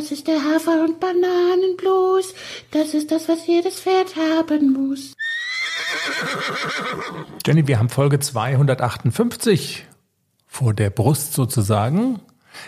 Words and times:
Das 0.00 0.10
ist 0.10 0.28
der 0.28 0.42
Hafer- 0.42 0.82
und 0.82 0.98
Bananenblues. 0.98 2.32
Das 2.70 2.94
ist 2.94 3.10
das, 3.10 3.28
was 3.28 3.46
jedes 3.46 3.80
Pferd 3.80 4.16
haben 4.16 4.72
muss. 4.72 5.12
Jenny, 7.46 7.66
wir 7.66 7.78
haben 7.78 7.90
Folge 7.90 8.18
258 8.18 9.84
vor 10.46 10.72
der 10.72 10.88
Brust 10.88 11.34
sozusagen. 11.34 12.18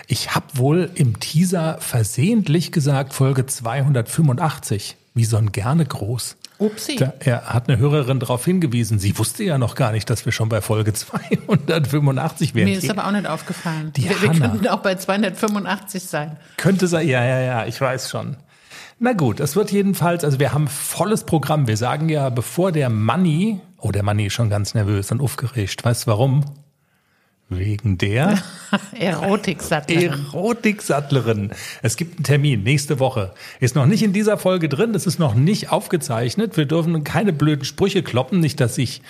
Ich 0.08 0.34
habe 0.34 0.44
wohl 0.58 0.90
im 0.94 1.20
Teaser 1.20 1.78
versehentlich 1.80 2.70
gesagt 2.70 3.14
Folge 3.14 3.46
285, 3.46 4.98
wie 5.14 5.24
so 5.24 5.38
ein 5.38 5.52
gerne 5.52 5.86
groß. 5.86 6.36
Upsi. 6.62 6.96
Da, 6.96 7.12
er 7.20 7.46
hat 7.46 7.68
eine 7.68 7.78
Hörerin 7.78 8.20
darauf 8.20 8.44
hingewiesen. 8.44 8.98
Sie 8.98 9.18
wusste 9.18 9.44
ja 9.44 9.58
noch 9.58 9.74
gar 9.74 9.92
nicht, 9.92 10.08
dass 10.08 10.24
wir 10.24 10.32
schon 10.32 10.48
bei 10.48 10.60
Folge 10.60 10.92
285 10.94 12.54
wären. 12.54 12.68
Mir 12.68 12.78
ist 12.78 12.90
aber 12.90 13.06
auch 13.06 13.12
nicht 13.12 13.26
aufgefallen. 13.26 13.92
Die 13.96 14.04
wir, 14.04 14.22
wir 14.22 14.30
könnten 14.30 14.66
auch 14.68 14.80
bei 14.80 14.94
285 14.94 16.02
sein. 16.04 16.36
Könnte 16.56 16.86
sein, 16.86 17.06
ja, 17.08 17.24
ja, 17.24 17.40
ja, 17.40 17.66
ich 17.66 17.80
weiß 17.80 18.10
schon. 18.10 18.36
Na 18.98 19.14
gut, 19.14 19.40
es 19.40 19.56
wird 19.56 19.72
jedenfalls, 19.72 20.22
also 20.22 20.38
wir 20.38 20.52
haben 20.52 20.68
volles 20.68 21.24
Programm. 21.24 21.66
Wir 21.66 21.76
sagen 21.76 22.08
ja, 22.08 22.30
bevor 22.30 22.70
der 22.70 22.88
Money, 22.88 23.60
oh, 23.78 23.90
der 23.90 24.04
Money 24.04 24.26
ist 24.26 24.34
schon 24.34 24.48
ganz 24.48 24.74
nervös 24.74 25.10
und 25.10 25.20
aufgeregt. 25.20 25.84
Weißt 25.84 26.06
du 26.06 26.10
warum? 26.12 26.44
Wegen 27.58 27.98
der 27.98 28.42
Erotiksattlerin. 28.98 30.12
Erotiksattlerin. 30.32 31.50
Es 31.82 31.96
gibt 31.96 32.16
einen 32.16 32.24
Termin 32.24 32.62
nächste 32.62 32.98
Woche. 32.98 33.32
Ist 33.60 33.74
noch 33.74 33.86
nicht 33.86 34.02
in 34.02 34.12
dieser 34.12 34.38
Folge 34.38 34.68
drin, 34.68 34.92
das 34.92 35.06
ist 35.06 35.18
noch 35.18 35.34
nicht 35.34 35.70
aufgezeichnet. 35.70 36.56
Wir 36.56 36.66
dürfen 36.66 37.04
keine 37.04 37.32
blöden 37.32 37.64
Sprüche 37.64 38.02
kloppen, 38.02 38.40
nicht, 38.40 38.60
dass 38.60 38.78
ich, 38.78 39.02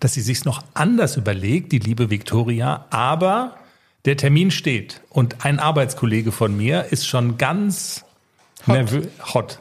dass 0.00 0.14
sie 0.14 0.20
sich's 0.22 0.44
noch 0.44 0.62
anders 0.74 1.16
überlegt, 1.16 1.72
die 1.72 1.78
liebe 1.78 2.10
Viktoria, 2.10 2.86
aber 2.90 3.56
der 4.04 4.16
Termin 4.16 4.50
steht 4.50 5.00
und 5.10 5.44
ein 5.44 5.58
Arbeitskollege 5.58 6.32
von 6.32 6.56
mir 6.56 6.86
ist 6.90 7.06
schon 7.06 7.38
ganz 7.38 8.04
nervös, 8.66 9.08
hot. 9.34 9.60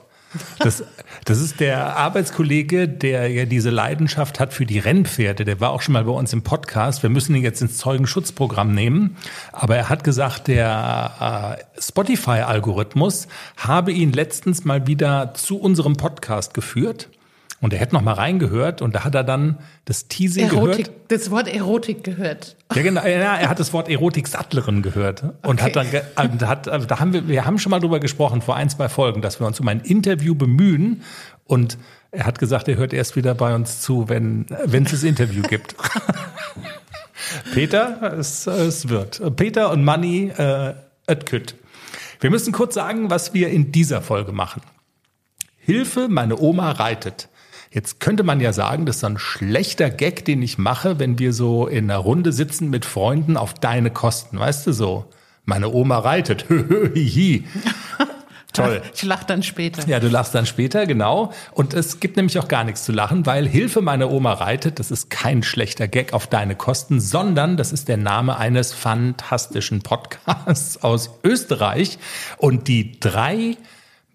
Das, 0.59 0.83
das 1.25 1.41
ist 1.41 1.59
der 1.59 1.95
Arbeitskollege, 1.97 2.87
der 2.87 3.29
ja 3.29 3.45
diese 3.45 3.69
Leidenschaft 3.69 4.39
hat 4.39 4.53
für 4.53 4.65
die 4.65 4.79
Rennpferde. 4.79 5.45
Der 5.45 5.59
war 5.59 5.71
auch 5.71 5.81
schon 5.81 5.93
mal 5.93 6.03
bei 6.03 6.11
uns 6.11 6.33
im 6.33 6.43
Podcast. 6.43 7.03
Wir 7.03 7.09
müssen 7.09 7.35
ihn 7.35 7.43
jetzt 7.43 7.61
ins 7.61 7.77
Zeugenschutzprogramm 7.77 8.73
nehmen. 8.73 9.17
Aber 9.51 9.75
er 9.75 9.89
hat 9.89 10.03
gesagt, 10.03 10.47
der 10.47 11.57
äh, 11.75 11.81
Spotify-Algorithmus 11.81 13.27
habe 13.57 13.91
ihn 13.91 14.11
letztens 14.11 14.65
mal 14.65 14.87
wieder 14.87 15.33
zu 15.33 15.59
unserem 15.59 15.95
Podcast 15.95 16.53
geführt. 16.53 17.09
Und 17.65 17.73
er 17.73 17.79
hätte 17.79 17.95
noch 17.95 18.03
mal 18.03 18.13
reingehört 18.13 18.83
und 18.83 18.93
da 18.93 19.03
hat 19.03 19.15
er 19.15 19.23
dann 19.23 19.57
das 19.85 20.07
Teasing 20.07 20.49
gehört. 20.49 20.67
Erotik, 20.67 21.07
das 21.07 21.31
Wort 21.31 21.47
Erotik 21.47 22.03
gehört. 22.03 22.57
Ja, 22.75 22.83
genau. 22.83 23.01
Ja, 23.01 23.37
er 23.37 23.49
hat 23.49 23.59
das 23.59 23.73
Wort 23.73 23.89
Erotik-Sattlerin 23.89 24.83
gehört 24.83 25.23
und 25.41 25.63
hat 25.63 25.75
dann, 25.75 25.87
und 26.15 26.47
hat, 26.47 26.67
da 26.67 26.99
haben 26.99 27.13
wir, 27.13 27.27
wir 27.27 27.43
haben 27.43 27.57
schon 27.57 27.71
mal 27.71 27.79
drüber 27.79 27.99
gesprochen 27.99 28.43
vor 28.43 28.55
ein, 28.55 28.69
zwei 28.69 28.87
Folgen, 28.87 29.23
dass 29.23 29.39
wir 29.39 29.47
uns 29.47 29.59
um 29.59 29.67
ein 29.67 29.79
Interview 29.79 30.35
bemühen 30.35 31.01
und 31.45 31.79
er 32.11 32.27
hat 32.27 32.37
gesagt, 32.37 32.67
er 32.67 32.77
hört 32.77 32.93
erst 32.93 33.15
wieder 33.15 33.33
bei 33.33 33.55
uns 33.55 33.81
zu, 33.81 34.09
wenn, 34.09 34.45
wenn 34.65 34.83
es 34.83 34.91
das 34.91 35.01
Interview 35.01 35.41
gibt. 35.41 35.75
Peter, 37.55 38.13
es, 38.15 38.45
es 38.45 38.89
wird. 38.89 39.23
Peter 39.37 39.71
und 39.71 39.83
Manni, 39.83 40.31
äh, 40.37 40.75
et 41.07 41.25
kütt. 41.25 41.55
Wir 42.19 42.29
müssen 42.29 42.53
kurz 42.53 42.75
sagen, 42.75 43.09
was 43.09 43.33
wir 43.33 43.49
in 43.49 43.71
dieser 43.71 44.03
Folge 44.03 44.33
machen. 44.33 44.61
Hilfe, 45.57 46.09
meine 46.09 46.37
Oma 46.37 46.69
reitet. 46.69 47.27
Jetzt 47.75 47.99
könnte 47.99 48.23
man 48.23 48.39
ja 48.39 48.53
sagen, 48.53 48.85
das 48.85 48.95
ist 48.95 49.03
ein 49.03 49.17
schlechter 49.17 49.89
Gag, 49.89 50.23
den 50.23 50.41
ich 50.41 50.57
mache, 50.57 50.97
wenn 50.97 51.19
wir 51.19 51.33
so 51.33 51.67
in 51.67 51.91
einer 51.91 51.99
Runde 51.99 52.31
sitzen 52.31 52.69
mit 52.69 52.85
Freunden 52.85 53.35
auf 53.35 53.53
deine 53.53 53.91
Kosten, 53.91 54.39
weißt 54.39 54.65
du 54.67 54.71
so. 54.71 55.11
Meine 55.43 55.67
Oma 55.67 55.99
reitet. 55.99 56.45
Toll. 58.53 58.81
Ich 58.95 59.03
lache 59.03 59.25
dann 59.25 59.43
später. 59.43 59.85
Ja, 59.89 59.99
du 59.99 60.07
lachst 60.07 60.33
dann 60.33 60.45
später, 60.45 60.85
genau. 60.85 61.33
Und 61.51 61.73
es 61.73 61.99
gibt 61.99 62.15
nämlich 62.15 62.39
auch 62.39 62.47
gar 62.47 62.63
nichts 62.63 62.85
zu 62.85 62.93
lachen, 62.93 63.25
weil 63.25 63.45
Hilfe, 63.45 63.81
meine 63.81 64.07
Oma 64.07 64.31
reitet, 64.31 64.79
das 64.79 64.89
ist 64.89 65.09
kein 65.09 65.43
schlechter 65.43 65.89
Gag 65.89 66.13
auf 66.13 66.27
deine 66.27 66.55
Kosten, 66.55 67.01
sondern 67.01 67.57
das 67.57 67.73
ist 67.73 67.89
der 67.89 67.97
Name 67.97 68.37
eines 68.37 68.71
fantastischen 68.71 69.81
Podcasts 69.81 70.81
aus 70.81 71.09
Österreich. 71.25 71.99
Und 72.37 72.69
die 72.69 72.97
drei 73.01 73.57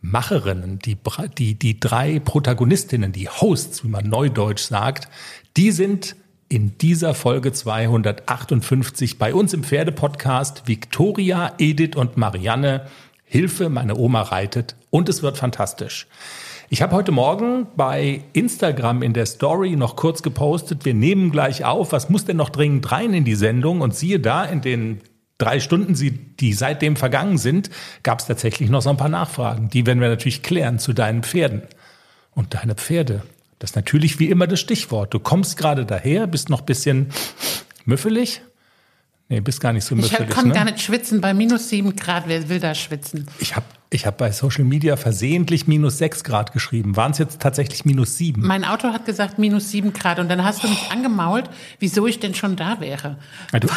Macherinnen, 0.02 0.78
die, 0.78 0.96
die, 1.38 1.54
die 1.58 1.80
drei 1.80 2.20
Protagonistinnen, 2.20 3.12
die 3.12 3.28
Hosts, 3.28 3.84
wie 3.84 3.88
man 3.88 4.08
neudeutsch 4.08 4.62
sagt, 4.62 5.08
die 5.56 5.72
sind 5.72 6.16
in 6.48 6.76
dieser 6.78 7.14
Folge 7.14 7.52
258 7.52 9.18
bei 9.18 9.34
uns 9.34 9.54
im 9.54 9.62
Pferdepodcast 9.62 10.66
Victoria, 10.66 11.52
Edith 11.58 11.96
und 11.96 12.16
Marianne. 12.16 12.86
Hilfe, 13.24 13.68
meine 13.68 13.96
Oma 13.96 14.22
reitet 14.22 14.74
und 14.90 15.08
es 15.08 15.22
wird 15.22 15.38
fantastisch. 15.38 16.08
Ich 16.68 16.82
habe 16.82 16.96
heute 16.96 17.12
Morgen 17.12 17.68
bei 17.76 18.24
Instagram 18.32 19.02
in 19.02 19.12
der 19.12 19.26
Story 19.26 19.76
noch 19.76 19.94
kurz 19.94 20.22
gepostet, 20.22 20.84
wir 20.84 20.94
nehmen 20.94 21.30
gleich 21.30 21.64
auf, 21.64 21.92
was 21.92 22.10
muss 22.10 22.24
denn 22.24 22.36
noch 22.36 22.50
dringend 22.50 22.90
rein 22.90 23.14
in 23.14 23.24
die 23.24 23.34
Sendung? 23.34 23.80
Und 23.80 23.94
siehe 23.94 24.18
da, 24.18 24.44
in 24.44 24.60
den 24.60 25.00
drei 25.40 25.60
Stunden, 25.60 25.94
die 25.94 26.52
seitdem 26.52 26.96
vergangen 26.96 27.38
sind, 27.38 27.70
gab 28.02 28.20
es 28.20 28.26
tatsächlich 28.26 28.70
noch 28.70 28.82
so 28.82 28.90
ein 28.90 28.96
paar 28.96 29.08
Nachfragen. 29.08 29.70
Die 29.70 29.86
werden 29.86 30.00
wir 30.00 30.08
natürlich 30.08 30.42
klären 30.42 30.78
zu 30.78 30.92
deinen 30.92 31.22
Pferden. 31.22 31.62
Und 32.32 32.54
deine 32.54 32.74
Pferde, 32.74 33.22
das 33.58 33.70
ist 33.70 33.76
natürlich 33.76 34.18
wie 34.20 34.30
immer 34.30 34.46
das 34.46 34.60
Stichwort. 34.60 35.12
Du 35.12 35.18
kommst 35.18 35.56
gerade 35.56 35.84
daher, 35.84 36.26
bist 36.26 36.48
noch 36.48 36.60
ein 36.60 36.66
bisschen 36.66 37.08
müffelig. 37.84 38.42
Nee, 39.28 39.40
bist 39.40 39.60
gar 39.60 39.72
nicht 39.72 39.84
so 39.84 39.94
Ich 39.96 40.02
müffelig. 40.02 40.30
kann 40.30 40.48
ne? 40.48 40.54
gar 40.54 40.64
nicht 40.64 40.80
schwitzen. 40.80 41.20
Bei 41.20 41.34
minus 41.34 41.68
sieben 41.68 41.94
Grad, 41.96 42.24
wer 42.26 42.48
will 42.48 42.60
da 42.60 42.74
schwitzen? 42.74 43.26
Ich 43.38 43.54
habe 43.56 43.66
ich 43.92 44.06
hab 44.06 44.18
bei 44.18 44.30
Social 44.30 44.64
Media 44.64 44.96
versehentlich 44.96 45.66
minus 45.66 45.98
sechs 45.98 46.22
Grad 46.22 46.52
geschrieben. 46.52 46.96
Waren 46.96 47.10
es 47.10 47.18
jetzt 47.18 47.40
tatsächlich 47.40 47.84
minus 47.84 48.16
sieben? 48.16 48.46
Mein 48.46 48.64
Auto 48.64 48.92
hat 48.92 49.04
gesagt 49.04 49.38
minus 49.38 49.70
sieben 49.70 49.92
Grad 49.92 50.20
und 50.20 50.28
dann 50.28 50.44
hast 50.44 50.62
du 50.62 50.68
mich 50.68 50.90
angemault, 50.92 51.50
wieso 51.80 52.06
ich 52.06 52.20
denn 52.20 52.34
schon 52.34 52.54
da 52.54 52.80
wäre. 52.80 53.18
Du, 53.52 53.68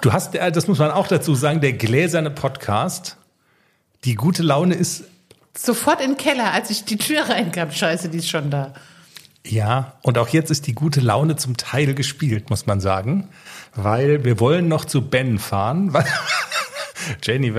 du 0.00 0.12
hast, 0.12 0.36
äh, 0.36 0.52
das 0.52 0.68
muss 0.68 0.78
man 0.78 0.92
auch 0.92 1.08
dazu 1.08 1.34
sagen, 1.34 1.60
der 1.60 1.72
gläserne 1.72 2.30
Podcast. 2.30 3.16
Die 4.04 4.14
gute 4.14 4.42
Laune 4.42 4.74
ist, 4.74 5.04
Sofort 5.56 6.00
in 6.00 6.12
den 6.12 6.16
Keller, 6.16 6.52
als 6.52 6.70
ich 6.70 6.84
die 6.84 6.96
Tür 6.96 7.28
reinkam. 7.28 7.70
Scheiße, 7.70 8.08
die 8.08 8.18
ist 8.18 8.30
schon 8.30 8.50
da. 8.50 8.72
ja, 9.44 9.94
und 10.02 10.16
auch 10.18 10.28
jetzt 10.28 10.50
ist 10.50 10.66
die 10.66 10.74
gute 10.74 11.00
Laune 11.00 11.36
zum 11.36 11.56
Teil 11.56 11.94
gespielt, 11.94 12.48
muss 12.48 12.66
man 12.66 12.80
sagen. 12.80 13.28
Weil 13.74 14.24
wir 14.24 14.40
wollen 14.40 14.68
noch 14.68 14.84
zu 14.84 15.02
Ben 15.02 15.38
fahren. 15.38 15.92
Jenny, 17.22 17.52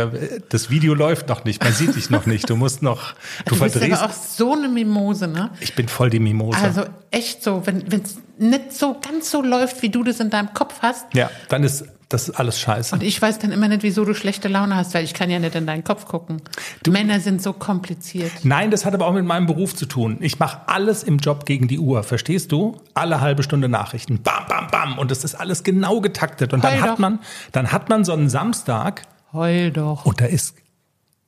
das 0.49 0.69
Video 0.69 0.93
läuft 0.93 1.29
noch 1.29 1.43
nicht, 1.45 1.63
man 1.63 1.73
sieht 1.73 1.95
dich 1.95 2.09
noch 2.09 2.25
nicht. 2.25 2.49
Du 2.49 2.55
musst 2.55 2.81
noch, 2.81 3.13
du 3.45 3.55
Du 3.55 3.59
bist 3.61 3.73
verdrehst. 3.77 4.01
aber 4.01 4.11
auch 4.11 4.15
so 4.15 4.53
eine 4.53 4.67
Mimose, 4.69 5.27
ne? 5.27 5.49
Ich 5.59 5.75
bin 5.75 5.87
voll 5.87 6.09
die 6.09 6.19
Mimose. 6.19 6.57
Also 6.59 6.83
echt 7.11 7.43
so, 7.43 7.61
wenn 7.65 7.85
es 7.87 8.17
nicht 8.37 8.73
so 8.73 8.95
ganz 8.99 9.29
so 9.31 9.41
läuft, 9.41 9.81
wie 9.81 9.89
du 9.89 10.03
das 10.03 10.19
in 10.19 10.29
deinem 10.29 10.53
Kopf 10.53 10.75
hast. 10.81 11.05
ja, 11.13 11.29
dann 11.49 11.63
ist 11.63 11.85
das 12.09 12.29
ist 12.29 12.35
alles 12.39 12.59
scheiße. 12.59 12.93
Und 12.93 13.01
ich 13.01 13.19
weiß 13.19 13.39
dann 13.39 13.51
immer 13.51 13.67
nicht, 13.67 13.81
wieso 13.81 14.05
du 14.05 14.13
schlechte 14.13 14.47
Laune 14.47 14.75
hast, 14.75 14.93
weil 14.93 15.03
ich 15.03 15.15
kann 15.15 15.31
ja 15.31 15.39
nicht 15.39 15.55
in 15.55 15.65
deinen 15.65 15.83
Kopf 15.83 16.05
gucken. 16.05 16.43
Männer 16.87 17.19
sind 17.19 17.41
so 17.41 17.53
kompliziert. 17.53 18.31
Nein, 18.43 18.69
das 18.69 18.85
hat 18.85 18.93
aber 18.93 19.07
auch 19.07 19.13
mit 19.13 19.25
meinem 19.25 19.47
Beruf 19.47 19.75
zu 19.75 19.87
tun. 19.87 20.17
Ich 20.19 20.37
mache 20.37 20.61
alles 20.67 21.01
im 21.01 21.17
Job 21.17 21.47
gegen 21.47 21.67
die 21.67 21.79
Uhr, 21.79 22.03
verstehst 22.03 22.51
du? 22.51 22.77
Alle 22.93 23.19
halbe 23.19 23.41
Stunde 23.41 23.67
Nachrichten. 23.67 24.21
Bam, 24.21 24.45
bam, 24.47 24.67
bam. 24.67 24.99
Und 24.99 25.09
das 25.09 25.23
ist 25.23 25.33
alles 25.33 25.63
genau 25.63 26.01
getaktet. 26.01 26.53
Und 26.53 26.63
dann 26.63 26.81
hat 26.81 26.99
man, 26.99 27.17
dann 27.51 27.71
hat 27.71 27.89
man 27.89 28.05
so 28.05 28.13
einen 28.13 28.29
Samstag 28.29 29.01
Heul 29.33 29.71
doch. 29.71 30.05
und 30.05 30.21
da 30.21 30.25
ist 30.25 30.55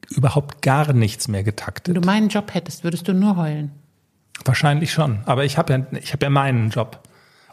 überhaupt 0.10 0.62
gar 0.62 0.94
nichts 0.94 1.28
mehr 1.28 1.44
getaktet. 1.44 1.96
Wenn 1.96 2.02
du 2.02 2.08
meinen 2.08 2.30
Job 2.30 2.54
hättest, 2.54 2.84
würdest 2.84 3.08
du 3.08 3.14
nur 3.14 3.36
heulen. 3.38 3.72
Wahrscheinlich 4.44 4.92
schon. 4.92 5.20
Aber 5.26 5.46
ich 5.46 5.58
habe 5.58 5.74
ja, 5.74 6.00
ich 6.00 6.14
habe 6.14 6.26
ja 6.26 6.30
meinen 6.30 6.70
Job. 6.70 7.00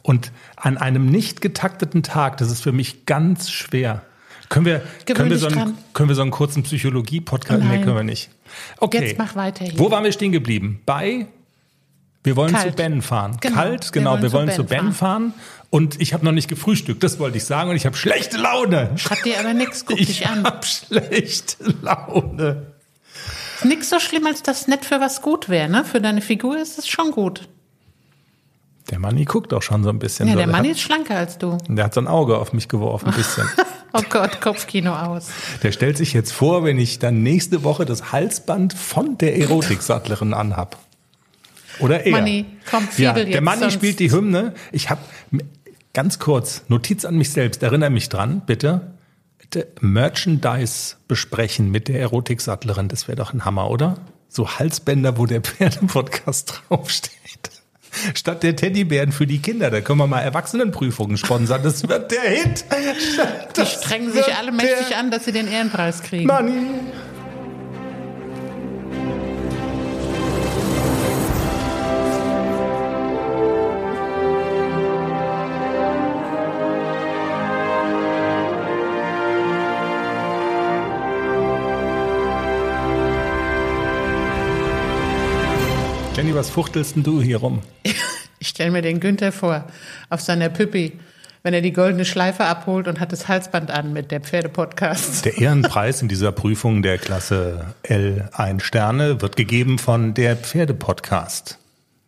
Und 0.02 0.32
an 0.56 0.78
einem 0.78 1.06
nicht 1.06 1.40
getakteten 1.40 2.02
Tag, 2.02 2.36
das 2.38 2.50
ist 2.50 2.62
für 2.62 2.72
mich 2.72 3.06
ganz 3.06 3.50
schwer. 3.50 4.02
Können 4.48 4.66
wir, 4.66 4.82
können 5.06 5.30
wir, 5.30 5.38
so, 5.38 5.46
einen, 5.46 5.78
können 5.94 6.08
wir 6.10 6.16
so 6.16 6.22
einen 6.22 6.30
kurzen 6.30 6.64
Psychologie-Podcast? 6.64 7.62
Nee, 7.62 7.80
können 7.80 7.96
wir 7.96 8.02
nicht. 8.02 8.28
Okay. 8.78 9.06
Jetzt 9.06 9.18
mach 9.18 9.34
weiter 9.34 9.64
hier. 9.64 9.78
Wo 9.78 9.90
waren 9.90 10.04
wir 10.04 10.12
stehen 10.12 10.32
geblieben? 10.32 10.82
Bei 10.84 11.26
wir 12.24 12.36
wollen 12.36 12.52
Kalt. 12.52 12.70
zu 12.70 12.76
Ben 12.76 13.00
fahren. 13.00 13.38
Genau. 13.40 13.54
Kalt, 13.56 13.84
Wir 13.84 13.92
genau. 13.92 14.10
wollen 14.12 14.22
Wir 14.22 14.28
zu 14.28 14.34
wollen 14.34 14.46
Ben 14.46 14.56
zu 14.56 14.64
Ben 14.64 14.92
fahren. 14.92 15.34
Und 15.72 16.02
ich 16.02 16.12
habe 16.12 16.22
noch 16.22 16.32
nicht 16.32 16.48
gefrühstückt, 16.48 17.02
das 17.02 17.18
wollte 17.18 17.38
ich 17.38 17.44
sagen. 17.46 17.70
Und 17.70 17.76
ich 17.76 17.86
habe 17.86 17.96
schlechte 17.96 18.36
Laune. 18.36 18.94
Hat 19.08 19.24
dir 19.24 19.40
aber 19.40 19.54
nix, 19.54 19.86
guck 19.86 19.96
dich 19.96 20.10
Ich 20.10 20.26
an. 20.26 20.44
habe 20.44 20.66
schlechte 20.66 21.64
Laune. 21.80 22.66
Ist 23.56 23.64
nix 23.64 23.88
so 23.88 23.98
schlimm, 23.98 24.26
als 24.26 24.42
das 24.42 24.68
nicht 24.68 24.84
für 24.84 25.00
was 25.00 25.22
gut 25.22 25.48
wäre, 25.48 25.70
ne? 25.70 25.82
Für 25.86 26.02
deine 26.02 26.20
Figur 26.20 26.60
ist 26.60 26.78
es 26.78 26.88
schon 26.88 27.10
gut. 27.10 27.48
Der 28.90 28.98
Manni 28.98 29.24
guckt 29.24 29.54
auch 29.54 29.62
schon 29.62 29.82
so 29.82 29.88
ein 29.88 29.98
bisschen. 29.98 30.26
Ja, 30.26 30.34
so. 30.34 30.38
der 30.40 30.46
Mann 30.46 30.64
hat, 30.64 30.72
ist 30.72 30.82
schlanker 30.82 31.16
als 31.16 31.38
du. 31.38 31.56
der 31.66 31.86
hat 31.86 31.94
so 31.94 32.02
ein 32.02 32.06
Auge 32.06 32.36
auf 32.36 32.52
mich 32.52 32.68
geworfen, 32.68 33.08
ein 33.08 33.14
bisschen. 33.14 33.48
Oh 33.94 34.00
Gott, 34.08 34.40
Kopfkino 34.40 34.94
aus. 34.94 35.28
Der 35.62 35.70
stellt 35.70 35.98
sich 35.98 36.14
jetzt 36.14 36.32
vor, 36.32 36.64
wenn 36.64 36.78
ich 36.78 36.98
dann 36.98 37.22
nächste 37.22 37.62
Woche 37.62 37.84
das 37.84 38.10
Halsband 38.10 38.72
von 38.72 39.18
der 39.18 39.36
Erotiksattlerin 39.38 40.32
anhab. 40.32 40.78
Oder 41.78 42.06
er. 42.06 42.12
Manni, 42.12 42.46
komm, 42.70 42.88
ja, 42.96 43.12
Der 43.12 43.42
Manni 43.42 43.70
spielt 43.70 44.00
die 44.00 44.10
Hymne. 44.10 44.54
Ich 44.72 44.88
habe 44.88 45.02
ganz 45.92 46.18
kurz 46.18 46.64
Notiz 46.68 47.04
an 47.04 47.16
mich 47.16 47.30
selbst. 47.30 47.62
Erinnere 47.62 47.90
mich 47.90 48.08
dran, 48.08 48.42
bitte. 48.46 48.92
Merchandise 49.80 50.96
besprechen 51.08 51.70
mit 51.70 51.88
der 51.88 52.00
Erotiksattlerin, 52.00 52.88
das 52.88 53.06
wäre 53.06 53.16
doch 53.16 53.34
ein 53.34 53.44
Hammer, 53.44 53.68
oder? 53.70 53.98
So 54.28 54.48
Halsbänder, 54.48 55.18
wo 55.18 55.26
der 55.26 55.42
Pferdepodcast 55.42 56.62
draufsteht. 56.68 57.50
Statt 58.14 58.42
der 58.42 58.56
Teddybären 58.56 59.12
für 59.12 59.26
die 59.26 59.40
Kinder, 59.40 59.70
da 59.70 59.82
können 59.82 59.98
wir 59.98 60.06
mal 60.06 60.20
Erwachsenenprüfungen 60.20 61.18
sponsern. 61.18 61.62
Das 61.62 61.86
wird 61.86 62.10
der 62.10 62.22
Hit. 62.22 62.64
Die 63.54 63.66
strengen 63.66 64.10
sich 64.10 64.34
alle 64.34 64.50
mächtig 64.50 64.96
an, 64.96 65.10
dass 65.10 65.26
sie 65.26 65.32
den 65.32 65.46
Ehrenpreis 65.46 66.02
kriegen. 66.02 66.26
Money. 66.26 66.54
Was 86.34 86.48
fuchtelst 86.48 86.96
denn 86.96 87.02
du 87.02 87.20
hier 87.22 87.38
rum? 87.38 87.60
Ich 88.38 88.48
stelle 88.48 88.72
mir 88.72 88.82
den 88.82 88.98
Günther 88.98 89.30
vor, 89.30 89.66
auf 90.10 90.20
seiner 90.20 90.48
Püppi, 90.48 90.98
wenn 91.44 91.54
er 91.54 91.60
die 91.60 91.72
goldene 91.72 92.04
Schleife 92.04 92.44
abholt 92.44 92.88
und 92.88 92.98
hat 92.98 93.12
das 93.12 93.28
Halsband 93.28 93.70
an 93.70 93.92
mit 93.92 94.10
der 94.10 94.20
Pferdepodcast. 94.20 95.24
Der 95.24 95.38
Ehrenpreis 95.38 96.02
in 96.02 96.08
dieser 96.08 96.32
Prüfung 96.32 96.82
der 96.82 96.98
Klasse 96.98 97.66
L 97.84 98.28
1 98.32 98.64
Sterne 98.64 99.22
wird 99.22 99.36
gegeben 99.36 99.78
von 99.78 100.14
der 100.14 100.36
Pferdepodcast. 100.36 101.58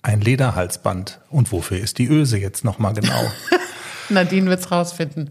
Ein 0.02 0.22
Lederhalsband. 0.22 1.20
Und 1.30 1.52
wofür 1.52 1.78
ist 1.78 1.98
die 1.98 2.08
Öse 2.08 2.36
jetzt 2.36 2.64
nochmal 2.64 2.94
genau? 2.94 3.30
Nadine 4.08 4.50
wird's 4.50 4.72
rausfinden. 4.72 5.30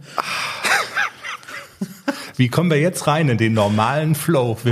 Wie 2.36 2.48
kommen 2.48 2.72
wir 2.72 2.80
jetzt 2.80 3.06
rein 3.06 3.30
in 3.30 3.38
den 3.38 3.54
normalen 3.54 4.16
Flow? 4.16 4.58
Wir, 4.64 4.72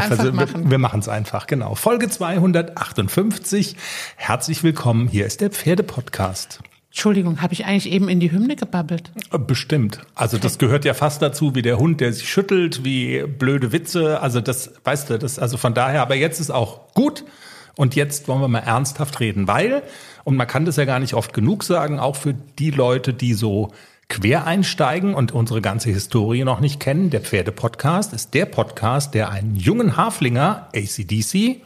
machen. 0.79 0.99
es 0.99 1.07
einfach, 1.07 1.45
genau. 1.45 1.75
Folge 1.75 2.09
258. 2.09 3.75
Herzlich 4.15 4.63
willkommen. 4.63 5.07
Hier 5.07 5.27
ist 5.27 5.41
der 5.41 5.51
Pferdepodcast. 5.51 6.59
Entschuldigung, 6.89 7.39
habe 7.41 7.53
ich 7.53 7.65
eigentlich 7.65 7.91
eben 7.91 8.09
in 8.09 8.19
die 8.19 8.31
Hymne 8.31 8.55
gebabbelt? 8.55 9.11
Bestimmt. 9.45 10.01
Also 10.15 10.39
das 10.39 10.57
gehört 10.57 10.85
ja 10.85 10.95
fast 10.95 11.21
dazu, 11.21 11.53
wie 11.53 11.61
der 11.61 11.77
Hund, 11.77 12.01
der 12.01 12.11
sich 12.13 12.27
schüttelt, 12.27 12.83
wie 12.83 13.23
blöde 13.27 13.71
Witze. 13.71 14.21
Also 14.21 14.41
das, 14.41 14.73
weißt 14.83 15.11
du, 15.11 15.19
das, 15.19 15.37
also 15.37 15.57
von 15.57 15.75
daher, 15.75 16.01
aber 16.01 16.15
jetzt 16.15 16.39
ist 16.39 16.49
auch 16.49 16.91
gut. 16.95 17.23
Und 17.75 17.95
jetzt 17.95 18.27
wollen 18.27 18.41
wir 18.41 18.47
mal 18.47 18.59
ernsthaft 18.59 19.19
reden, 19.19 19.47
weil, 19.47 19.83
und 20.23 20.35
man 20.35 20.47
kann 20.47 20.65
das 20.65 20.75
ja 20.75 20.85
gar 20.85 20.99
nicht 20.99 21.13
oft 21.13 21.33
genug 21.33 21.63
sagen, 21.63 21.99
auch 21.99 22.15
für 22.15 22.33
die 22.33 22.71
Leute, 22.71 23.13
die 23.13 23.33
so 23.33 23.71
quer 24.11 24.45
einsteigen 24.45 25.13
und 25.13 25.31
unsere 25.31 25.61
ganze 25.61 25.89
Historie 25.89 26.43
noch 26.43 26.59
nicht 26.59 26.81
kennen, 26.81 27.09
der 27.09 27.21
Pferdepodcast 27.21 28.11
ist 28.11 28.33
der 28.33 28.45
Podcast, 28.45 29.13
der 29.13 29.29
einen 29.29 29.55
jungen 29.55 29.95
Haflinger, 29.95 30.67
ACDC, 30.75 31.61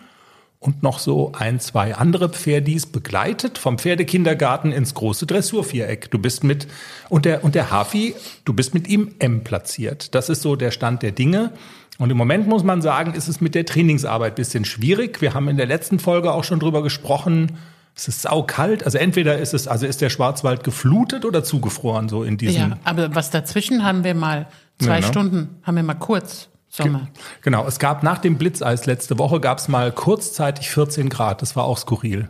und 0.59 0.81
noch 0.81 0.97
so 0.97 1.31
ein, 1.33 1.59
zwei 1.59 1.95
andere 1.95 2.29
Pferdis 2.29 2.87
begleitet 2.87 3.57
vom 3.57 3.77
Pferdekindergarten 3.77 4.71
ins 4.71 4.93
große 4.95 5.27
Dressurviereck. 5.27 6.09
Du 6.09 6.17
bist 6.17 6.43
mit, 6.43 6.67
und 7.09 7.25
der, 7.25 7.43
und 7.43 7.53
der 7.55 7.69
Hafi, 7.69 8.15
du 8.45 8.53
bist 8.53 8.73
mit 8.73 8.87
ihm 8.87 9.13
M 9.19 9.43
platziert. 9.43 10.15
Das 10.15 10.29
ist 10.29 10.41
so 10.41 10.55
der 10.55 10.71
Stand 10.71 11.03
der 11.03 11.11
Dinge. 11.11 11.51
Und 11.97 12.09
im 12.09 12.17
Moment 12.17 12.47
muss 12.47 12.63
man 12.63 12.81
sagen, 12.81 13.13
ist 13.13 13.27
es 13.27 13.41
mit 13.41 13.53
der 13.53 13.65
Trainingsarbeit 13.65 14.35
bisschen 14.35 14.65
schwierig. 14.65 15.21
Wir 15.21 15.33
haben 15.33 15.49
in 15.49 15.57
der 15.57 15.67
letzten 15.67 15.99
Folge 15.99 16.31
auch 16.31 16.43
schon 16.43 16.59
drüber 16.59 16.81
gesprochen. 16.81 17.57
Es 17.95 18.07
ist 18.07 18.23
saukalt. 18.23 18.83
Also 18.83 18.97
entweder 18.97 19.37
ist 19.37 19.53
es, 19.53 19.67
also 19.67 19.85
ist 19.85 20.01
der 20.01 20.09
Schwarzwald 20.09 20.63
geflutet 20.63 21.23
oder 21.23 21.43
zugefroren, 21.43 22.09
so 22.09 22.23
in 22.23 22.37
diesem. 22.37 22.71
Ja, 22.71 22.77
aber 22.83 23.15
was 23.15 23.31
dazwischen 23.31 23.83
haben 23.83 24.03
wir 24.03 24.13
mal, 24.15 24.47
zwei 24.79 24.99
ne? 24.99 25.05
Stunden, 25.05 25.61
haben 25.63 25.75
wir 25.75 25.83
mal 25.83 25.93
kurz 25.93 26.49
Sommer. 26.75 27.07
Genau, 27.41 27.65
es 27.65 27.79
gab 27.79 28.03
nach 28.03 28.17
dem 28.17 28.37
Blitzeis 28.37 28.85
letzte 28.85 29.17
Woche 29.17 29.39
gab 29.39 29.59
es 29.59 29.69
mal 29.69 29.93
kurzzeitig 29.93 30.69
14 30.69 31.09
Grad. 31.09 31.41
Das 31.41 31.55
war 31.55 31.63
auch 31.63 31.77
skurril. 31.77 32.27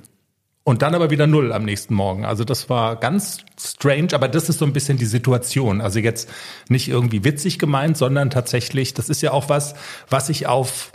Und 0.64 0.82
dann 0.82 0.96
aber 0.96 1.10
wieder 1.10 1.28
null 1.28 1.52
am 1.54 1.64
nächsten 1.64 1.94
Morgen. 1.94 2.26
Also 2.26 2.44
das 2.44 2.70
war 2.70 2.96
ganz 2.96 3.40
strange, 3.60 4.10
aber 4.14 4.28
das 4.28 4.50
ist 4.50 4.60
so 4.60 4.66
ein 4.66 4.74
bisschen 4.74 4.98
die 4.98 5.06
Situation. 5.06 5.82
Also 5.82 6.00
jetzt 6.00 6.30
nicht 6.70 6.88
irgendwie 6.88 7.24
witzig 7.24 7.60
gemeint, 7.60 7.98
sondern 7.98 8.30
tatsächlich, 8.30 8.94
das 8.94 9.10
ist 9.10 9.22
ja 9.22 9.32
auch 9.32 9.50
was, 9.50 9.76
was 10.10 10.28
sich 10.28 10.48
auf 10.48 10.92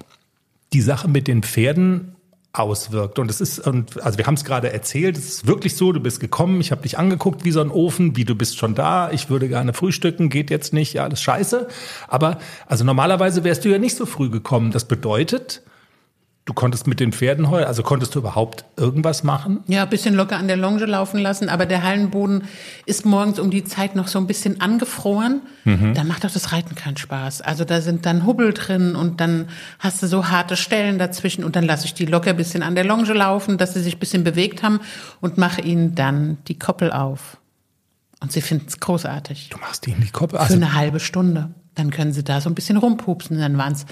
die 0.73 0.81
Sache 0.81 1.09
mit 1.09 1.29
den 1.29 1.43
Pferden 1.43 2.17
auswirkt. 2.53 3.19
Und 3.19 3.31
es 3.31 3.41
ist, 3.41 3.61
und 3.61 4.03
also 4.03 4.19
wir 4.19 4.27
haben 4.27 4.35
es 4.35 4.45
gerade 4.45 4.73
erzählt, 4.73 5.17
es 5.17 5.29
ist 5.29 5.47
wirklich 5.47 5.77
so, 5.77 5.93
du 5.93 6.01
bist 6.01 6.19
gekommen, 6.19 6.61
ich 6.61 6.73
habe 6.73 6.83
dich 6.83 6.99
angeguckt 6.99 7.45
wie 7.45 7.53
so 7.53 7.61
ein 7.61 7.71
Ofen, 7.71 8.17
wie 8.17 8.25
du 8.25 8.35
bist 8.35 8.59
schon 8.59 8.75
da, 8.75 9.11
ich 9.13 9.31
würde 9.31 9.49
gerne 9.49 9.73
frühstücken, 9.73 10.31
geht 10.31 10.51
jetzt 10.51 10.73
nicht, 10.73 10.95
ja, 10.95 11.05
alles 11.05 11.23
scheiße. 11.23 11.69
Aber 12.09 12.39
also 12.67 12.85
normalerweise 12.85 13.45
wärst 13.45 13.65
du 13.65 13.69
ja 13.69 13.79
nicht 13.79 13.97
so 13.97 14.05
früh 14.05 14.31
gekommen. 14.31 14.73
Das 14.73 14.87
bedeutet, 14.87 15.63
du 16.51 16.55
konntest 16.55 16.89
mit 16.89 16.99
den 16.99 17.13
Pferden 17.13 17.49
heulen, 17.49 17.65
also 17.69 17.85
konntest 17.85 18.13
du 18.17 18.19
überhaupt 18.19 18.65
irgendwas 18.77 19.23
machen? 19.23 19.61
Ja, 19.69 19.85
ein 19.85 19.89
bisschen 19.89 20.15
locker 20.15 20.37
an 20.37 20.49
der 20.49 20.57
Longe 20.57 20.85
laufen 20.85 21.21
lassen, 21.21 21.49
aber 21.49 21.65
der 21.65 21.85
Hallenboden 21.85 22.43
ist 22.87 23.07
morgens 23.07 23.39
um 23.39 23.53
die 23.53 23.63
Zeit 23.63 23.95
noch 23.95 24.09
so 24.09 24.19
ein 24.19 24.27
bisschen 24.27 24.61
angefroren. 24.61 25.43
Da 25.95 26.03
macht 26.03 26.25
doch 26.25 26.31
das 26.33 26.51
Reiten 26.53 26.75
keinen 26.75 26.97
Spaß. 26.97 27.43
Also 27.43 27.65
da 27.65 27.81
sind 27.81 28.05
dann 28.05 28.27
Hubbel 28.27 28.53
drin 28.53 28.97
und 28.97 29.21
dann 29.21 29.49
hast 29.79 30.03
du 30.03 30.09
so 30.09 30.29
harte 30.29 30.57
Stellen 30.57 30.99
dazwischen 30.99 31.45
und 31.45 31.55
dann 31.55 31.63
lasse 31.65 31.85
ich 31.85 31.95
die 31.95 32.07
locker 32.07 32.31
ein 32.31 32.37
bisschen 32.37 32.65
an 32.65 32.75
der 32.75 32.85
Longe 32.85 33.13
laufen, 33.13 33.57
dass 33.57 33.75
sie 33.75 33.81
sich 33.81 33.95
ein 33.95 34.01
bisschen 34.01 34.25
bewegt 34.25 34.65
haben 34.65 34.81
und 35.21 35.39
mache 35.39 35.61
ihnen 35.61 35.95
dann 35.95 36.39
die 36.49 36.59
Koppel 36.59 36.91
auf. 36.91 37.37
Und 38.21 38.33
sie 38.33 38.41
finden 38.41 38.67
es 38.67 38.81
großartig. 38.81 39.51
Du 39.51 39.59
machst 39.59 39.87
in 39.87 40.01
die 40.01 40.11
Koppel. 40.11 40.39
Für 40.39 40.43
Also, 40.43 40.55
eine 40.55 40.75
halbe 40.75 40.99
Stunde. 40.99 41.55
Dann 41.77 41.91
können 41.91 42.13
sie 42.13 42.25
da 42.25 42.41
so 42.41 42.51
ein 42.51 42.55
bisschen 42.55 42.77
rumpupsen. 42.77 43.39
Dann 43.39 43.57
waren 43.57 43.73
es 43.73 43.87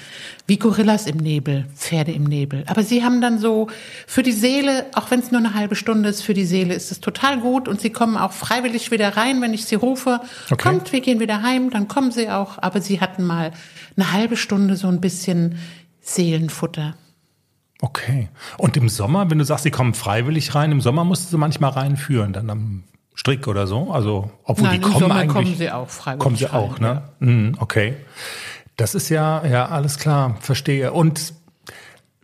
wie 0.47 0.59
Gorillas 0.59 1.07
im 1.07 1.17
Nebel, 1.17 1.67
Pferde 1.77 2.13
im 2.13 2.25
Nebel. 2.25 2.65
Aber 2.67 2.83
sie 2.83 3.05
haben 3.05 3.21
dann 3.21 3.39
so 3.39 3.69
für 4.07 4.23
die 4.23 4.33
Seele, 4.33 4.87
auch 4.95 5.11
wenn 5.11 5.21
es 5.21 5.31
nur 5.31 5.41
eine 5.41 5.55
halbe 5.55 5.77
Stunde 5.77 6.09
ist, 6.09 6.23
für 6.23 6.35
die 6.35 6.45
Seele 6.45 6.75
ist 6.75 6.91
es 6.91 7.01
total 7.01 7.39
gut. 7.39 7.69
Und 7.69 7.81
sie 7.81 7.91
kommen 7.91 8.17
auch 8.17 8.33
freiwillig 8.33 8.91
wieder 8.91 9.17
rein, 9.17 9.41
wenn 9.41 9.55
ich 9.55 9.65
sie 9.65 9.77
rufe. 9.77 10.21
Okay. 10.51 10.57
Kommt, 10.57 10.93
wir 10.93 11.01
gehen 11.01 11.21
wieder 11.21 11.43
heim, 11.43 11.71
dann 11.71 11.87
kommen 11.89 12.11
sie 12.11 12.29
auch. 12.31 12.59
Aber 12.61 12.81
sie 12.81 13.01
hatten 13.01 13.25
mal 13.25 13.53
eine 13.97 14.13
halbe 14.13 14.37
Stunde 14.37 14.77
so 14.77 14.89
ein 14.89 15.01
bisschen 15.01 15.59
Seelenfutter. 16.01 16.95
okay. 17.81 18.29
Und 18.57 18.77
im 18.77 18.89
Sommer, 18.89 19.31
wenn 19.31 19.39
du 19.39 19.45
sagst, 19.45 19.65
sie 19.65 19.71
kommen 19.71 19.95
freiwillig 19.95 20.55
rein, 20.55 20.73
im 20.73 20.81
Sommer 20.81 21.05
musst 21.05 21.27
du 21.27 21.31
sie 21.31 21.39
manchmal 21.39 21.71
reinführen, 21.71 22.33
dann 22.33 22.51
am 22.51 22.85
Strick 23.19 23.49
oder 23.49 23.67
so. 23.67 23.91
Also, 23.91 24.31
obwohl 24.45 24.69
Nein, 24.69 24.81
die 24.81 24.87
kommen 24.87 25.01
Sommer 25.01 25.15
eigentlich. 25.17 25.33
kommen 25.33 25.57
sie 25.57 25.71
auch 25.73 25.89
freiwillig 25.89 26.23
Kommen 26.23 26.37
sie 26.37 26.47
auch, 26.47 26.79
ne? 26.79 27.03
Mhm, 27.19 27.57
okay. 27.59 27.97
Das 28.77 28.95
ist 28.95 29.09
ja, 29.09 29.45
ja, 29.45 29.67
alles 29.67 29.99
klar, 29.99 30.37
verstehe. 30.41 30.93
Und 30.93 31.35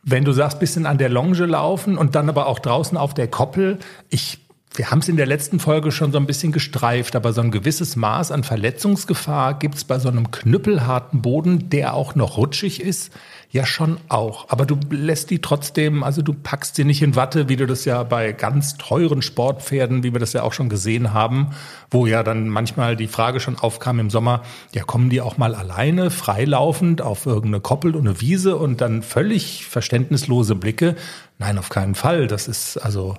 wenn 0.05 0.25
du 0.25 0.33
sagst, 0.33 0.61
bisschen 0.61 0.87
an 0.87 0.99
der 0.99 1.09
Longe 1.09 1.47
laufen 1.47 1.99
und 1.99 2.15
dann 2.15 2.29
aber 2.29 2.47
auch 2.47 2.61
draußen 2.61 2.97
auf 2.97 3.13
der 3.13 3.27
Koppel, 3.27 3.81
ich, 4.09 4.39
wir 4.77 4.93
haben 4.93 5.01
es 5.01 5.09
in 5.09 5.17
der 5.17 5.27
letzten 5.27 5.59
Folge 5.59 5.91
schon 5.91 6.13
so 6.13 6.19
ein 6.19 6.27
bisschen 6.27 6.53
gestreift, 6.53 7.17
aber 7.17 7.33
so 7.33 7.41
ein 7.41 7.51
gewisses 7.51 7.97
Maß 7.97 8.31
an 8.31 8.45
Verletzungsgefahr 8.45 9.59
gibt 9.59 9.75
es 9.75 9.83
bei 9.83 9.99
so 9.99 10.09
einem 10.09 10.31
knüppelharten 10.31 11.23
Boden, 11.23 11.71
der 11.71 11.95
auch 11.95 12.15
noch 12.15 12.37
rutschig 12.37 12.81
ist, 12.81 13.11
ja 13.55 13.65
schon 13.65 13.99
auch. 14.09 14.49
Aber 14.49 14.67
du 14.67 14.77
lässt 14.91 15.31
die 15.31 15.41
trotzdem, 15.41 16.03
also 16.03 16.23
du 16.23 16.35
packst 16.35 16.75
sie 16.75 16.85
nicht 16.85 17.03
in 17.03 17.15
Watte, 17.15 17.49
wie 17.49 17.55
du 17.55 17.67
das 17.67 17.85
ja 17.85 18.03
bei 18.03 18.33
ganz 18.33 18.77
teuren 18.79 19.23
Sportpferden, 19.23 20.03
wie 20.03 20.13
wir 20.13 20.19
das 20.19 20.33
ja 20.33 20.43
auch 20.43 20.53
schon 20.53 20.69
gesehen 20.69 21.15
haben, 21.15 21.55
wo 21.89 22.05
ja 22.07 22.25
dann 22.25 22.49
manchmal 22.49 22.97
die 22.97 23.07
Frage 23.07 23.39
schon 23.39 23.57
aufkam 23.57 24.01
im 24.01 24.11
Sommer, 24.11 24.43
ja 24.75 24.83
kommen 24.83 25.09
die 25.09 25.21
auch 25.21 25.39
mal 25.39 25.55
alleine, 25.55 26.11
freilaufend 26.11 27.01
auf 27.01 27.27
irgendeine 27.27 27.61
Koppel 27.61 27.95
und 27.95 28.09
eine 28.09 28.21
Wiese 28.21 28.57
und 28.57 28.81
dann 28.81 29.05
völlig 29.05 29.67
verständnislose 29.67 30.57
Blicke. 30.57 30.97
Nein, 31.39 31.57
auf 31.57 31.69
keinen 31.69 31.95
Fall. 31.95 32.27
Das 32.27 32.49
ist 32.49 32.77
also, 32.79 33.15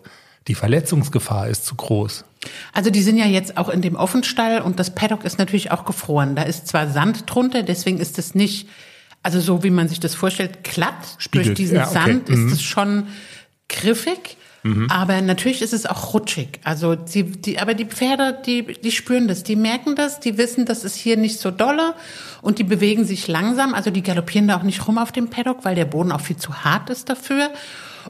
die 0.49 0.55
Verletzungsgefahr 0.55 1.47
ist 1.47 1.65
zu 1.65 1.75
groß. 1.75 2.25
Also 2.73 2.89
die 2.89 3.03
sind 3.03 3.15
ja 3.15 3.25
jetzt 3.25 3.55
auch 3.55 3.69
in 3.69 3.81
dem 3.81 3.95
Offenstall 3.95 4.61
und 4.61 4.81
das 4.81 4.93
Paddock 4.93 5.23
ist 5.23 5.39
natürlich 5.39 5.71
auch 5.71 5.85
gefroren. 5.85 6.35
Da 6.35 6.41
ist 6.41 6.67
zwar 6.67 6.89
Sand 6.89 7.23
drunter, 7.25 7.63
deswegen 7.63 7.99
ist 7.99 8.19
es 8.19 8.35
nicht, 8.35 8.67
also 9.25 9.39
so 9.41 9.63
wie 9.63 9.72
man 9.72 9.88
sich 9.89 10.00
das 10.00 10.13
vorstellt, 10.15 10.63
glatt. 10.63 10.94
Spiegelt. 11.17 11.48
Durch 11.48 11.58
diesen 11.58 11.77
Ja, 11.77 11.84
okay. 11.89 11.94
Sand 11.94 12.29
Mhm. 12.29 12.48
ist 12.48 12.53
es 12.53 12.62
schon 12.63 13.08
griffig. 13.67 14.38
Aber 14.89 15.22
natürlich 15.22 15.62
ist 15.62 15.74
es 15.74 15.86
auch 15.86 16.15
rutschig. 16.15 16.60
Also 16.63 16.96
die, 16.96 17.22
die, 17.24 17.60
aber 17.60 17.75
die 17.75 17.86
Pferde, 17.86 18.36
die, 18.48 18.63
die 18.63 18.91
spüren 18.91 19.27
das, 19.27 19.44
die 19.44 19.55
merken 19.55 19.96
das, 19.96 20.20
die 20.20 20.39
wissen, 20.39 20.65
das 20.65 20.84
ist 20.84 20.96
hier 20.96 21.17
nicht 21.17 21.39
so 21.39 21.51
dolle 21.51 21.94
und 22.41 22.58
die 22.58 22.63
bewegen 22.63 23.05
sich 23.05 23.27
langsam. 23.27 23.75
Also 23.75 23.91
die 23.91 24.01
galoppieren 24.01 24.48
da 24.48 24.58
auch 24.58 24.63
nicht 24.63 24.88
rum 24.88 24.98
auf 24.98 25.12
dem 25.12 25.29
Paddock, 25.29 25.65
weil 25.65 25.75
der 25.75 25.86
Boden 25.86 26.12
auch 26.12 26.22
viel 26.22 26.38
zu 26.38 26.63
hart 26.63 26.89
ist 26.89 27.10
dafür. 27.10 27.51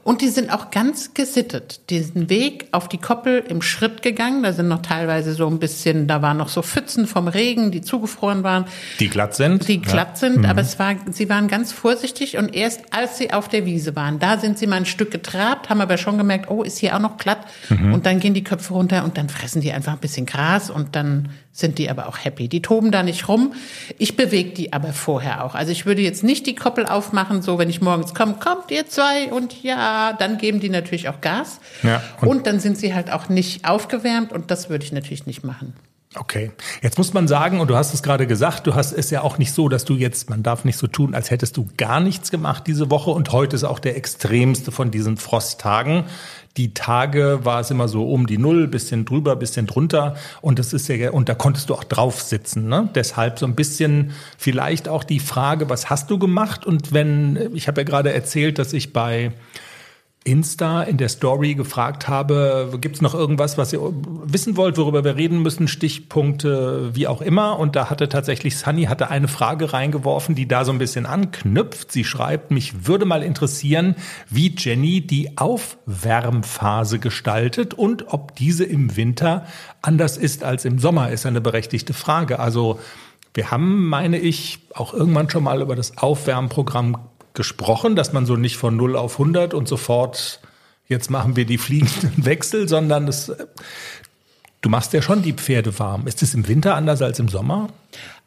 Und 0.06 0.20
die 0.20 0.28
sind 0.28 0.52
auch 0.52 0.70
ganz 0.70 1.14
gesittet. 1.14 1.90
Diesen 1.90 2.30
Weg 2.30 2.68
auf 2.70 2.88
die 2.88 2.98
Koppel 2.98 3.42
im 3.48 3.60
Schritt 3.60 4.02
gegangen. 4.02 4.44
Da 4.44 4.52
sind 4.52 4.68
noch 4.68 4.80
teilweise 4.80 5.32
so 5.32 5.48
ein 5.48 5.58
bisschen, 5.58 6.06
da 6.06 6.22
waren 6.22 6.36
noch 6.36 6.48
so 6.48 6.62
Pfützen 6.62 7.08
vom 7.08 7.26
Regen, 7.26 7.72
die 7.72 7.80
zugefroren 7.80 8.44
waren. 8.44 8.66
Die 9.00 9.08
glatt 9.08 9.34
sind. 9.34 9.66
Die 9.66 9.82
glatt 9.82 10.10
ja. 10.10 10.14
sind, 10.14 10.36
mhm. 10.38 10.44
aber 10.44 10.60
es 10.60 10.78
war, 10.78 10.94
sie 11.10 11.28
waren 11.28 11.48
ganz 11.48 11.72
vorsichtig 11.72 12.36
und 12.36 12.54
erst 12.54 12.82
als 12.94 13.18
sie 13.18 13.32
auf 13.32 13.48
der 13.48 13.66
Wiese 13.66 13.96
waren, 13.96 14.20
da 14.20 14.38
sind 14.38 14.60
sie 14.60 14.68
mal 14.68 14.76
ein 14.76 14.86
Stück 14.86 15.10
getrabt, 15.10 15.70
haben 15.70 15.80
aber 15.80 15.96
schon 15.96 16.18
gemerkt, 16.18 16.52
oh, 16.52 16.62
ist 16.62 16.78
hier 16.78 16.94
auch 16.94 17.00
noch 17.00 17.16
glatt. 17.16 17.40
Mhm. 17.68 17.92
Und 17.92 18.06
dann 18.06 18.20
gehen 18.20 18.32
die 18.32 18.44
Köpfe 18.44 18.74
runter 18.74 19.02
und 19.02 19.18
dann 19.18 19.28
fressen 19.28 19.60
die 19.60 19.72
einfach 19.72 19.94
ein 19.94 19.98
bisschen 19.98 20.24
Gras 20.24 20.70
und 20.70 20.94
dann 20.94 21.30
sind 21.50 21.78
die 21.78 21.88
aber 21.88 22.06
auch 22.06 22.18
happy. 22.22 22.48
Die 22.48 22.60
toben 22.60 22.92
da 22.92 23.02
nicht 23.02 23.28
rum. 23.28 23.54
Ich 23.98 24.14
bewege 24.14 24.50
die 24.50 24.74
aber 24.74 24.92
vorher 24.92 25.42
auch. 25.42 25.54
Also 25.54 25.72
ich 25.72 25.86
würde 25.86 26.02
jetzt 26.02 26.22
nicht 26.22 26.46
die 26.46 26.54
Koppel 26.54 26.84
aufmachen, 26.84 27.40
so 27.40 27.58
wenn 27.58 27.70
ich 27.70 27.80
morgens 27.80 28.14
komme, 28.14 28.34
kommt 28.34 28.70
ihr 28.70 28.86
zwei 28.86 29.32
und 29.32 29.62
ja, 29.62 29.95
dann 30.18 30.38
geben 30.38 30.60
die 30.60 30.70
natürlich 30.70 31.08
auch 31.08 31.20
Gas. 31.20 31.60
Ja, 31.82 32.02
und, 32.20 32.28
und 32.28 32.46
dann 32.46 32.60
sind 32.60 32.78
sie 32.78 32.94
halt 32.94 33.10
auch 33.10 33.28
nicht 33.28 33.68
aufgewärmt 33.68 34.32
und 34.32 34.50
das 34.50 34.68
würde 34.68 34.84
ich 34.84 34.92
natürlich 34.92 35.26
nicht 35.26 35.44
machen. 35.44 35.74
Okay. 36.18 36.50
Jetzt 36.82 36.96
muss 36.96 37.12
man 37.12 37.28
sagen, 37.28 37.60
und 37.60 37.68
du 37.68 37.76
hast 37.76 37.92
es 37.92 38.02
gerade 38.02 38.26
gesagt, 38.26 38.66
du 38.66 38.74
hast 38.74 38.92
es 38.92 39.10
ja 39.10 39.20
auch 39.20 39.36
nicht 39.36 39.52
so, 39.52 39.68
dass 39.68 39.84
du 39.84 39.94
jetzt, 39.94 40.30
man 40.30 40.42
darf 40.42 40.64
nicht 40.64 40.78
so 40.78 40.86
tun, 40.86 41.14
als 41.14 41.30
hättest 41.30 41.56
du 41.56 41.68
gar 41.76 42.00
nichts 42.00 42.30
gemacht 42.30 42.66
diese 42.66 42.90
Woche 42.90 43.10
und 43.10 43.32
heute 43.32 43.54
ist 43.54 43.64
auch 43.64 43.78
der 43.78 43.96
extremste 43.96 44.72
von 44.72 44.90
diesen 44.90 45.18
Frosttagen. 45.18 46.04
Die 46.56 46.72
Tage 46.72 47.40
war 47.42 47.60
es 47.60 47.70
immer 47.70 47.86
so 47.86 48.10
um 48.10 48.26
die 48.26 48.38
Null, 48.38 48.66
bisschen 48.66 49.04
drüber, 49.04 49.36
bisschen 49.36 49.66
drunter 49.66 50.16
und 50.40 50.58
das 50.58 50.72
ist 50.72 50.88
ja, 50.88 51.10
und 51.10 51.28
da 51.28 51.34
konntest 51.34 51.68
du 51.68 51.74
auch 51.74 51.84
drauf 51.84 52.22
sitzen, 52.22 52.66
ne? 52.68 52.88
Deshalb 52.94 53.38
so 53.38 53.44
ein 53.44 53.54
bisschen 53.54 54.12
vielleicht 54.38 54.88
auch 54.88 55.04
die 55.04 55.20
Frage, 55.20 55.68
was 55.68 55.90
hast 55.90 56.10
du 56.10 56.18
gemacht? 56.18 56.64
Und 56.64 56.94
wenn, 56.94 57.54
ich 57.54 57.68
habe 57.68 57.82
ja 57.82 57.84
gerade 57.84 58.12
erzählt, 58.12 58.58
dass 58.58 58.72
ich 58.72 58.94
bei 58.94 59.32
Insta 60.26 60.82
in 60.82 60.96
der 60.96 61.08
Story 61.08 61.54
gefragt 61.54 62.08
habe, 62.08 62.76
gibt 62.80 62.96
es 62.96 63.02
noch 63.02 63.14
irgendwas, 63.14 63.56
was 63.56 63.72
ihr 63.72 63.80
wissen 64.24 64.56
wollt, 64.56 64.76
worüber 64.76 65.04
wir 65.04 65.16
reden 65.16 65.40
müssen, 65.40 65.68
Stichpunkte, 65.68 66.90
wie 66.94 67.06
auch 67.06 67.22
immer. 67.22 67.58
Und 67.58 67.76
da 67.76 67.90
hatte 67.90 68.08
tatsächlich 68.08 68.58
Sunny 68.58 68.84
hatte 68.84 69.08
eine 69.08 69.28
Frage 69.28 69.72
reingeworfen, 69.72 70.34
die 70.34 70.48
da 70.48 70.64
so 70.64 70.72
ein 70.72 70.78
bisschen 70.78 71.06
anknüpft. 71.06 71.92
Sie 71.92 72.04
schreibt, 72.04 72.50
mich 72.50 72.86
würde 72.86 73.04
mal 73.04 73.22
interessieren, 73.22 73.94
wie 74.28 74.54
Jenny 74.56 75.00
die 75.00 75.38
Aufwärmphase 75.38 76.98
gestaltet 76.98 77.72
und 77.74 78.12
ob 78.12 78.34
diese 78.34 78.64
im 78.64 78.96
Winter 78.96 79.46
anders 79.80 80.16
ist 80.16 80.42
als 80.42 80.64
im 80.64 80.80
Sommer, 80.80 81.10
ist 81.10 81.24
eine 81.24 81.40
berechtigte 81.40 81.94
Frage. 81.94 82.40
Also 82.40 82.80
wir 83.32 83.50
haben, 83.50 83.86
meine 83.86 84.18
ich, 84.18 84.60
auch 84.74 84.92
irgendwann 84.92 85.30
schon 85.30 85.44
mal 85.44 85.60
über 85.60 85.76
das 85.76 85.98
Aufwärmprogramm 85.98 86.96
gesprochen, 87.36 87.94
dass 87.94 88.12
man 88.12 88.26
so 88.26 88.34
nicht 88.34 88.56
von 88.56 88.76
0 88.76 88.96
auf 88.96 89.12
100 89.20 89.54
und 89.54 89.68
sofort 89.68 90.40
jetzt 90.88 91.10
machen 91.10 91.36
wir 91.36 91.46
die 91.46 91.58
fliegenden 91.58 92.12
Wechsel, 92.24 92.68
sondern 92.68 93.06
das, 93.06 93.32
du 94.62 94.68
machst 94.68 94.92
ja 94.92 95.02
schon 95.02 95.22
die 95.22 95.32
Pferde 95.32 95.78
warm. 95.78 96.06
Ist 96.06 96.22
es 96.22 96.34
im 96.34 96.48
Winter 96.48 96.74
anders 96.74 97.02
als 97.02 97.18
im 97.18 97.28
Sommer? 97.28 97.68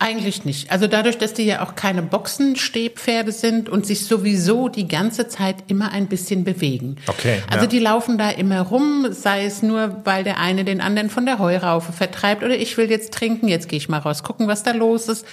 Eigentlich 0.01 0.45
nicht. 0.45 0.71
Also 0.71 0.87
dadurch, 0.87 1.17
dass 1.17 1.33
die 1.33 1.43
ja 1.43 1.61
auch 1.61 1.75
keine 1.75 2.01
Boxenstehpferde 2.01 3.31
sind 3.33 3.67
und 3.67 3.85
sich 3.85 4.05
sowieso 4.05 4.69
die 4.69 4.87
ganze 4.87 5.27
Zeit 5.27 5.57
immer 5.67 5.91
ein 5.91 6.07
bisschen 6.07 6.45
bewegen. 6.45 6.95
Okay. 7.07 7.43
Also 7.49 7.65
ja. 7.65 7.69
die 7.69 7.79
laufen 7.79 8.17
da 8.17 8.29
immer 8.29 8.61
rum, 8.61 9.07
sei 9.11 9.45
es 9.45 9.61
nur, 9.61 9.97
weil 10.05 10.23
der 10.23 10.39
eine 10.39 10.63
den 10.63 10.79
anderen 10.79 11.09
von 11.09 11.25
der 11.25 11.39
Heuraufe 11.39 11.91
vertreibt 11.91 12.43
oder 12.43 12.55
ich 12.55 12.77
will 12.77 12.89
jetzt 12.89 13.13
trinken, 13.13 13.49
jetzt 13.49 13.67
gehe 13.67 13.77
ich 13.77 13.89
mal 13.89 13.97
raus, 13.97 14.23
gucken, 14.23 14.47
was 14.47 14.63
da 14.63 14.71
los 14.71 15.09
ist. 15.09 15.25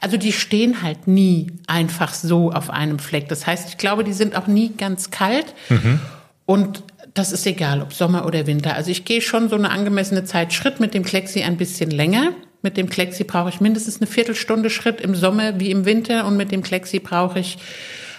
Also 0.00 0.18
die 0.18 0.32
stehen 0.32 0.82
halt 0.82 1.08
nie 1.08 1.46
einfach 1.66 2.12
so 2.12 2.52
auf 2.52 2.68
einem 2.68 2.98
Fleck. 2.98 3.28
Das 3.28 3.46
heißt, 3.46 3.70
ich 3.70 3.78
glaube, 3.78 4.04
die 4.04 4.12
sind 4.12 4.36
auch 4.36 4.46
nie 4.46 4.74
ganz 4.76 5.10
kalt. 5.10 5.54
Mhm. 5.70 6.00
Und 6.44 6.82
das 7.14 7.32
ist 7.32 7.46
egal, 7.46 7.82
ob 7.82 7.92
Sommer 7.92 8.26
oder 8.26 8.46
Winter. 8.46 8.74
Also 8.74 8.90
ich 8.90 9.04
gehe 9.04 9.20
schon 9.20 9.48
so 9.48 9.56
eine 9.56 9.70
angemessene 9.70 10.24
Zeit 10.24 10.52
Schritt 10.52 10.80
mit 10.80 10.94
dem 10.94 11.04
Klexi 11.04 11.42
ein 11.42 11.56
bisschen 11.56 11.90
länger. 11.90 12.32
Mit 12.62 12.76
dem 12.76 12.88
Klexi 12.88 13.24
brauche 13.24 13.48
ich 13.48 13.60
mindestens 13.60 13.98
eine 13.98 14.06
Viertelstunde 14.06 14.70
Schritt 14.70 15.00
im 15.00 15.14
Sommer 15.14 15.58
wie 15.58 15.70
im 15.70 15.86
Winter 15.86 16.26
und 16.26 16.36
mit 16.36 16.52
dem 16.52 16.62
Klexi 16.62 17.00
brauche 17.00 17.38
ich 17.38 17.58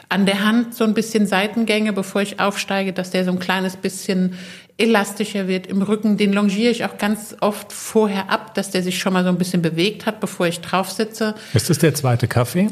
an 0.10 0.26
der 0.26 0.44
Hand 0.44 0.76
so 0.76 0.84
ein 0.84 0.94
bisschen 0.94 1.26
Seitengänge, 1.26 1.94
bevor 1.94 2.22
ich 2.22 2.40
aufsteige, 2.40 2.92
dass 2.92 3.12
der 3.12 3.24
so 3.24 3.32
ein 3.32 3.40
kleines 3.40 3.78
bisschen 3.78 4.34
elastischer 4.78 5.48
wird 5.48 5.68
im 5.68 5.82
Rücken. 5.82 6.18
Den 6.18 6.34
longiere 6.34 6.72
ich 6.72 6.84
auch 6.84 6.98
ganz 6.98 7.36
oft 7.40 7.72
vorher 7.72 8.30
ab, 8.30 8.54
dass 8.56 8.72
der 8.72 8.84
sich 8.84 9.00
schon 9.00 9.14
mal 9.14 9.24
so 9.24 9.30
ein 9.30 9.38
bisschen 9.38 9.62
bewegt 9.62 10.06
hat, 10.06 10.20
bevor 10.20 10.48
ich 10.48 10.60
drauf 10.60 10.92
sitze. 10.92 11.36
Ist 11.54 11.70
das 11.70 11.78
der 11.78 11.94
zweite 11.94 12.28
Kaffee? 12.28 12.70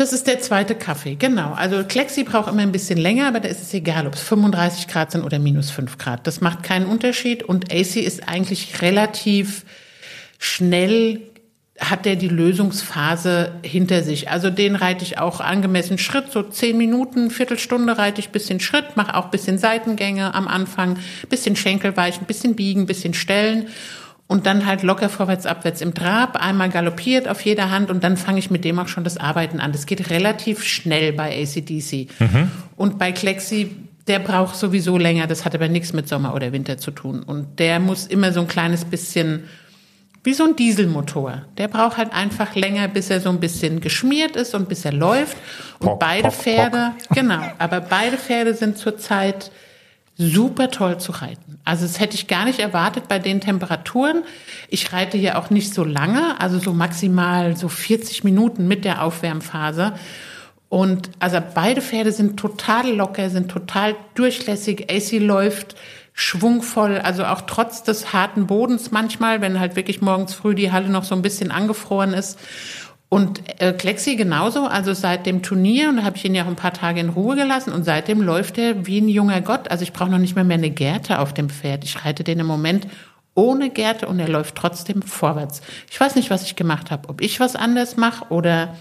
Das 0.00 0.14
ist 0.14 0.26
der 0.26 0.40
zweite 0.40 0.74
Kaffee, 0.74 1.14
genau. 1.14 1.52
Also 1.52 1.84
Klexi 1.84 2.24
braucht 2.24 2.50
immer 2.50 2.62
ein 2.62 2.72
bisschen 2.72 2.96
länger, 2.96 3.28
aber 3.28 3.38
da 3.38 3.50
ist 3.50 3.60
es 3.60 3.74
egal, 3.74 4.06
ob 4.06 4.14
es 4.14 4.22
35 4.22 4.88
Grad 4.88 5.12
sind 5.12 5.24
oder 5.24 5.38
minus 5.38 5.70
5 5.70 5.98
Grad. 5.98 6.26
Das 6.26 6.40
macht 6.40 6.62
keinen 6.62 6.86
Unterschied 6.86 7.42
und 7.42 7.70
AC 7.70 7.96
ist 7.96 8.26
eigentlich 8.26 8.80
relativ 8.80 9.66
schnell 10.38 11.20
hat 11.78 12.06
der 12.06 12.16
die 12.16 12.28
Lösungsphase 12.28 13.52
hinter 13.62 14.02
sich. 14.02 14.30
Also 14.30 14.48
den 14.48 14.74
reite 14.74 15.04
ich 15.04 15.18
auch 15.18 15.40
angemessen 15.40 15.98
Schritt, 15.98 16.32
so 16.32 16.44
zehn 16.44 16.78
Minuten, 16.78 17.30
Viertelstunde 17.30 17.98
reite 17.98 18.20
ich 18.20 18.30
bisschen 18.30 18.58
Schritt, 18.58 18.96
mache 18.96 19.14
auch 19.14 19.28
bisschen 19.28 19.58
Seitengänge 19.58 20.32
am 20.32 20.48
Anfang, 20.48 20.98
bisschen 21.28 21.56
Schenkelweichen, 21.56 22.26
bisschen 22.26 22.56
biegen, 22.56 22.86
bisschen 22.86 23.12
stellen 23.12 23.68
und 24.30 24.46
dann 24.46 24.64
halt 24.64 24.84
locker 24.84 25.08
vorwärts, 25.08 25.44
abwärts 25.44 25.80
im 25.80 25.92
Trab, 25.92 26.36
einmal 26.36 26.70
galoppiert 26.70 27.26
auf 27.26 27.40
jeder 27.40 27.72
Hand 27.72 27.90
und 27.90 28.04
dann 28.04 28.16
fange 28.16 28.38
ich 28.38 28.48
mit 28.48 28.64
dem 28.64 28.78
auch 28.78 28.86
schon 28.86 29.02
das 29.02 29.16
Arbeiten 29.16 29.58
an. 29.58 29.72
Das 29.72 29.86
geht 29.86 30.08
relativ 30.08 30.62
schnell 30.62 31.12
bei 31.12 31.42
ACDC. 31.42 32.08
Mhm. 32.20 32.52
Und 32.76 32.96
bei 32.96 33.10
Klexi 33.10 33.74
der 34.06 34.20
braucht 34.20 34.54
sowieso 34.54 34.98
länger, 34.98 35.26
das 35.26 35.44
hat 35.44 35.54
aber 35.56 35.68
nichts 35.68 35.92
mit 35.92 36.08
Sommer 36.08 36.32
oder 36.34 36.52
Winter 36.52 36.78
zu 36.78 36.92
tun. 36.92 37.24
Und 37.24 37.58
der 37.58 37.80
muss 37.80 38.06
immer 38.06 38.32
so 38.32 38.40
ein 38.40 38.48
kleines 38.48 38.84
bisschen 38.84 39.44
wie 40.22 40.32
so 40.32 40.44
ein 40.44 40.54
Dieselmotor. 40.54 41.42
Der 41.58 41.66
braucht 41.66 41.96
halt 41.96 42.12
einfach 42.12 42.54
länger, 42.54 42.86
bis 42.86 43.10
er 43.10 43.20
so 43.20 43.30
ein 43.30 43.40
bisschen 43.40 43.80
geschmiert 43.80 44.36
ist 44.36 44.54
und 44.54 44.68
bis 44.68 44.84
er 44.84 44.92
läuft. 44.92 45.36
Und 45.80 45.88
pock, 45.88 45.98
beide 45.98 46.28
pock, 46.28 46.34
Pferde, 46.34 46.92
pock. 47.08 47.16
genau, 47.16 47.42
aber 47.58 47.80
beide 47.80 48.16
Pferde 48.16 48.54
sind 48.54 48.78
zurzeit 48.78 49.50
super 50.20 50.70
toll 50.70 50.98
zu 50.98 51.12
reiten. 51.12 51.58
Also 51.64 51.86
das 51.86 51.98
hätte 51.98 52.14
ich 52.14 52.26
gar 52.26 52.44
nicht 52.44 52.60
erwartet 52.60 53.08
bei 53.08 53.18
den 53.18 53.40
Temperaturen. 53.40 54.22
Ich 54.68 54.92
reite 54.92 55.16
hier 55.16 55.38
auch 55.38 55.48
nicht 55.48 55.72
so 55.72 55.82
lange, 55.82 56.38
also 56.38 56.58
so 56.58 56.74
maximal 56.74 57.56
so 57.56 57.68
40 57.68 58.22
Minuten 58.22 58.68
mit 58.68 58.84
der 58.84 59.02
Aufwärmphase. 59.02 59.94
Und 60.68 61.10
also 61.20 61.38
beide 61.54 61.80
Pferde 61.80 62.12
sind 62.12 62.38
total 62.38 62.90
locker, 62.92 63.30
sind 63.30 63.50
total 63.50 63.96
durchlässig. 64.14 64.92
AC 64.92 65.18
läuft 65.20 65.74
schwungvoll, 66.12 66.98
also 66.98 67.24
auch 67.24 67.40
trotz 67.42 67.82
des 67.82 68.12
harten 68.12 68.46
Bodens 68.46 68.90
manchmal, 68.90 69.40
wenn 69.40 69.58
halt 69.58 69.74
wirklich 69.74 70.02
morgens 70.02 70.34
früh 70.34 70.54
die 70.54 70.70
Halle 70.70 70.90
noch 70.90 71.04
so 71.04 71.14
ein 71.14 71.22
bisschen 71.22 71.50
angefroren 71.50 72.12
ist. 72.12 72.38
Und 73.10 73.42
äh, 73.60 73.72
Klexi 73.72 74.14
genauso, 74.14 74.66
also 74.66 74.94
seit 74.94 75.26
dem 75.26 75.42
Turnier, 75.42 75.88
und 75.88 75.96
da 75.96 76.04
habe 76.04 76.16
ich 76.16 76.24
ihn 76.24 76.34
ja 76.34 76.44
auch 76.44 76.48
ein 76.48 76.54
paar 76.54 76.72
Tage 76.72 77.00
in 77.00 77.08
Ruhe 77.08 77.34
gelassen, 77.34 77.72
und 77.72 77.84
seitdem 77.84 78.22
läuft 78.22 78.56
er 78.56 78.86
wie 78.86 79.00
ein 79.00 79.08
junger 79.08 79.40
Gott. 79.40 79.68
Also 79.68 79.82
ich 79.82 79.92
brauche 79.92 80.10
noch 80.10 80.18
nicht 80.18 80.36
mehr, 80.36 80.44
mehr 80.44 80.58
eine 80.58 80.70
Gerte 80.70 81.18
auf 81.18 81.34
dem 81.34 81.50
Pferd. 81.50 81.82
Ich 81.82 82.04
reite 82.04 82.22
den 82.22 82.38
im 82.38 82.46
Moment 82.46 82.86
ohne 83.34 83.70
Gerte 83.70 84.06
und 84.06 84.20
er 84.20 84.28
läuft 84.28 84.54
trotzdem 84.54 85.02
vorwärts. 85.02 85.60
Ich 85.90 86.00
weiß 86.00 86.14
nicht, 86.14 86.30
was 86.30 86.44
ich 86.44 86.54
gemacht 86.54 86.92
habe, 86.92 87.08
ob 87.08 87.20
ich 87.20 87.40
was 87.40 87.56
anders 87.56 87.96
mache 87.96 88.26
oder 88.32 88.76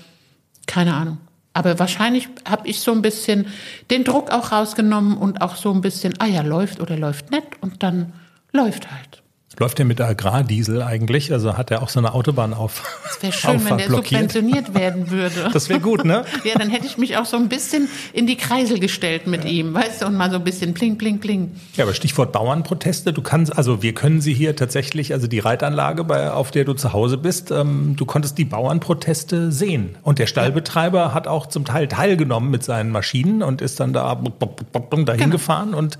keine 0.68 0.94
Ahnung. 0.94 1.18
Aber 1.54 1.80
wahrscheinlich 1.80 2.30
habe 2.48 2.68
ich 2.68 2.82
so 2.82 2.92
ein 2.92 3.02
bisschen 3.02 3.48
den 3.90 4.04
Druck 4.04 4.30
auch 4.32 4.52
rausgenommen 4.52 5.18
und 5.18 5.42
auch 5.42 5.56
so 5.56 5.74
ein 5.74 5.82
bisschen, 5.82 6.14
ah 6.20 6.28
ja, 6.28 6.42
läuft 6.42 6.80
oder 6.80 6.98
läuft 6.98 7.32
nicht 7.32 7.48
und 7.62 7.82
dann 7.82 8.14
läuft 8.52 8.92
halt. 8.92 9.24
Läuft 9.60 9.78
der 9.78 9.86
mit 9.86 10.00
Agrardiesel 10.00 10.82
eigentlich? 10.82 11.34
Also 11.34 11.58
hat 11.58 11.70
er 11.70 11.84
auch 11.84 11.90
so 11.90 12.00
eine 12.00 12.14
Autobahn 12.14 12.54
auf? 12.54 12.82
Das 13.04 13.22
wäre 13.22 13.34
schön, 13.34 13.66
wenn 13.66 13.78
der 13.78 13.88
blockiert. 13.88 14.32
subventioniert 14.32 14.74
werden 14.74 15.12
würde. 15.12 15.50
Das 15.52 15.68
wäre 15.68 15.82
gut, 15.82 16.06
ne? 16.06 16.24
ja, 16.46 16.58
dann 16.58 16.70
hätte 16.70 16.86
ich 16.86 16.98
mich 16.98 17.18
auch 17.18 17.26
so 17.26 17.36
ein 17.36 17.50
bisschen 17.50 17.90
in 18.14 18.26
die 18.26 18.38
Kreisel 18.38 18.80
gestellt 18.80 19.28
mit 19.28 19.44
ja. 19.44 19.50
ihm, 19.50 19.74
weißt 19.74 20.02
du, 20.02 20.06
und 20.06 20.16
mal 20.16 20.32
so 20.32 20.38
ein 20.38 20.46
bisschen 20.46 20.74
pling, 20.74 20.98
pling, 20.98 21.20
pling. 21.20 21.52
Ja, 21.76 21.84
aber 21.84 21.94
Stichwort 21.94 22.32
Bauernproteste, 22.32 23.12
du 23.12 23.22
kannst, 23.22 23.54
also 23.58 23.84
wir 23.84 23.94
können 23.94 24.22
sie 24.22 24.34
hier 24.34 24.56
tatsächlich, 24.56 25.12
also 25.12 25.28
die 25.28 25.40
Reitanlage, 25.40 26.06
bei, 26.06 26.32
auf 26.32 26.52
der 26.52 26.64
du 26.64 26.74
zu 26.74 26.94
Hause 26.94 27.18
bist, 27.18 27.52
ähm, 27.52 27.96
du 27.98 28.06
konntest 28.06 28.38
die 28.38 28.46
Bauernproteste 28.46 29.52
sehen. 29.52 29.98
Und 30.04 30.20
der 30.20 30.28
Stallbetreiber 30.28 31.00
ja. 31.00 31.14
hat 31.14 31.28
auch 31.28 31.48
zum 31.48 31.66
Teil 31.66 31.90
teilgenommen 31.90 32.50
mit 32.50 32.64
seinen 32.64 32.92
Maschinen 32.92 33.44
und 33.44 33.62
ist 33.62 33.82
dann 33.82 33.92
da 33.92 34.16
dahin 34.16 35.06
genau. 35.06 35.32
gefahren 35.32 35.74
und 35.74 35.98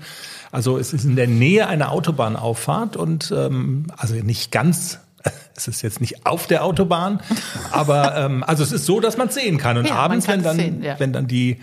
also 0.52 0.78
es 0.78 0.92
ist 0.92 1.04
in 1.04 1.16
der 1.16 1.28
Nähe 1.28 1.66
einer 1.66 1.92
Autobahnauffahrt 1.92 2.96
und 2.96 3.32
ähm, 3.36 3.86
also 3.96 4.14
nicht 4.14 4.50
ganz 4.50 4.98
es 5.54 5.68
ist 5.68 5.82
jetzt 5.82 6.00
nicht 6.00 6.26
auf 6.26 6.46
der 6.46 6.64
Autobahn, 6.64 7.20
aber 7.70 8.16
ähm, 8.16 8.42
also 8.42 8.62
es 8.62 8.72
ist 8.72 8.86
so, 8.86 9.00
dass 9.00 9.16
man 9.16 9.28
es 9.28 9.34
sehen 9.34 9.58
kann. 9.58 9.76
Und 9.76 9.86
ja, 9.86 9.94
abends, 9.94 10.26
wenn 10.28 10.42
dann, 10.42 10.56
sehen, 10.56 10.82
ja. 10.82 10.98
wenn 10.98 11.12
dann 11.12 11.26
die 11.26 11.58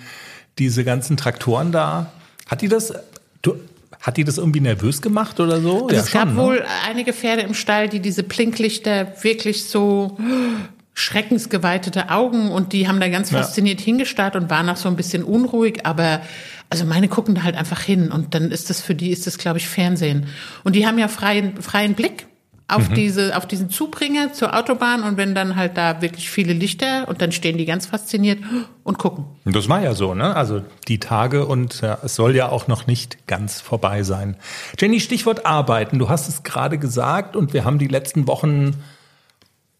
diese 0.59 0.83
ganzen 0.83 1.17
Traktoren 1.17 1.71
da, 1.71 2.11
hat 2.47 2.61
die 2.61 2.67
das? 2.67 2.93
Du, 3.41 3.55
hat 3.99 4.17
die 4.17 4.23
das 4.23 4.37
irgendwie 4.37 4.59
nervös 4.59 5.01
gemacht 5.01 5.39
oder 5.39 5.59
so? 5.59 5.85
Also 5.85 5.95
ja, 5.95 6.01
es 6.01 6.11
gab 6.11 6.29
ne? 6.29 6.37
wohl 6.37 6.65
einige 6.87 7.13
Pferde 7.13 7.41
im 7.41 7.53
Stall, 7.53 7.89
die 7.89 7.99
diese 7.99 8.23
Blinklichter 8.23 9.07
wirklich 9.23 9.65
so 9.65 10.17
schreckensgeweitete 10.93 12.09
Augen 12.09 12.51
und 12.51 12.73
die 12.73 12.87
haben 12.87 12.99
da 12.99 13.09
ganz 13.09 13.31
fasziniert 13.31 13.79
hingestarrt 13.79 14.35
und 14.35 14.49
waren 14.49 14.67
auch 14.69 14.77
so 14.77 14.89
ein 14.89 14.95
bisschen 14.95 15.23
unruhig, 15.23 15.85
aber 15.85 16.21
Also 16.69 16.85
meine 16.85 17.07
gucken 17.07 17.35
da 17.35 17.43
halt 17.43 17.55
einfach 17.55 17.81
hin 17.81 18.11
und 18.11 18.33
dann 18.33 18.51
ist 18.51 18.69
das 18.69 18.81
für 18.81 18.95
die, 18.95 19.11
ist 19.11 19.25
das, 19.25 19.37
glaube 19.37 19.57
ich, 19.57 19.67
Fernsehen. 19.67 20.27
Und 20.63 20.75
die 20.75 20.85
haben 20.85 20.99
ja 20.99 21.07
freien, 21.07 21.61
freien 21.61 21.93
Blick 21.93 22.27
auf 22.69 22.89
diese, 22.89 23.37
auf 23.37 23.45
diesen 23.45 23.69
Zubringer 23.69 24.33
zur 24.33 24.53
Autobahn 24.57 25.03
und 25.03 25.15
wenn 25.15 25.33
dann 25.33 25.55
halt 25.55 25.77
da 25.77 26.01
wirklich 26.01 26.29
viele 26.29 26.51
Lichter 26.51 27.07
und 27.07 27.21
dann 27.21 27.31
stehen 27.31 27.57
die 27.57 27.65
ganz 27.65 27.85
fasziniert 27.85 28.39
und 28.83 28.97
gucken. 28.97 29.25
Das 29.45 29.69
war 29.69 29.81
ja 29.81 29.93
so, 29.93 30.13
ne? 30.13 30.35
Also 30.35 30.63
die 30.87 30.99
Tage 30.99 31.45
und 31.45 31.79
ja, 31.79 31.97
es 32.03 32.15
soll 32.15 32.35
ja 32.35 32.49
auch 32.49 32.67
noch 32.67 32.85
nicht 32.85 33.25
ganz 33.25 33.61
vorbei 33.61 34.03
sein. 34.03 34.35
Jenny, 34.77 34.99
Stichwort 34.99 35.45
Arbeiten. 35.45 35.97
Du 35.97 36.09
hast 36.09 36.27
es 36.27 36.43
gerade 36.43 36.77
gesagt 36.77 37.37
und 37.37 37.53
wir 37.53 37.63
haben 37.63 37.79
die 37.79 37.87
letzten 37.87 38.27
Wochen 38.27 38.75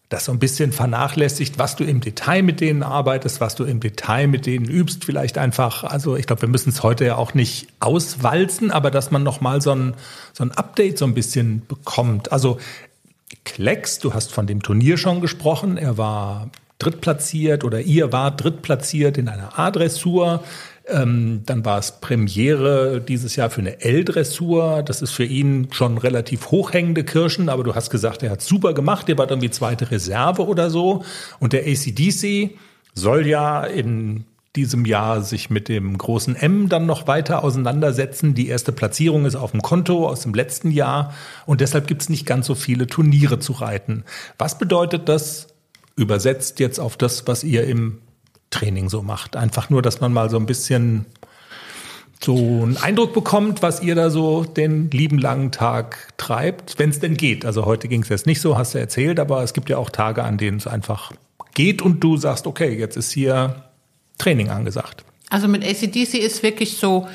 das 0.08 0.24
so 0.24 0.32
ein 0.32 0.38
bisschen 0.38 0.72
vernachlässigt, 0.72 1.58
was 1.58 1.76
du 1.76 1.84
im 1.84 2.00
Detail 2.00 2.42
mit 2.42 2.60
denen 2.60 2.82
arbeitest, 2.82 3.40
was 3.40 3.56
du 3.56 3.64
im 3.64 3.80
Detail 3.80 4.26
mit 4.26 4.46
denen 4.46 4.64
übst, 4.64 5.04
vielleicht 5.04 5.36
einfach. 5.36 5.84
Also 5.84 6.16
ich 6.16 6.26
glaube, 6.26 6.42
wir 6.42 6.48
müssen 6.48 6.70
es 6.70 6.82
heute 6.82 7.04
ja 7.04 7.16
auch 7.16 7.34
nicht 7.34 7.68
auswalzen, 7.80 8.70
aber 8.70 8.90
dass 8.90 9.10
man 9.10 9.22
noch 9.22 9.42
mal 9.42 9.60
so 9.60 9.72
ein, 9.72 9.94
so 10.32 10.44
ein 10.44 10.52
Update 10.52 10.96
so 10.96 11.04
ein 11.04 11.12
bisschen 11.12 11.66
bekommt. 11.66 12.32
Also 12.32 12.58
Klecks, 13.44 13.98
du 13.98 14.14
hast 14.14 14.32
von 14.32 14.46
dem 14.46 14.62
Turnier 14.62 14.96
schon 14.96 15.20
gesprochen. 15.20 15.76
Er 15.76 15.98
war 15.98 16.48
drittplatziert 16.78 17.64
oder 17.64 17.80
ihr 17.80 18.10
war 18.12 18.30
drittplatziert 18.30 19.18
in 19.18 19.28
einer 19.28 19.58
A-Dressur. 19.58 20.42
Ähm, 20.88 21.42
dann 21.44 21.64
war 21.64 21.78
es 21.78 22.00
Premiere 22.00 23.00
dieses 23.00 23.36
Jahr 23.36 23.50
für 23.50 23.60
eine 23.60 23.80
L-Dressur. 23.80 24.82
Das 24.82 25.02
ist 25.02 25.12
für 25.12 25.24
ihn 25.24 25.68
schon 25.70 25.98
relativ 25.98 26.50
hochhängende 26.50 27.04
Kirschen, 27.04 27.48
aber 27.48 27.62
du 27.62 27.74
hast 27.74 27.90
gesagt, 27.90 28.22
er 28.22 28.30
hat 28.30 28.42
super 28.42 28.72
gemacht. 28.72 29.08
Er 29.08 29.18
war 29.18 29.28
irgendwie 29.28 29.50
zweite 29.50 29.90
Reserve 29.90 30.46
oder 30.46 30.70
so. 30.70 31.04
Und 31.40 31.52
der 31.52 31.66
ACDC 31.66 32.56
soll 32.94 33.26
ja 33.26 33.64
in 33.64 34.24
diesem 34.56 34.86
Jahr 34.86 35.22
sich 35.22 35.50
mit 35.50 35.68
dem 35.68 35.96
großen 35.96 36.34
M 36.34 36.68
dann 36.68 36.86
noch 36.86 37.06
weiter 37.06 37.44
auseinandersetzen. 37.44 38.34
Die 38.34 38.48
erste 38.48 38.72
Platzierung 38.72 39.24
ist 39.26 39.36
auf 39.36 39.52
dem 39.52 39.62
Konto 39.62 40.08
aus 40.08 40.22
dem 40.22 40.34
letzten 40.34 40.70
Jahr 40.70 41.14
und 41.46 41.60
deshalb 41.60 41.86
gibt 41.86 42.02
es 42.02 42.08
nicht 42.08 42.26
ganz 42.26 42.46
so 42.46 42.54
viele 42.54 42.86
Turniere 42.86 43.38
zu 43.38 43.52
reiten. 43.52 44.04
Was 44.38 44.58
bedeutet 44.58 45.08
das 45.08 45.48
übersetzt 45.96 46.60
jetzt 46.60 46.78
auf 46.80 46.96
das, 46.96 47.26
was 47.26 47.44
ihr 47.44 47.64
im 47.64 47.98
Training 48.50 48.88
so 48.88 49.02
macht. 49.02 49.36
Einfach 49.36 49.70
nur, 49.70 49.82
dass 49.82 50.00
man 50.00 50.12
mal 50.12 50.30
so 50.30 50.36
ein 50.36 50.46
bisschen 50.46 51.06
so 52.22 52.34
einen 52.34 52.76
Eindruck 52.76 53.14
bekommt, 53.14 53.62
was 53.62 53.82
ihr 53.82 53.94
da 53.94 54.10
so 54.10 54.44
den 54.44 54.90
lieben 54.90 55.18
langen 55.18 55.52
Tag 55.52 56.08
treibt, 56.16 56.78
wenn 56.78 56.90
es 56.90 56.98
denn 56.98 57.16
geht. 57.16 57.44
Also 57.44 57.64
heute 57.64 57.88
ging 57.88 58.02
es 58.02 58.08
jetzt 58.08 58.26
nicht 58.26 58.40
so, 58.40 58.58
hast 58.58 58.74
du 58.74 58.78
erzählt, 58.78 59.20
aber 59.20 59.42
es 59.42 59.52
gibt 59.52 59.70
ja 59.70 59.78
auch 59.78 59.90
Tage, 59.90 60.24
an 60.24 60.36
denen 60.36 60.56
es 60.56 60.66
einfach 60.66 61.12
geht 61.54 61.80
und 61.80 62.02
du 62.02 62.16
sagst, 62.16 62.46
okay, 62.46 62.76
jetzt 62.76 62.96
ist 62.96 63.12
hier 63.12 63.64
Training 64.18 64.48
angesagt. 64.48 65.04
Also 65.30 65.46
mit 65.46 65.64
ACDC 65.64 66.14
ist 66.14 66.42
wirklich 66.42 66.78
so 66.78 67.06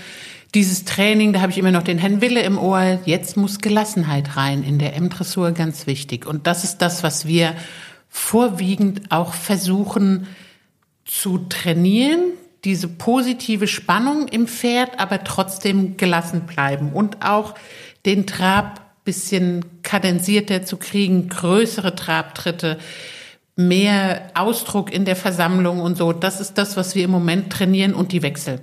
dieses 0.54 0.86
Training, 0.86 1.34
da 1.34 1.42
habe 1.42 1.52
ich 1.52 1.58
immer 1.58 1.72
noch 1.72 1.84
den 1.84 1.98
Herrn 1.98 2.22
Wille 2.22 2.42
im 2.44 2.58
Ohr, 2.58 3.00
jetzt 3.06 3.38
muss 3.38 3.60
Gelassenheit 3.60 4.38
rein 4.38 4.64
in 4.64 4.78
der 4.78 4.96
M-Dressur, 4.96 5.52
ganz 5.52 5.88
wichtig. 5.88 6.26
Und 6.26 6.46
das 6.46 6.64
ist 6.64 6.78
das, 6.78 7.04
was 7.04 7.26
wir 7.26 7.56
vorwiegend 8.10 9.12
auch 9.12 9.34
versuchen, 9.34 10.28
zu 11.06 11.40
trainieren, 11.50 12.34
diese 12.64 12.88
positive 12.88 13.68
Spannung 13.68 14.28
im 14.28 14.48
Pferd, 14.48 15.00
aber 15.00 15.24
trotzdem 15.24 15.98
gelassen 15.98 16.46
bleiben 16.46 16.94
und 16.94 17.26
auch 17.26 17.56
den 18.06 18.26
Trab 18.26 18.84
bisschen 19.04 19.66
kadenzierter 19.84 20.64
zu 20.64 20.78
kriegen, 20.78 21.28
größere 21.28 21.96
Trabtritte, 21.96 22.78
mehr 23.56 24.32
Ausdruck 24.34 24.92
in 24.92 25.06
der 25.06 25.16
Versammlung 25.16 25.80
und 25.80 25.98
so. 25.98 26.14
Das 26.14 26.40
ist 26.40 26.58
das, 26.58 26.78
was 26.78 26.96
wir 26.96 27.04
im 27.04 27.12
Moment 27.12 27.52
trainieren 27.52 27.94
und 27.94 28.12
die 28.12 28.24
Wechsel. 28.24 28.62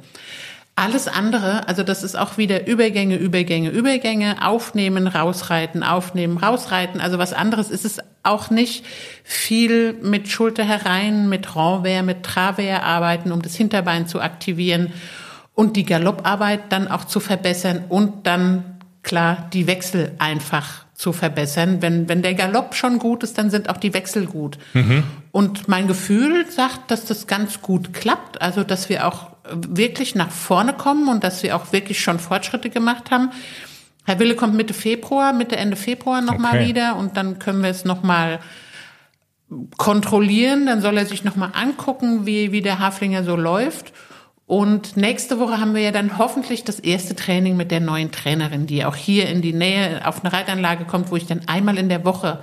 Alles 0.80 1.08
andere, 1.08 1.68
also 1.68 1.82
das 1.82 2.02
ist 2.02 2.16
auch 2.16 2.38
wieder 2.38 2.66
Übergänge, 2.66 3.16
Übergänge, 3.16 3.68
Übergänge, 3.68 4.36
aufnehmen, 4.40 5.08
rausreiten, 5.08 5.82
aufnehmen, 5.82 6.38
rausreiten. 6.38 7.02
Also 7.02 7.18
was 7.18 7.34
anderes 7.34 7.68
ist 7.68 7.84
es 7.84 7.98
auch 8.22 8.48
nicht. 8.48 8.86
Viel 9.22 9.92
mit 10.00 10.28
Schulter 10.28 10.64
herein, 10.64 11.28
mit 11.28 11.54
Renvers, 11.54 12.02
mit 12.02 12.22
Travers 12.22 12.82
arbeiten, 12.82 13.30
um 13.30 13.42
das 13.42 13.56
Hinterbein 13.56 14.06
zu 14.06 14.22
aktivieren 14.22 14.94
und 15.54 15.76
die 15.76 15.84
Galopparbeit 15.84 16.72
dann 16.72 16.88
auch 16.88 17.04
zu 17.04 17.20
verbessern 17.20 17.84
und 17.90 18.26
dann 18.26 18.78
klar 19.02 19.50
die 19.52 19.66
Wechsel 19.66 20.12
einfach 20.18 20.86
zu 20.94 21.12
verbessern. 21.12 21.82
Wenn, 21.82 22.08
wenn 22.08 22.22
der 22.22 22.32
Galopp 22.32 22.74
schon 22.74 22.98
gut 22.98 23.22
ist, 23.22 23.36
dann 23.36 23.50
sind 23.50 23.68
auch 23.68 23.76
die 23.76 23.92
Wechsel 23.92 24.24
gut. 24.24 24.56
Mhm. 24.72 25.02
Und 25.30 25.68
mein 25.68 25.88
Gefühl 25.88 26.46
sagt, 26.48 26.90
dass 26.90 27.04
das 27.04 27.26
ganz 27.26 27.60
gut 27.60 27.92
klappt. 27.92 28.40
Also, 28.40 28.64
dass 28.64 28.88
wir 28.88 29.06
auch 29.06 29.29
wirklich 29.52 30.14
nach 30.14 30.30
vorne 30.30 30.72
kommen 30.72 31.08
und 31.08 31.24
dass 31.24 31.42
wir 31.42 31.56
auch 31.56 31.72
wirklich 31.72 32.00
schon 32.00 32.18
Fortschritte 32.18 32.70
gemacht 32.70 33.10
haben. 33.10 33.30
Herr 34.04 34.18
Wille 34.18 34.34
kommt 34.34 34.54
Mitte 34.54 34.74
Februar, 34.74 35.32
Mitte 35.32 35.56
Ende 35.56 35.76
Februar 35.76 36.20
nochmal 36.20 36.56
okay. 36.56 36.68
wieder 36.68 36.96
und 36.96 37.16
dann 37.16 37.38
können 37.38 37.62
wir 37.62 37.70
es 37.70 37.84
nochmal 37.84 38.40
kontrollieren. 39.76 40.66
Dann 40.66 40.80
soll 40.80 40.96
er 40.96 41.06
sich 41.06 41.24
nochmal 41.24 41.52
angucken, 41.54 42.26
wie, 42.26 42.52
wie 42.52 42.62
der 42.62 42.78
Haflinger 42.78 43.24
so 43.24 43.36
läuft. 43.36 43.92
Und 44.46 44.96
nächste 44.96 45.38
Woche 45.38 45.60
haben 45.60 45.74
wir 45.74 45.82
ja 45.82 45.92
dann 45.92 46.18
hoffentlich 46.18 46.64
das 46.64 46.80
erste 46.80 47.14
Training 47.14 47.56
mit 47.56 47.70
der 47.70 47.78
neuen 47.78 48.10
Trainerin, 48.10 48.66
die 48.66 48.84
auch 48.84 48.96
hier 48.96 49.28
in 49.28 49.42
die 49.42 49.52
Nähe 49.52 50.04
auf 50.04 50.24
eine 50.24 50.32
Reitanlage 50.32 50.86
kommt, 50.86 51.12
wo 51.12 51.16
ich 51.16 51.26
dann 51.26 51.42
einmal 51.46 51.78
in 51.78 51.88
der 51.88 52.04
Woche 52.04 52.40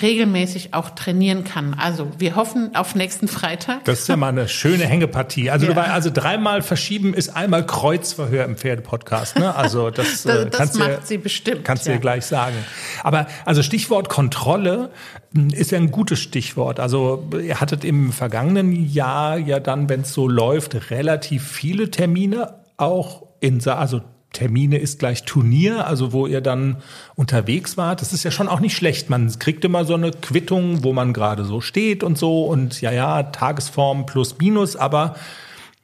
regelmäßig 0.00 0.74
auch 0.74 0.90
trainieren 0.90 1.44
kann. 1.44 1.74
Also 1.74 2.08
wir 2.18 2.36
hoffen 2.36 2.74
auf 2.74 2.94
nächsten 2.94 3.28
Freitag. 3.28 3.84
Das 3.84 4.00
ist 4.00 4.08
ja 4.08 4.16
mal 4.16 4.28
eine 4.28 4.48
schöne 4.48 4.84
Hängepartie. 4.84 5.50
Also, 5.50 5.66
ja. 5.66 5.72
du, 5.72 5.80
also 5.80 6.10
dreimal 6.12 6.62
verschieben 6.62 7.14
ist 7.14 7.30
einmal 7.30 7.66
Kreuzverhör 7.66 8.44
im 8.44 8.56
Pferdepodcast. 8.56 9.38
Ne? 9.38 9.54
Also 9.54 9.90
das, 9.98 10.22
das, 10.22 10.46
äh, 10.46 10.50
das 10.50 10.74
macht 10.74 10.88
dir, 10.88 10.98
sie 11.02 11.18
bestimmt. 11.18 11.64
Kannst 11.64 11.86
du 11.86 11.90
ja. 11.90 11.96
dir 11.96 12.00
gleich 12.00 12.26
sagen. 12.26 12.56
Aber 13.02 13.26
also 13.44 13.62
Stichwort 13.62 14.08
Kontrolle 14.08 14.90
hm, 15.34 15.50
ist 15.50 15.70
ja 15.70 15.78
ein 15.78 15.90
gutes 15.90 16.20
Stichwort. 16.20 16.80
Also 16.80 17.28
ihr 17.42 17.60
hattet 17.60 17.84
im 17.84 18.12
vergangenen 18.12 18.72
Jahr 18.72 19.38
ja 19.38 19.60
dann, 19.60 19.88
wenn 19.88 20.02
es 20.02 20.12
so 20.12 20.28
läuft, 20.28 20.90
relativ 20.90 21.46
viele 21.46 21.90
Termine 21.90 22.54
auch 22.76 23.26
in 23.40 23.66
also 23.68 24.00
Termine 24.32 24.78
ist 24.78 24.98
gleich 24.98 25.24
Turnier, 25.24 25.86
also 25.86 26.12
wo 26.12 26.26
ihr 26.26 26.40
dann 26.40 26.78
unterwegs 27.14 27.76
wart. 27.76 28.00
Das 28.02 28.12
ist 28.12 28.24
ja 28.24 28.30
schon 28.30 28.48
auch 28.48 28.60
nicht 28.60 28.76
schlecht. 28.76 29.10
Man 29.10 29.36
kriegt 29.38 29.64
immer 29.64 29.84
so 29.84 29.94
eine 29.94 30.10
Quittung, 30.10 30.84
wo 30.84 30.92
man 30.92 31.12
gerade 31.12 31.44
so 31.44 31.60
steht 31.60 32.02
und 32.02 32.18
so 32.18 32.44
und 32.44 32.80
ja, 32.80 32.92
ja, 32.92 33.22
Tagesform 33.22 34.06
plus 34.06 34.38
minus, 34.38 34.76
aber 34.76 35.16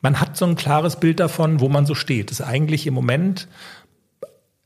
man 0.02 0.20
hat 0.20 0.36
so 0.36 0.44
ein 0.44 0.56
klares 0.56 0.96
Bild 0.96 1.20
davon, 1.20 1.60
wo 1.60 1.68
man 1.68 1.86
so 1.86 1.94
steht. 1.94 2.30
Das 2.30 2.40
ist 2.40 2.46
eigentlich 2.46 2.86
im 2.86 2.94
Moment 2.94 3.48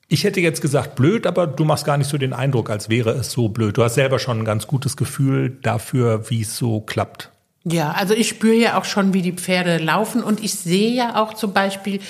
ich 0.08 0.24
hätte 0.24 0.40
jetzt 0.40 0.62
gesagt 0.62 0.96
blöd, 0.96 1.26
aber 1.26 1.46
du 1.46 1.64
machst 1.64 1.84
gar 1.84 1.98
nicht 1.98 2.08
so 2.08 2.16
den 2.16 2.32
Eindruck, 2.32 2.70
als 2.70 2.88
wäre 2.88 3.10
es 3.10 3.30
so 3.30 3.50
blöd. 3.50 3.76
Du 3.76 3.84
hast 3.84 3.94
selber 3.94 4.18
schon 4.18 4.38
ein 4.38 4.44
ganz 4.46 4.66
gutes 4.66 4.96
Gefühl 4.96 5.58
dafür, 5.62 6.30
wie 6.30 6.40
es 6.40 6.56
so 6.56 6.80
klappt. 6.80 7.30
Ja, 7.64 7.90
also 7.90 8.14
ich 8.14 8.28
spüre 8.28 8.54
ja 8.54 8.78
auch 8.78 8.84
schon, 8.84 9.12
wie 9.12 9.22
die 9.22 9.32
Pferde 9.32 9.78
laufen 9.78 10.22
und 10.22 10.42
ich 10.42 10.54
sehe 10.54 10.92
ja 10.92 11.16
auch 11.16 11.34
zum 11.34 11.52
Beispiel, 11.52 12.00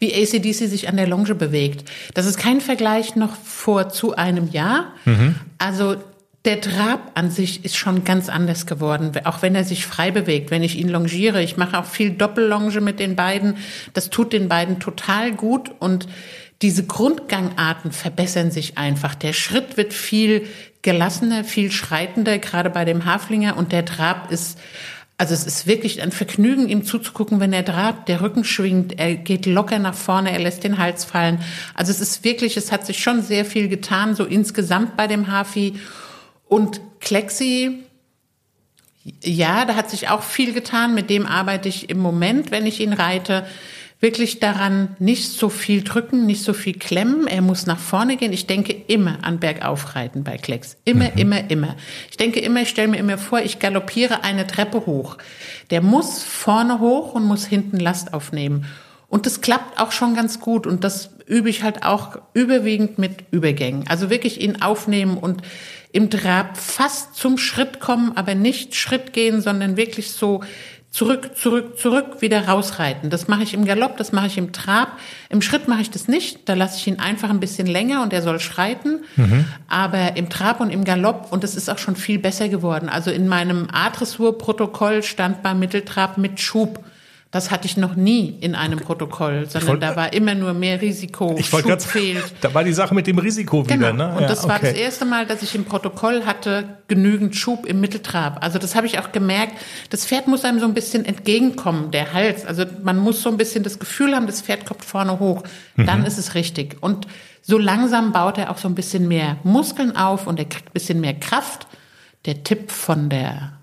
wie 0.00 0.12
ACDC 0.14 0.68
sich 0.68 0.88
an 0.88 0.96
der 0.96 1.06
Longe 1.06 1.34
bewegt. 1.34 1.88
Das 2.14 2.26
ist 2.26 2.38
kein 2.38 2.60
Vergleich 2.60 3.14
noch 3.14 3.36
vor 3.36 3.90
zu 3.90 4.16
einem 4.16 4.50
Jahr. 4.50 4.92
Mhm. 5.04 5.36
Also 5.58 5.96
der 6.44 6.60
Trab 6.60 7.12
an 7.14 7.30
sich 7.30 7.64
ist 7.64 7.76
schon 7.76 8.04
ganz 8.04 8.28
anders 8.28 8.66
geworden, 8.66 9.12
auch 9.24 9.40
wenn 9.40 9.54
er 9.54 9.64
sich 9.64 9.86
frei 9.86 10.10
bewegt, 10.10 10.50
wenn 10.50 10.62
ich 10.62 10.76
ihn 10.76 10.88
longiere. 10.88 11.42
Ich 11.42 11.56
mache 11.56 11.78
auch 11.78 11.86
viel 11.86 12.10
Doppellonge 12.10 12.80
mit 12.80 12.98
den 12.98 13.16
beiden. 13.16 13.56
Das 13.92 14.10
tut 14.10 14.32
den 14.32 14.48
beiden 14.48 14.80
total 14.80 15.32
gut 15.32 15.70
und 15.78 16.06
diese 16.60 16.84
Grundgangarten 16.84 17.92
verbessern 17.92 18.50
sich 18.50 18.78
einfach. 18.78 19.14
Der 19.14 19.32
Schritt 19.32 19.76
wird 19.76 19.92
viel 19.92 20.46
gelassener, 20.82 21.44
viel 21.44 21.72
schreitender, 21.72 22.38
gerade 22.38 22.70
bei 22.70 22.84
dem 22.84 23.06
Haflinger 23.06 23.56
und 23.56 23.72
der 23.72 23.84
Trab 23.84 24.30
ist 24.30 24.58
also 25.16 25.32
es 25.32 25.46
ist 25.46 25.66
wirklich 25.66 26.02
ein 26.02 26.10
Vergnügen, 26.10 26.68
ihm 26.68 26.84
zuzugucken, 26.84 27.38
wenn 27.38 27.52
er 27.52 27.64
trabt, 27.64 28.08
der 28.08 28.20
Rücken 28.20 28.42
schwingt, 28.44 28.98
er 28.98 29.14
geht 29.14 29.46
locker 29.46 29.78
nach 29.78 29.94
vorne, 29.94 30.32
er 30.32 30.40
lässt 30.40 30.64
den 30.64 30.78
Hals 30.78 31.04
fallen. 31.04 31.40
Also 31.74 31.92
es 31.92 32.00
ist 32.00 32.24
wirklich, 32.24 32.56
es 32.56 32.72
hat 32.72 32.84
sich 32.84 33.02
schon 33.02 33.22
sehr 33.22 33.44
viel 33.44 33.68
getan, 33.68 34.16
so 34.16 34.24
insgesamt 34.24 34.96
bei 34.96 35.06
dem 35.06 35.30
Hafi. 35.30 35.74
Und 36.48 36.80
Klexi, 37.00 37.84
ja, 39.22 39.64
da 39.66 39.76
hat 39.76 39.90
sich 39.90 40.08
auch 40.08 40.22
viel 40.22 40.52
getan, 40.52 40.94
mit 40.94 41.10
dem 41.10 41.26
arbeite 41.26 41.68
ich 41.68 41.90
im 41.90 41.98
Moment, 41.98 42.50
wenn 42.50 42.66
ich 42.66 42.80
ihn 42.80 42.92
reite 42.92 43.46
wirklich 44.04 44.38
daran, 44.38 44.94
nicht 44.98 45.32
so 45.32 45.48
viel 45.48 45.82
drücken, 45.82 46.26
nicht 46.26 46.42
so 46.42 46.52
viel 46.52 46.74
klemmen. 46.74 47.26
Er 47.26 47.40
muss 47.40 47.64
nach 47.64 47.78
vorne 47.78 48.18
gehen. 48.18 48.34
Ich 48.34 48.46
denke 48.46 48.74
immer 48.86 49.24
an 49.24 49.40
Bergaufreiten 49.40 50.24
bei 50.24 50.36
Klecks. 50.36 50.76
Immer, 50.84 51.06
mhm. 51.06 51.16
immer, 51.16 51.50
immer. 51.50 51.76
Ich 52.10 52.18
denke 52.18 52.40
immer, 52.40 52.60
ich 52.60 52.68
stelle 52.68 52.88
mir 52.88 52.98
immer 52.98 53.16
vor, 53.16 53.40
ich 53.40 53.60
galoppiere 53.60 54.22
eine 54.22 54.46
Treppe 54.46 54.84
hoch. 54.84 55.16
Der 55.70 55.80
muss 55.80 56.22
vorne 56.22 56.80
hoch 56.80 57.14
und 57.14 57.24
muss 57.24 57.46
hinten 57.46 57.80
Last 57.80 58.12
aufnehmen. 58.12 58.66
Und 59.08 59.24
das 59.24 59.40
klappt 59.40 59.80
auch 59.80 59.90
schon 59.90 60.14
ganz 60.14 60.38
gut. 60.38 60.66
Und 60.66 60.84
das 60.84 61.08
übe 61.26 61.48
ich 61.48 61.62
halt 61.62 61.82
auch 61.82 62.18
überwiegend 62.34 62.98
mit 62.98 63.24
Übergängen. 63.30 63.88
Also 63.88 64.10
wirklich 64.10 64.38
ihn 64.38 64.60
aufnehmen 64.60 65.16
und 65.16 65.40
im 65.92 66.10
Trab 66.10 66.58
fast 66.58 67.14
zum 67.14 67.38
Schritt 67.38 67.80
kommen, 67.80 68.12
aber 68.16 68.34
nicht 68.34 68.74
Schritt 68.74 69.14
gehen, 69.14 69.40
sondern 69.40 69.78
wirklich 69.78 70.10
so 70.10 70.42
zurück, 70.94 71.36
zurück, 71.36 71.76
zurück, 71.76 72.20
wieder 72.22 72.46
rausreiten. 72.46 73.10
Das 73.10 73.26
mache 73.26 73.42
ich 73.42 73.52
im 73.52 73.64
Galopp, 73.64 73.96
das 73.96 74.12
mache 74.12 74.28
ich 74.28 74.38
im 74.38 74.52
Trab. 74.52 74.96
Im 75.28 75.42
Schritt 75.42 75.66
mache 75.66 75.80
ich 75.80 75.90
das 75.90 76.06
nicht. 76.06 76.48
Da 76.48 76.54
lasse 76.54 76.76
ich 76.76 76.86
ihn 76.86 77.00
einfach 77.00 77.30
ein 77.30 77.40
bisschen 77.40 77.66
länger 77.66 78.04
und 78.04 78.12
er 78.12 78.22
soll 78.22 78.38
schreiten. 78.38 79.00
Mhm. 79.16 79.44
Aber 79.66 80.16
im 80.16 80.30
Trab 80.30 80.60
und 80.60 80.70
im 80.70 80.84
Galopp, 80.84 81.32
und 81.32 81.42
das 81.42 81.56
ist 81.56 81.68
auch 81.68 81.78
schon 81.78 81.96
viel 81.96 82.20
besser 82.20 82.48
geworden. 82.48 82.88
Also 82.88 83.10
in 83.10 83.26
meinem 83.26 83.66
A-Dressur-Protokoll 83.72 85.02
stand 85.02 85.42
beim 85.42 85.58
Mitteltrab 85.58 86.16
mit 86.16 86.38
Schub. 86.38 86.84
Das 87.34 87.50
hatte 87.50 87.66
ich 87.66 87.76
noch 87.76 87.96
nie 87.96 88.38
in 88.40 88.54
einem 88.54 88.78
Protokoll, 88.78 89.46
sondern 89.48 89.70
wollt, 89.70 89.82
da 89.82 89.96
war 89.96 90.12
immer 90.12 90.36
nur 90.36 90.54
mehr 90.54 90.80
Risiko. 90.80 91.34
Ich 91.36 91.52
wollte 91.52 91.66
ganz, 91.66 91.84
fehlt. 91.84 92.22
Da 92.40 92.54
war 92.54 92.62
die 92.62 92.72
Sache 92.72 92.94
mit 92.94 93.08
dem 93.08 93.18
Risiko 93.18 93.64
genau. 93.64 93.74
wieder, 93.74 93.92
ne? 93.92 94.14
Und 94.14 94.22
ja, 94.22 94.28
das 94.28 94.46
war 94.46 94.58
okay. 94.58 94.70
das 94.70 94.74
erste 94.74 95.04
Mal, 95.04 95.26
dass 95.26 95.42
ich 95.42 95.52
im 95.56 95.64
Protokoll 95.64 96.26
hatte 96.26 96.78
genügend 96.86 97.34
Schub 97.34 97.66
im 97.66 97.80
Mitteltrab. 97.80 98.44
Also 98.44 98.60
das 98.60 98.76
habe 98.76 98.86
ich 98.86 99.00
auch 99.00 99.10
gemerkt. 99.10 99.54
Das 99.90 100.06
Pferd 100.06 100.28
muss 100.28 100.44
einem 100.44 100.60
so 100.60 100.64
ein 100.64 100.74
bisschen 100.74 101.04
entgegenkommen, 101.04 101.90
der 101.90 102.12
Hals. 102.12 102.46
Also 102.46 102.66
man 102.84 102.98
muss 102.98 103.20
so 103.20 103.30
ein 103.30 103.36
bisschen 103.36 103.64
das 103.64 103.80
Gefühl 103.80 104.14
haben, 104.14 104.28
das 104.28 104.40
Pferd 104.40 104.64
kommt 104.64 104.84
vorne 104.84 105.18
hoch. 105.18 105.42
Dann 105.76 106.02
mhm. 106.02 106.06
ist 106.06 106.18
es 106.18 106.36
richtig. 106.36 106.76
Und 106.82 107.08
so 107.42 107.58
langsam 107.58 108.12
baut 108.12 108.38
er 108.38 108.52
auch 108.52 108.58
so 108.58 108.68
ein 108.68 108.76
bisschen 108.76 109.08
mehr 109.08 109.38
Muskeln 109.42 109.96
auf 109.96 110.28
und 110.28 110.38
er 110.38 110.44
kriegt 110.44 110.68
ein 110.68 110.72
bisschen 110.72 111.00
mehr 111.00 111.14
Kraft. 111.14 111.66
Der 112.26 112.44
Tipp 112.44 112.70
von 112.70 113.08
der 113.08 113.53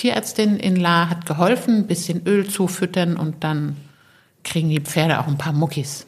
Tierärztin 0.00 0.56
in 0.56 0.76
La 0.76 1.10
hat 1.10 1.26
geholfen, 1.26 1.80
ein 1.80 1.86
bisschen 1.86 2.26
Öl 2.26 2.48
zufüttern 2.48 3.18
und 3.18 3.44
dann 3.44 3.76
kriegen 4.44 4.70
die 4.70 4.80
Pferde 4.80 5.20
auch 5.20 5.26
ein 5.26 5.36
paar 5.36 5.52
Muckis. 5.52 6.06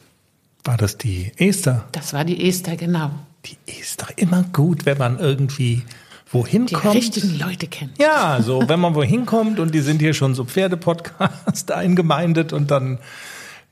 War 0.63 0.77
das 0.77 0.97
die 0.97 1.31
Esther? 1.37 1.85
Das 1.91 2.11
war 2.11 2.25
die 2.25 2.49
Esther, 2.49 2.75
genau. 2.75 3.11
Die 3.45 3.55
Esther, 3.67 4.07
immer 4.15 4.45
gut, 4.51 4.87
wenn 4.87 4.97
man 4.97 5.19
irgendwie 5.19 5.83
wohin 6.31 6.65
die 6.65 6.73
kommt. 6.73 6.95
Die 6.95 6.97
richtigen 6.97 7.37
Leute 7.37 7.67
kennt. 7.67 7.99
Ja, 7.99 8.41
so 8.41 8.67
wenn 8.67 8.79
man 8.79 8.95
wohin 8.95 9.27
kommt 9.27 9.59
und 9.59 9.75
die 9.75 9.81
sind 9.81 9.99
hier 9.99 10.15
schon 10.15 10.33
so 10.33 10.43
Pferdepodcast 10.43 11.71
eingemeindet 11.75 12.51
und 12.51 12.71
dann 12.71 12.97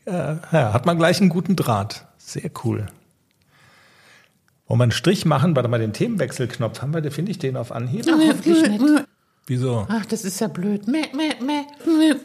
äh, 0.06 0.36
ja, 0.52 0.72
hat 0.72 0.86
man 0.86 1.00
gleich 1.00 1.20
einen 1.20 1.30
guten 1.30 1.56
Draht. 1.56 2.06
Sehr 2.20 2.52
cool. 2.64 2.86
Wollen 4.68 4.80
wir 4.80 4.84
einen 4.84 4.92
Strich 4.92 5.26
machen? 5.26 5.56
Warte 5.56 5.68
mal, 5.68 5.80
den 5.80 5.94
Themenwechselknopf 5.94 6.84
haben 6.84 6.94
wir, 6.94 7.12
finde 7.12 7.32
ich 7.32 7.40
den 7.40 7.58
auf 7.58 7.72
Anhieb. 7.72 8.06
Oh, 8.08 8.20
hoffentlich 8.20 8.70
nicht. 8.70 9.06
Wieso? 9.48 9.86
Ach, 9.90 10.06
das 10.06 10.24
ist 10.24 10.40
ja 10.40 10.48
blöd. 10.48 10.88
Mäh, 10.88 11.06
mäh, 11.16 11.34
mäh. 11.44 12.16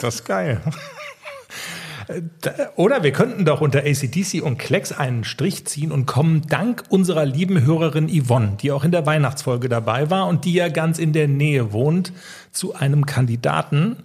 Das 0.00 0.16
ist 0.16 0.24
geil. 0.24 0.60
Oder 2.76 3.02
wir 3.02 3.12
könnten 3.12 3.44
doch 3.44 3.60
unter 3.60 3.80
ACDC 3.80 4.42
und 4.42 4.58
Klecks 4.58 4.92
einen 4.92 5.24
Strich 5.24 5.66
ziehen 5.66 5.90
und 5.90 6.06
kommen 6.06 6.42
dank 6.48 6.84
unserer 6.88 7.24
lieben 7.24 7.64
Hörerin 7.64 8.08
Yvonne, 8.08 8.56
die 8.60 8.70
auch 8.70 8.84
in 8.84 8.92
der 8.92 9.06
Weihnachtsfolge 9.06 9.68
dabei 9.68 10.08
war 10.08 10.28
und 10.28 10.44
die 10.44 10.54
ja 10.54 10.68
ganz 10.68 10.98
in 10.98 11.12
der 11.12 11.26
Nähe 11.26 11.72
wohnt, 11.72 12.12
zu 12.52 12.74
einem 12.74 13.06
Kandidaten, 13.06 14.04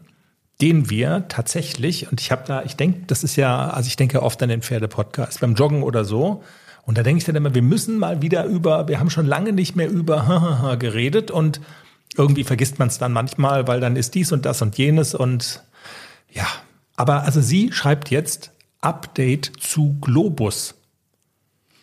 den 0.61 0.89
wir 0.89 1.25
tatsächlich, 1.27 2.09
und 2.11 2.21
ich 2.21 2.31
habe 2.31 2.43
da, 2.45 2.63
ich 2.63 2.75
denke, 2.75 3.01
das 3.07 3.23
ist 3.23 3.35
ja, 3.35 3.69
also 3.69 3.87
ich 3.87 3.97
denke 3.97 4.23
oft 4.23 4.41
an 4.41 4.49
den 4.49 4.61
Pferdepodcast, 4.61 5.39
beim 5.39 5.53
Joggen 5.53 5.83
oder 5.83 6.03
so, 6.03 6.43
und 6.83 6.97
da 6.97 7.03
denke 7.03 7.19
ich 7.19 7.25
dann 7.25 7.35
immer, 7.35 7.53
wir 7.53 7.61
müssen 7.61 7.99
mal 7.99 8.21
wieder 8.21 8.45
über, 8.45 8.87
wir 8.87 8.99
haben 8.99 9.11
schon 9.11 9.27
lange 9.27 9.53
nicht 9.53 9.75
mehr 9.75 9.89
über 9.89 10.75
geredet 10.79 11.29
und 11.29 11.61
irgendwie 12.17 12.43
vergisst 12.43 12.79
man 12.79 12.89
es 12.89 12.97
dann 12.97 13.13
manchmal, 13.13 13.67
weil 13.67 13.79
dann 13.79 13.95
ist 13.95 14.15
dies 14.15 14.31
und 14.31 14.45
das 14.45 14.61
und 14.61 14.77
jenes 14.77 15.15
und 15.15 15.63
ja. 16.31 16.47
Aber 16.95 17.23
also 17.23 17.41
sie 17.41 17.71
schreibt 17.71 18.11
jetzt 18.11 18.51
Update 18.81 19.51
zu 19.59 19.97
Globus. 20.01 20.75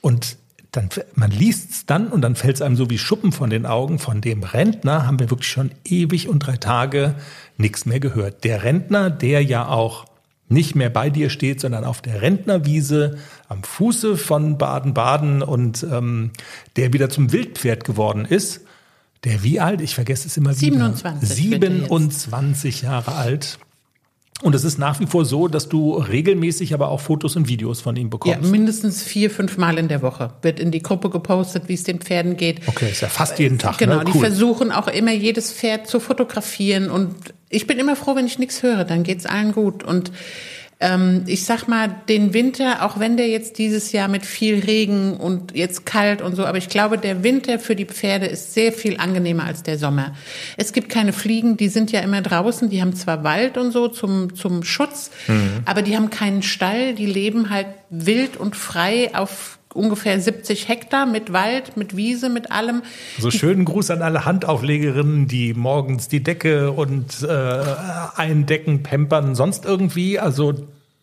Und 0.01 0.37
dann, 0.73 0.91
man 1.15 1.31
liest 1.31 1.71
es 1.71 1.87
dann 1.87 2.09
und 2.09 2.21
dann 2.21 2.37
fällt 2.37 2.57
es 2.57 2.63
einem 2.63 2.77
so 2.77 2.91
wie 2.91 2.99
Schuppen 2.99 3.33
von 3.33 3.51
den 3.51 3.67
Augen. 3.67 3.99
Von 3.99 4.21
dem 4.21 4.43
Rentner 4.43 5.07
haben 5.07 5.19
wir 5.19 5.31
wirklich 5.31 5.49
schon 5.49 5.71
ewig 5.85 6.29
und 6.29 6.41
drei 6.41 6.57
Tage 6.57 7.15
nichts 7.57 7.87
mehr 7.87 8.01
gehört. 8.01 8.45
Der 8.45 8.63
Rentner, 8.65 9.11
der 9.11 9.43
ja 9.43 9.67
auch 9.67 10.05
nicht 10.49 10.75
mehr 10.75 10.91
bei 10.91 11.11
dir 11.11 11.31
steht, 11.31 11.61
sondern 11.61 11.85
auf 11.85 12.01
der 12.01 12.23
Rentnerwiese 12.23 13.19
am 13.49 13.63
Fuße 13.63 14.17
von 14.17 14.57
Baden-Baden 14.57 15.43
und 15.43 15.83
ähm, 15.83 16.31
der 16.77 16.93
wieder 16.93 17.11
zum 17.11 17.33
Wildpferd 17.33 17.85
geworden 17.85 18.25
ist 18.25 18.63
der 19.25 19.43
wie 19.43 19.61
alt? 19.61 19.81
Ich 19.81 19.95
vergesse 19.95 20.29
es 20.29 20.37
immer 20.37 20.55
27, 20.55 21.53
wieder. 21.53 21.67
27 21.67 22.83
Jahre 22.83 23.15
alt. 23.15 23.59
Und 24.41 24.55
es 24.55 24.63
ist 24.63 24.79
nach 24.79 25.01
wie 25.01 25.07
vor 25.07 25.25
so, 25.25 25.49
dass 25.49 25.69
du 25.69 25.95
regelmäßig 25.95 26.73
aber 26.73 26.91
auch 26.91 27.01
Fotos 27.01 27.35
und 27.35 27.49
Videos 27.49 27.81
von 27.81 27.97
ihm 27.97 28.09
bekommst. 28.09 28.41
Ja, 28.41 28.49
mindestens 28.49 29.03
vier, 29.03 29.31
fünf 29.31 29.59
Mal 29.59 29.79
in 29.79 29.89
der 29.89 30.01
Woche 30.01 30.33
wird 30.43 30.61
in 30.61 30.71
die 30.71 30.81
Gruppe 30.81 31.11
gepostet, 31.11 31.65
wie 31.67 31.75
es 31.75 31.83
den 31.83 31.99
Pferden 31.99 32.37
geht. 32.37 32.61
Okay, 32.69 32.91
ist 32.91 33.01
ja 33.01 33.09
fast 33.09 33.41
jeden 33.41 33.59
Tag. 33.59 33.79
Genau, 33.79 33.97
ne? 33.97 34.05
cool. 34.07 34.13
die 34.13 34.19
versuchen 34.21 34.71
auch 34.71 34.87
immer 34.87 35.13
jedes 35.13 35.53
Pferd 35.53 35.89
zu 35.89 35.99
fotografieren. 35.99 36.89
Und 36.89 37.17
ich 37.49 37.67
bin 37.67 37.81
immer 37.81 37.97
froh, 37.97 38.15
wenn 38.15 38.27
ich 38.27 38.39
nichts 38.39 38.63
höre, 38.63 38.85
dann 38.85 39.03
geht's 39.03 39.27
allen 39.27 39.51
gut. 39.51 39.83
Und 39.83 40.13
ähm, 40.81 41.25
ich 41.27 41.45
sag 41.45 41.67
mal, 41.67 41.93
den 42.09 42.35
Winter, 42.35 42.85
auch 42.85 43.01
wenn 43.01 43.17
der 43.17 43.29
jetzt 43.29 43.59
dieses 43.59 43.91
Jahr 43.91 44.07
mit 44.07 44.25
viel 44.25 44.61
Regen 44.61 45.17
und 45.17 45.57
jetzt 45.57 45.87
kalt 45.87 46.23
und 46.23 46.37
so, 46.37 46.47
aber 46.47 46.59
ich 46.59 46.69
glaube, 46.69 46.99
der 46.99 47.25
Winter 47.25 47.59
für 47.59 47.75
die 47.75 47.85
Pferde 47.85 48.27
ist 48.27 48.55
sehr 48.55 48.73
viel 48.73 48.99
angenehmer 48.99 49.45
als 49.45 49.65
der 49.65 49.77
Sommer. 49.77 50.15
Es 50.57 50.73
gibt 50.73 50.89
keine 50.89 51.13
Fliegen, 51.13 51.57
die 51.57 51.69
sind 51.69 51.91
ja 51.91 52.01
immer 52.01 52.23
draußen, 52.23 52.71
die 52.71 52.81
haben 52.81 52.95
zwar 52.95 53.25
Wald 53.25 53.59
und 53.59 53.73
so 53.73 53.89
zum, 53.89 54.37
zum 54.37 54.63
Schutz, 54.63 55.11
mhm. 55.27 55.63
aber 55.65 55.83
die 55.83 55.97
haben 55.97 56.11
keinen 56.11 56.43
Stall, 56.43 56.95
die 56.95 57.07
leben 57.07 57.51
halt 57.51 57.67
wild 57.91 58.37
und 58.37 58.55
frei 58.55 59.11
auf 59.15 59.58
ungefähr 59.79 60.21
70 60.21 60.69
Hektar 60.69 61.07
mit 61.07 61.33
Wald, 61.33 61.77
mit 61.77 61.97
Wiese, 61.97 62.29
mit 62.29 62.51
allem. 62.51 62.83
So 63.19 63.31
schönen 63.31 63.65
Gruß 63.65 63.91
an 63.91 64.03
alle 64.03 64.25
Handauflegerinnen, 64.25 65.29
die 65.29 65.55
morgens 65.55 66.09
die 66.09 66.23
Decke 66.23 66.73
und 66.73 67.23
äh, 67.23 67.63
eindecken, 68.17 68.83
pampern, 68.83 69.35
sonst 69.35 69.65
irgendwie. 69.65 70.19
Also 70.19 70.55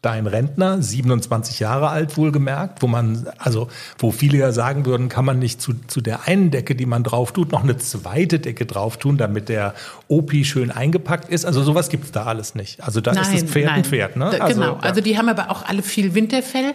dein 0.06 0.28
Rentner, 0.28 0.82
27 0.82 1.60
Jahre 1.60 1.90
alt 1.90 2.16
wohlgemerkt, 2.16 2.84
wo 2.84 2.88
man, 2.88 3.28
also 3.40 3.70
wo 3.98 4.12
viele 4.12 4.38
ja 4.38 4.52
sagen 4.52 4.86
würden, 4.86 5.10
kann 5.10 5.26
man 5.26 5.40
nicht 5.40 5.60
zu, 5.60 5.74
zu 5.88 6.00
der 6.00 6.28
einen 6.28 6.52
Decke, 6.52 6.76
die 6.76 6.86
man 6.86 7.04
drauf 7.04 7.32
tut, 7.32 7.52
noch 7.52 7.64
eine 7.64 7.78
zweite 7.78 8.40
Decke 8.40 8.68
drauf 8.68 8.98
tun, 8.98 9.18
damit 9.18 9.50
der 9.50 9.74
Opi 10.08 10.46
schön 10.46 10.70
eingepackt 10.70 11.30
ist. 11.30 11.44
Also 11.44 11.64
sowas 11.64 11.90
gibt's 11.90 12.12
da 12.12 12.26
alles 12.26 12.54
nicht. 12.54 12.84
Also 12.84 13.02
da 13.02 13.14
nein, 13.14 13.24
ist 13.24 13.34
das 13.34 13.52
Pferd 13.52 13.66
nein. 13.66 13.76
ein 13.78 13.84
Pferd. 13.84 14.16
Ne? 14.16 14.30
Da, 14.32 14.46
also, 14.46 14.62
genau, 14.62 14.76
also 14.76 15.02
die 15.02 15.18
haben 15.18 15.28
aber 15.28 15.50
auch 15.50 15.66
alle 15.66 15.82
viel 15.82 16.14
Winterfell. 16.14 16.74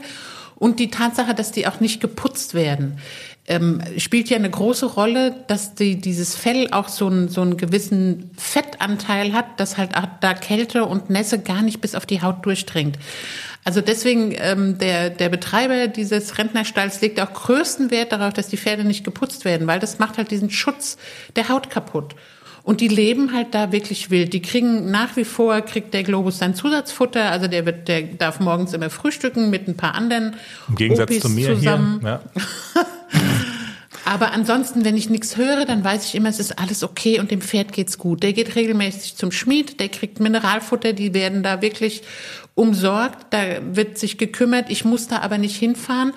Und 0.61 0.79
die 0.79 0.91
Tatsache, 0.91 1.35
dass 1.35 1.53
die 1.53 1.67
auch 1.67 1.81
nicht 1.81 2.03
geputzt 2.03 2.53
werden, 2.53 2.99
ähm, 3.47 3.81
spielt 3.97 4.29
ja 4.29 4.37
eine 4.37 4.51
große 4.51 4.85
Rolle, 4.85 5.43
dass 5.47 5.75
die, 5.75 5.99
dieses 5.99 6.37
Fell 6.37 6.69
auch 6.71 6.89
so, 6.89 7.09
ein, 7.09 7.29
so 7.31 7.41
einen 7.41 7.57
gewissen 7.57 8.31
Fettanteil 8.37 9.33
hat, 9.33 9.59
dass 9.59 9.79
halt 9.79 9.97
auch 9.97 10.07
da 10.21 10.35
Kälte 10.35 10.85
und 10.85 11.09
Nässe 11.09 11.39
gar 11.39 11.63
nicht 11.63 11.81
bis 11.81 11.95
auf 11.95 12.05
die 12.05 12.21
Haut 12.21 12.45
durchdringt. 12.45 12.99
Also 13.65 13.81
deswegen, 13.81 14.35
ähm, 14.37 14.77
der, 14.77 15.09
der 15.09 15.31
Betreiber 15.31 15.89
dieses 15.89 16.37
Rentnerstalls 16.37 17.01
legt 17.01 17.21
auch 17.21 17.33
größten 17.33 17.91
Wert 17.91 18.13
darauf, 18.13 18.35
dass 18.35 18.49
die 18.49 18.59
Pferde 18.59 18.85
nicht 18.85 19.03
geputzt 19.03 19.47
werden, 19.47 19.67
weil 19.67 19.81
das 19.81 19.99
macht 19.99 20.19
halt 20.19 20.31
diesen 20.31 20.51
Schutz 20.51 20.99
der 21.37 21.49
Haut 21.49 21.71
kaputt. 21.71 22.15
Und 22.63 22.81
die 22.81 22.89
leben 22.89 23.33
halt 23.33 23.55
da 23.55 23.73
wirklich 23.73 24.11
wild. 24.11 24.33
Die 24.33 24.43
kriegen 24.43 24.91
nach 24.91 25.17
wie 25.17 25.25
vor, 25.25 25.61
kriegt 25.63 25.95
der 25.95 26.03
Globus 26.03 26.39
sein 26.39 26.55
Zusatzfutter. 26.55 27.31
Also 27.31 27.47
der 27.47 27.67
wird, 27.67 27.89
der 27.89 28.03
darf 28.03 28.41
morgens 28.41 28.73
immer 28.73 28.91
frühstücken 28.91 29.51
mit 29.51 29.67
ein 29.69 29.77
paar 29.77 29.95
anderen. 29.95 30.37
Im 30.69 30.77
Gegensatz 30.77 31.11
Opis 31.11 31.23
zu 31.23 31.29
mir 31.31 31.55
zusammen. 31.55 32.01
hier. 32.01 32.21
Ja. 32.75 32.85
Aber 34.05 34.33
ansonsten, 34.33 34.85
wenn 34.85 34.97
ich 34.97 35.09
nichts 35.09 35.37
höre, 35.37 35.65
dann 35.65 35.85
weiß 35.85 36.07
ich 36.07 36.15
immer, 36.15 36.29
es 36.29 36.41
ist 36.41 36.59
alles 36.59 36.83
okay 36.83 37.21
und 37.21 37.31
dem 37.31 37.41
Pferd 37.41 37.73
geht's 37.73 37.97
gut. 37.97 38.23
Der 38.23 38.33
geht 38.33 38.57
regelmäßig 38.57 39.17
zum 39.17 39.31
Schmied, 39.31 39.79
der 39.79 39.89
kriegt 39.89 40.21
Mineralfutter, 40.21 40.93
die 40.93 41.15
werden 41.15 41.43
da 41.43 41.63
wirklich 41.63 42.03
umsorgt, 42.55 43.27
da 43.31 43.39
wird 43.73 43.99
sich 43.99 44.19
gekümmert. 44.19 44.69
Ich 44.69 44.85
muss 44.85 45.07
da 45.07 45.21
aber 45.21 45.39
nicht 45.39 45.57
hinfahren 45.57 46.13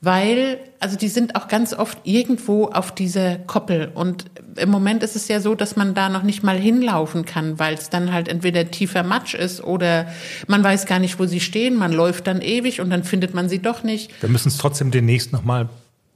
weil, 0.00 0.60
also 0.78 0.96
die 0.96 1.08
sind 1.08 1.34
auch 1.34 1.48
ganz 1.48 1.74
oft 1.74 1.98
irgendwo 2.04 2.66
auf 2.66 2.94
dieser 2.94 3.36
Koppel. 3.36 3.90
Und 3.92 4.26
im 4.56 4.70
Moment 4.70 5.02
ist 5.02 5.16
es 5.16 5.26
ja 5.26 5.40
so, 5.40 5.56
dass 5.56 5.74
man 5.74 5.94
da 5.94 6.08
noch 6.08 6.22
nicht 6.22 6.44
mal 6.44 6.56
hinlaufen 6.56 7.24
kann, 7.24 7.58
weil 7.58 7.74
es 7.74 7.90
dann 7.90 8.12
halt 8.12 8.28
entweder 8.28 8.70
tiefer 8.70 9.02
Matsch 9.02 9.34
ist 9.34 9.62
oder 9.62 10.06
man 10.46 10.62
weiß 10.62 10.86
gar 10.86 11.00
nicht, 11.00 11.18
wo 11.18 11.26
sie 11.26 11.40
stehen. 11.40 11.76
Man 11.76 11.92
läuft 11.92 12.28
dann 12.28 12.40
ewig 12.40 12.80
und 12.80 12.90
dann 12.90 13.02
findet 13.02 13.34
man 13.34 13.48
sie 13.48 13.58
doch 13.58 13.82
nicht. 13.82 14.10
Wir 14.22 14.28
müssen 14.28 14.48
es 14.48 14.58
trotzdem 14.58 14.92
demnächst 14.92 15.32
nochmal 15.32 15.68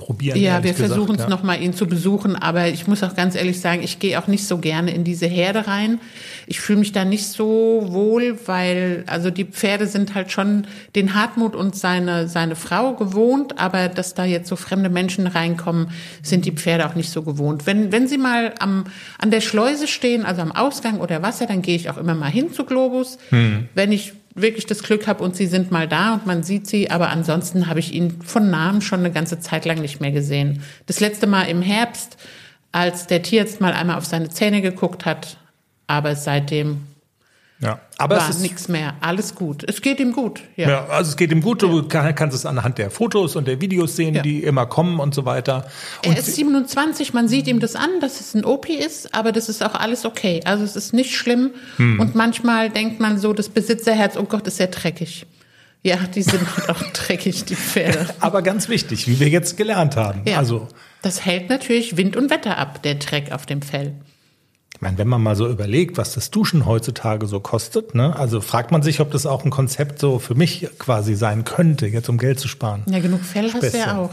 probieren. 0.05 0.39
Ja, 0.39 0.63
wir 0.63 0.75
versuchen 0.75 1.17
es 1.17 1.23
ja. 1.23 1.29
nochmal, 1.29 1.63
ihn 1.63 1.75
zu 1.75 1.87
besuchen, 1.87 2.37
aber 2.37 2.69
ich 2.69 2.87
muss 2.87 3.03
auch 3.03 3.15
ganz 3.15 3.35
ehrlich 3.35 3.61
sagen, 3.61 3.83
ich 3.83 3.99
gehe 3.99 4.19
auch 4.19 4.27
nicht 4.27 4.47
so 4.47 4.59
gerne 4.59 4.93
in 4.93 5.05
diese 5.05 5.27
Herde 5.27 5.67
rein. 5.67 6.01
Ich 6.47 6.61
fühle 6.61 6.81
mich 6.81 6.93
da 6.93 7.05
nicht 7.05 7.27
so 7.27 7.87
wohl, 7.89 8.39
weil, 8.47 9.05
also 9.07 9.31
die 9.31 9.45
Pferde 9.45 9.87
sind 9.87 10.15
halt 10.15 10.33
schon 10.33 10.67
den 10.95 11.15
Hartmut 11.15 11.55
und 11.55 11.77
seine, 11.77 12.29
seine 12.29 12.57
Frau 12.57 12.95
gewohnt, 12.95 13.59
aber 13.59 13.89
dass 13.89 14.15
da 14.15 14.25
jetzt 14.25 14.49
so 14.49 14.57
fremde 14.57 14.91
Menschen 14.91 15.27
reinkommen, 15.27 15.89
sind 16.23 16.45
die 16.45 16.53
Pferde 16.53 16.87
auch 16.89 16.95
nicht 16.95 17.11
so 17.11 17.23
gewohnt. 17.23 17.67
Wenn, 17.67 17.93
wenn 17.93 18.09
sie 18.09 18.19
mal 18.19 18.55
am, 18.59 18.85
an 19.19 19.31
der 19.31 19.41
Schleuse 19.41 19.89
stehen, 19.89 20.25
also 20.25 20.43
am 20.43 20.53
Ausgang 20.53 21.01
oder 21.01 21.23
Wasser, 21.23 21.47
dann 21.47 21.63
gehe 21.63 21.77
ich 21.77 21.91
auch 21.91 21.97
immer 21.97 22.15
mal 22.15 22.31
hin 22.31 22.53
zu 22.53 22.65
Globus. 22.65 23.19
Hm. 23.31 23.69
Wenn 23.75 23.93
ich 23.93 24.15
wirklich 24.35 24.67
das 24.67 24.83
Glück 24.83 25.07
habe 25.07 25.23
und 25.23 25.37
sie 25.37 25.47
sind 25.47 25.71
mal 25.71 25.87
da 25.87 26.15
und 26.15 26.27
man 26.27 26.43
sieht 26.43 26.67
sie, 26.67 26.91
aber 26.91 27.11
ansonsten 27.11 27.67
habe 27.67 27.81
ich 27.81 27.93
ihn 27.93 28.23
von 28.23 28.51
Namen 28.51 28.81
schon 28.81 29.01
eine 29.01 29.13
ganze 29.13 29.41
Zeit 29.41 29.65
lang 29.65 29.81
nicht 29.81 30.01
mehr 30.01 30.13
gesehen. 30.13 30.63
Das 30.87 31.01
letzte 31.01 31.27
Mal 31.27 31.45
im 31.45 31.63
Herbst, 31.63 32.17
als 32.73 33.07
der 33.07 33.23
Tierarzt 33.23 33.61
mal 33.61 33.73
einmal 33.73 33.99
auf 33.99 34.07
seine 34.07 34.31
Zähne 34.31 34.63
geguckt 34.63 35.05
hat, 35.05 35.37
aber 35.87 36.17
seitdem 36.17 36.83
Ja, 37.63 37.79
aber 37.97 38.17
war 38.17 38.29
es 38.29 38.37
ist, 38.37 38.43
nichts 38.43 38.67
mehr. 38.67 38.95
Alles 39.01 39.37
gut. 39.37 39.63
Es 39.69 39.81
geht 39.83 40.01
ihm 40.01 40.13
gut. 40.13 40.41
Ja. 40.57 40.69
ja, 40.69 40.87
also 40.87 41.11
es 41.11 41.17
geht 41.17 41.31
ihm 41.31 41.41
gut. 41.41 41.63
Du 41.63 41.85
kann- 41.87 42.13
kannst 42.15 42.37
es 42.37 42.45
anhand 42.45 42.77
der 42.79 42.91
Fotos 42.91 43.37
und 43.37 43.47
der 43.47 43.61
Videos 43.61 43.95
sehen, 43.95 44.17
Ja. 44.17 44.23
die 44.23 44.43
immer 44.43 44.67
kommen 44.67 44.99
und 44.99 45.15
so 45.15 45.25
weiter. 45.25 45.67
Und 46.05 46.13
Er 46.13 46.19
ist 46.19 46.35
27, 46.35 47.15
man 47.15 47.29
sieht 47.29 47.47
ihm 47.47 47.61
das 47.61 47.77
an, 47.77 47.89
dass 48.01 48.21
es 48.21 48.35
ein 48.35 48.45
OP 48.45 48.69
ist, 48.69 49.15
aber 49.15 49.31
das 49.31 49.49
ist 49.49 49.63
auch 49.65 49.75
alles 49.77 50.05
okay. 50.05 50.41
Also 50.45 50.65
es 50.65 50.75
ist 50.75 50.93
nicht 50.93 51.15
schlimm. 51.15 51.51
Hm. 51.77 52.01
Und 52.01 52.17
manchmal 52.17 52.69
denkt 52.69 52.99
man 52.99 53.19
so, 53.21 53.33
das 53.33 53.49
Besitzerherz, 53.49 54.17
oh 54.17 54.25
Gott, 54.25 54.47
ist 54.49 54.59
ja 54.59 54.67
dreckig. 54.67 55.25
Ja, 55.85 55.97
die 56.15 56.23
sind 56.23 56.41
halt 56.57 56.69
auch 56.77 56.83
dreckig, 56.93 57.45
die 57.45 57.55
Pferde. 57.57 58.07
aber 58.19 58.43
ganz 58.43 58.69
wichtig, 58.69 59.07
wie 59.07 59.21
wir 59.21 59.29
jetzt 59.29 59.57
gelernt 59.57 59.95
haben. 59.97 60.23
Ja. 60.27 60.39
Also 60.39 60.67
das 61.03 61.25
hält 61.25 61.49
natürlich 61.49 61.97
Wind 61.97 62.17
und 62.17 62.29
Wetter 62.31 62.59
ab, 62.59 62.83
der 62.83 62.97
Dreck 62.97 63.31
auf 63.33 63.47
dem 63.47 63.63
Fell. 63.63 63.95
Ich 64.75 64.81
meine, 64.81 64.99
wenn 64.99 65.09
man 65.09 65.23
mal 65.23 65.37
so 65.37 65.49
überlegt, 65.49 65.97
was 65.99 66.15
das 66.15 66.31
Duschen 66.31 66.67
heutzutage 66.67 67.27
so 67.27 67.41
kostet, 67.41 67.95
ne? 67.95 68.17
Also 68.17 68.41
fragt 68.41 68.73
man 68.73 68.83
sich, 68.83 69.01
ob 69.01 69.11
das 69.13 69.27
auch 69.27 69.45
ein 69.45 69.51
Konzept 69.51 69.99
so 70.01 70.19
für 70.19 70.35
mich 70.35 70.69
quasi 70.79 71.15
sein 71.15 71.45
könnte, 71.45 71.87
jetzt 71.87 72.09
um 72.09 72.19
Geld 72.19 72.41
zu 72.41 72.49
sparen. 72.49 72.83
Ja, 72.87 72.99
genug 72.99 73.21
Fell 73.23 73.53
hast 73.53 73.63
du 73.75 73.79
ja 73.79 73.99
auch. 73.99 74.11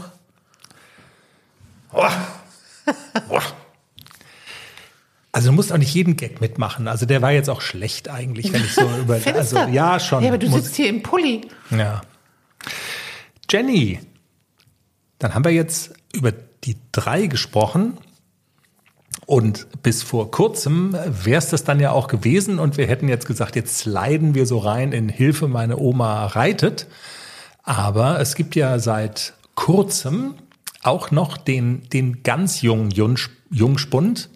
Also 5.32 5.50
du 5.50 5.54
musst 5.54 5.72
auch 5.72 5.78
nicht 5.78 5.94
jeden 5.94 6.16
Gag 6.16 6.40
mitmachen. 6.40 6.88
Also 6.88 7.06
der 7.06 7.22
war 7.22 7.30
jetzt 7.32 7.48
auch 7.48 7.60
schlecht 7.60 8.08
eigentlich, 8.08 8.52
wenn 8.52 8.64
ich 8.64 8.74
so 8.74 8.82
über 9.00 9.18
also 9.34 9.58
ja 9.58 9.98
schon. 10.00 10.22
Ja, 10.22 10.28
aber 10.30 10.38
du 10.38 10.48
muss- 10.48 10.64
sitzt 10.64 10.76
hier 10.76 10.88
im 10.88 11.02
Pulli. 11.02 11.42
Ja. 11.70 12.02
Jenny, 13.48 14.00
dann 15.18 15.34
haben 15.34 15.44
wir 15.44 15.52
jetzt 15.52 15.92
über 16.12 16.32
die 16.32 16.76
drei 16.92 17.26
gesprochen. 17.26 17.96
Und 19.30 19.84
bis 19.84 20.02
vor 20.02 20.32
kurzem 20.32 20.92
wäre 20.92 21.38
es 21.38 21.50
das 21.50 21.62
dann 21.62 21.78
ja 21.78 21.92
auch 21.92 22.08
gewesen. 22.08 22.58
Und 22.58 22.76
wir 22.76 22.88
hätten 22.88 23.06
jetzt 23.06 23.28
gesagt, 23.28 23.54
jetzt 23.54 23.78
sliden 23.78 24.34
wir 24.34 24.44
so 24.44 24.58
rein 24.58 24.90
in 24.90 25.08
Hilfe, 25.08 25.46
meine 25.46 25.78
Oma 25.78 26.26
reitet. 26.26 26.88
Aber 27.62 28.18
es 28.18 28.34
gibt 28.34 28.56
ja 28.56 28.80
seit 28.80 29.34
kurzem 29.54 30.34
auch 30.82 31.12
noch 31.12 31.36
den, 31.36 31.88
den 31.90 32.24
ganz 32.24 32.60
jungen 32.62 32.90
Jungspund, 33.52 34.30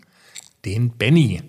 den 0.64 0.90
Benny. 0.90 1.42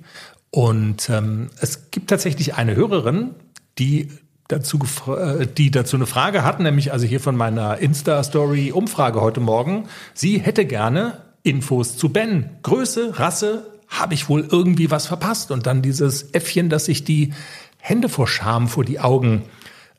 Und 0.50 1.08
ähm, 1.12 1.52
es 1.62 1.92
gibt 1.92 2.10
tatsächlich 2.10 2.56
eine 2.56 2.76
Hörerin, 2.76 3.36
die 3.78 4.10
dazu, 4.48 4.80
äh, 5.08 5.46
die 5.46 5.70
dazu 5.70 5.98
eine 5.98 6.08
Frage 6.08 6.44
hat, 6.44 6.60
nämlich 6.62 6.92
also 6.92 7.06
hier 7.06 7.20
von 7.20 7.36
meiner 7.36 7.78
Insta-Story-Umfrage 7.78 9.22
heute 9.22 9.40
Morgen. 9.40 9.88
Sie 10.16 10.40
hätte 10.40 10.66
gerne 10.66 11.26
Infos 11.46 11.98
zu 11.98 12.10
Ben. 12.10 12.50
Größe, 12.64 13.20
Rasse, 13.20 13.72
habe 13.88 14.14
ich 14.14 14.30
wohl 14.30 14.48
irgendwie 14.50 14.92
was 14.92 15.08
verpasst? 15.08 15.52
Und 15.52 15.68
dann 15.68 15.82
dieses 15.82 16.34
Äffchen, 16.34 16.70
das 16.70 16.86
sich 16.86 17.04
die 17.04 17.34
Hände 17.78 18.10
vor 18.10 18.28
Scham 18.28 18.68
vor 18.68 18.84
die 18.84 19.00
Augen 19.00 19.44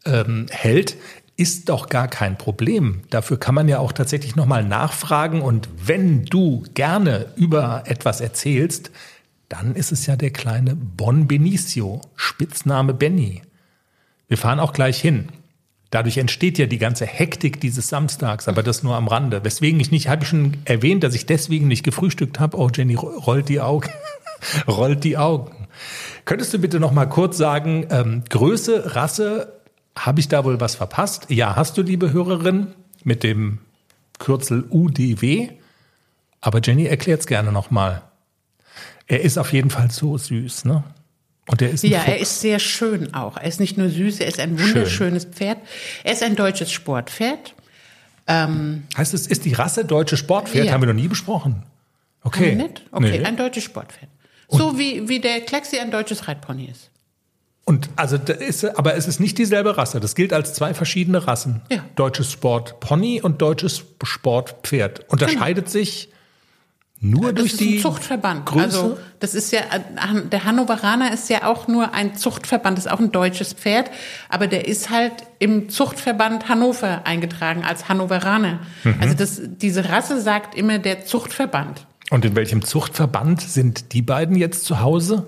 ähm, 0.04 0.46
hält, 0.50 0.96
ist 1.36 1.68
doch 1.68 1.88
gar 1.88 2.08
kein 2.08 2.38
Problem. 2.38 3.02
Dafür 3.10 3.38
kann 3.38 3.54
man 3.54 3.68
ja 3.68 3.78
auch 3.78 3.92
tatsächlich 3.92 4.36
nochmal 4.36 4.64
nachfragen. 4.64 5.42
Und 5.42 5.68
wenn 5.84 6.24
du 6.24 6.64
gerne 6.74 7.26
über 7.36 7.84
etwas 7.86 8.20
erzählst, 8.20 8.90
dann 9.48 9.74
ist 9.74 9.92
es 9.92 10.06
ja 10.06 10.16
der 10.16 10.30
kleine 10.30 10.74
Bon 10.74 11.28
Benicio, 11.28 12.00
Spitzname 12.16 12.94
Benny. 12.94 13.42
Wir 14.28 14.38
fahren 14.38 14.60
auch 14.60 14.72
gleich 14.72 15.00
hin. 15.00 15.28
Dadurch 15.90 16.18
entsteht 16.18 16.58
ja 16.58 16.66
die 16.66 16.78
ganze 16.78 17.06
Hektik 17.06 17.60
dieses 17.60 17.88
Samstags, 17.88 18.48
aber 18.48 18.62
das 18.62 18.82
nur 18.82 18.96
am 18.96 19.06
Rande. 19.08 19.44
Weswegen 19.44 19.78
ich 19.80 19.90
nicht, 19.92 20.08
habe 20.08 20.24
ich 20.24 20.28
schon 20.28 20.56
erwähnt, 20.64 21.04
dass 21.04 21.14
ich 21.14 21.26
deswegen 21.26 21.68
nicht 21.68 21.84
gefrühstückt 21.84 22.40
habe. 22.40 22.58
Oh, 22.58 22.68
Jenny 22.74 22.94
ro- 22.96 23.16
rollt 23.18 23.48
die 23.48 23.60
Augen. 23.60 23.90
rollt 24.68 25.04
die 25.04 25.16
Augen. 25.16 25.68
Könntest 26.24 26.52
du 26.52 26.58
bitte 26.58 26.80
noch 26.80 26.92
mal 26.92 27.06
kurz 27.06 27.36
sagen, 27.38 27.86
ähm, 27.90 28.24
Größe, 28.28 28.96
Rasse, 28.96 29.52
habe 29.96 30.18
ich 30.20 30.28
da 30.28 30.44
wohl 30.44 30.60
was 30.60 30.74
verpasst? 30.74 31.26
Ja, 31.30 31.54
hast 31.56 31.78
du, 31.78 31.82
liebe 31.82 32.12
Hörerin, 32.12 32.68
mit 33.04 33.22
dem 33.22 33.58
Kürzel 34.18 34.64
UDW. 34.68 35.50
Aber 36.40 36.60
Jenny 36.62 36.86
erklärt 36.86 37.20
es 37.20 37.26
gerne 37.26 37.52
noch 37.52 37.70
mal. 37.70 38.02
Er 39.06 39.20
ist 39.22 39.38
auf 39.38 39.52
jeden 39.52 39.70
Fall 39.70 39.90
so 39.92 40.18
süß, 40.18 40.64
ne? 40.64 40.82
Und 41.48 41.62
er 41.62 41.70
ist 41.70 41.84
Ja, 41.84 42.02
er 42.02 42.18
ist 42.18 42.40
sehr 42.40 42.58
schön 42.58 43.14
auch. 43.14 43.36
Er 43.36 43.44
ist 43.44 43.60
nicht 43.60 43.78
nur 43.78 43.88
süß, 43.88 44.20
er 44.20 44.26
ist 44.26 44.40
ein 44.40 44.58
wunderschönes 44.60 45.26
Pferd. 45.26 45.58
Er 46.04 46.12
ist 46.12 46.22
ein 46.22 46.34
deutsches 46.36 46.72
Sportpferd. 46.72 47.54
Heißt 48.28 49.14
es, 49.14 49.26
ist 49.28 49.44
die 49.44 49.52
Rasse 49.52 49.84
deutsche 49.84 50.16
Sportpferd? 50.16 50.66
Ja. 50.66 50.72
Haben 50.72 50.82
wir 50.82 50.88
noch 50.88 51.00
nie 51.00 51.08
besprochen. 51.08 51.62
Okay. 52.24 52.50
Haben 52.52 52.58
wir 52.58 52.64
nicht? 52.66 52.82
Okay, 52.90 53.18
Nee. 53.20 53.24
ein 53.24 53.36
deutsches 53.36 53.64
Sportpferd. 53.64 54.10
So 54.48 54.78
wie, 54.78 55.08
wie 55.08 55.20
der 55.20 55.40
Klexi 55.40 55.78
ein 55.78 55.90
deutsches 55.90 56.26
Reitpony 56.28 56.66
ist. 56.66 56.90
Und 57.64 57.88
also 57.96 58.16
ist, 58.16 58.64
aber 58.64 58.94
es 58.94 59.08
ist 59.08 59.18
nicht 59.18 59.38
dieselbe 59.38 59.76
Rasse. 59.76 59.98
Das 59.98 60.14
gilt 60.14 60.32
als 60.32 60.54
zwei 60.54 60.72
verschiedene 60.72 61.26
Rassen. 61.26 61.62
Ja. 61.70 61.84
Deutsches 61.96 62.30
Sportpony 62.30 63.20
und 63.20 63.42
deutsches 63.42 63.84
Sportpferd. 64.04 65.08
Unterscheidet 65.10 65.68
sich 65.68 66.10
nur 67.00 67.32
Das 67.32 67.42
durch 67.42 67.52
ist 67.52 67.60
die 67.60 67.76
ein 67.76 67.82
Zuchtverband. 67.82 68.46
Größe? 68.46 68.64
Also 68.64 68.98
das 69.20 69.34
ist 69.34 69.52
ja 69.52 69.60
der 70.32 70.44
Hannoveraner 70.44 71.12
ist 71.12 71.28
ja 71.28 71.44
auch 71.44 71.68
nur 71.68 71.92
ein 71.94 72.16
Zuchtverband, 72.16 72.78
ist 72.78 72.90
auch 72.90 73.00
ein 73.00 73.12
deutsches 73.12 73.52
Pferd, 73.52 73.90
aber 74.28 74.46
der 74.46 74.66
ist 74.66 74.88
halt 74.90 75.12
im 75.38 75.68
Zuchtverband 75.68 76.48
Hannover 76.48 77.02
eingetragen 77.04 77.64
als 77.64 77.88
Hannoveraner. 77.88 78.60
Mhm. 78.84 78.94
Also 79.00 79.14
das, 79.14 79.40
diese 79.44 79.88
Rasse 79.90 80.20
sagt 80.20 80.54
immer 80.54 80.78
der 80.78 81.04
Zuchtverband. 81.04 81.86
Und 82.10 82.24
in 82.24 82.34
welchem 82.36 82.64
Zuchtverband 82.64 83.40
sind 83.42 83.92
die 83.92 84.02
beiden 84.02 84.36
jetzt 84.36 84.64
zu 84.64 84.80
Hause? 84.80 85.26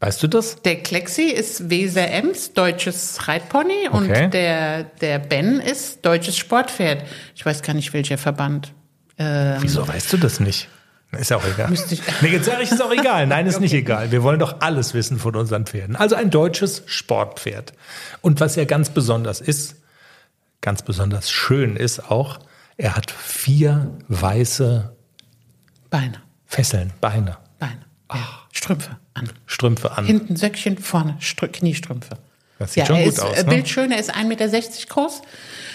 Weißt 0.00 0.22
du 0.22 0.26
das? 0.28 0.60
Der 0.62 0.76
Klexi 0.82 1.22
ist 1.22 1.70
Weser 1.70 2.10
Ems, 2.10 2.52
deutsches 2.52 3.26
Reitpony 3.26 3.88
Okay. 3.90 3.96
und 4.24 4.34
der, 4.34 4.84
der 4.84 5.18
Ben 5.18 5.60
ist 5.60 6.04
deutsches 6.04 6.36
Sportpferd. 6.36 7.04
Ich 7.34 7.46
weiß 7.46 7.62
gar 7.62 7.72
nicht, 7.72 7.94
welcher 7.94 8.18
Verband. 8.18 8.72
Wieso 9.16 9.88
weißt 9.88 10.12
du 10.12 10.18
das 10.18 10.40
nicht? 10.40 10.68
Ist 11.18 11.30
ja 11.30 11.36
auch 11.36 11.44
egal. 11.46 11.70
Nee, 12.20 12.28
jetzt 12.28 12.46
sage 12.46 12.62
ich, 12.62 12.70
ist 12.70 12.82
auch 12.82 12.92
egal. 12.92 13.26
Nein, 13.26 13.46
ist 13.46 13.60
nicht 13.60 13.74
egal. 13.74 14.10
Wir 14.10 14.22
wollen 14.22 14.38
doch 14.38 14.60
alles 14.60 14.94
wissen 14.94 15.18
von 15.18 15.36
unseren 15.36 15.66
Pferden. 15.66 15.96
Also 15.96 16.14
ein 16.16 16.30
deutsches 16.30 16.82
Sportpferd. 16.86 17.72
Und 18.20 18.40
was 18.40 18.56
ja 18.56 18.64
ganz 18.64 18.90
besonders 18.90 19.40
ist, 19.40 19.76
ganz 20.60 20.82
besonders 20.82 21.30
schön 21.30 21.76
ist 21.76 22.10
auch, 22.10 22.38
er 22.76 22.96
hat 22.96 23.10
vier 23.10 23.96
weiße 24.08 24.94
Beine, 25.90 26.20
Fesseln, 26.44 26.92
Beine, 27.00 27.38
Beine. 27.58 27.80
Ja. 28.12 28.46
Strümpfe 28.52 28.96
an. 29.14 29.30
Strümpfe 29.46 29.92
an. 29.92 30.06
Hinten 30.06 30.36
Söckchen, 30.36 30.78
vorne 30.78 31.16
Strü 31.20 31.48
Kniestrümpfe. 31.48 32.18
Das 32.58 32.72
sieht 32.72 32.82
ja, 32.82 32.86
schon 32.86 32.98
gut 32.98 33.12
ist 33.12 33.20
aus, 33.20 33.36
äh, 33.36 33.44
ne? 33.44 33.50
bildschön, 33.50 33.92
er 33.92 33.98
ist 33.98 34.14
1,60 34.14 34.24
Meter 34.26 34.48
groß. 34.88 35.22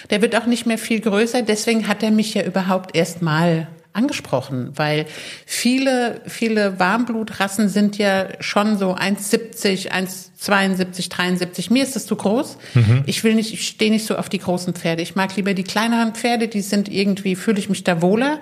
Der 0.10 0.22
wird 0.22 0.36
auch 0.36 0.46
nicht 0.46 0.66
mehr 0.66 0.78
viel 0.78 1.00
größer, 1.00 1.44
deswegen 1.44 1.88
hat 1.88 2.04
er 2.04 2.12
mich 2.12 2.34
ja 2.34 2.44
überhaupt 2.44 2.96
erst 2.96 3.22
mal 3.22 3.68
angesprochen, 3.94 4.72
weil 4.76 5.06
viele, 5.46 6.22
viele 6.26 6.80
Warmblutrassen 6.80 7.70
sind 7.70 7.98
ja 7.98 8.28
schon 8.42 8.78
so 8.78 8.96
1,70, 8.96 9.92
1,72, 9.92 11.10
73. 11.10 11.70
Mir 11.70 11.84
ist 11.84 11.96
das 11.96 12.06
zu 12.06 12.16
groß. 12.16 12.58
Mhm. 12.74 13.04
Ich 13.06 13.24
will 13.24 13.36
nicht, 13.36 13.54
ich 13.54 13.68
stehe 13.68 13.92
nicht 13.92 14.06
so 14.06 14.16
auf 14.16 14.30
die 14.30 14.40
großen 14.40 14.74
Pferde. 14.74 15.02
Ich 15.02 15.16
mag 15.16 15.36
lieber 15.36 15.54
die 15.54 15.64
kleineren 15.64 16.14
Pferde, 16.14 16.48
die 16.48 16.62
sind 16.62 16.90
irgendwie, 16.90 17.36
fühle 17.36 17.60
ich 17.60 17.70
mich 17.70 17.84
da 17.84 18.02
wohler. 18.02 18.40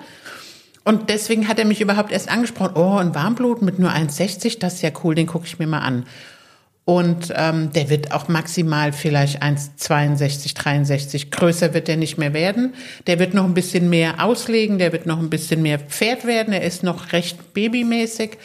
Und 0.84 1.10
deswegen 1.10 1.46
hat 1.46 1.58
er 1.58 1.66
mich 1.66 1.80
überhaupt 1.80 2.10
erst 2.10 2.30
angesprochen, 2.30 2.72
oh, 2.74 2.96
ein 2.96 3.14
Warmblut 3.14 3.62
mit 3.62 3.78
nur 3.78 3.90
1,60, 3.90 4.58
das 4.58 4.74
ist 4.74 4.82
ja 4.82 4.90
cool, 5.04 5.14
den 5.14 5.26
gucke 5.26 5.46
ich 5.46 5.58
mir 5.58 5.66
mal 5.66 5.80
an. 5.80 6.06
Und 6.84 7.32
ähm, 7.36 7.72
der 7.72 7.88
wird 7.88 8.10
auch 8.10 8.28
maximal 8.28 8.92
vielleicht 8.92 9.42
1,62, 9.42 10.56
63. 10.56 11.30
Größer 11.30 11.72
wird 11.72 11.86
der 11.86 11.96
nicht 11.96 12.18
mehr 12.18 12.32
werden. 12.32 12.74
Der 13.06 13.18
wird 13.18 13.34
noch 13.34 13.44
ein 13.44 13.54
bisschen 13.54 13.90
mehr 13.90 14.24
auslegen, 14.24 14.78
der 14.78 14.92
wird 14.92 15.06
noch 15.06 15.18
ein 15.18 15.30
bisschen 15.30 15.62
mehr 15.62 15.78
Pferd 15.78 16.26
werden. 16.26 16.52
Er 16.52 16.62
ist 16.62 16.82
noch 16.82 17.12
recht 17.12 17.54
babymäßig, 17.54 18.38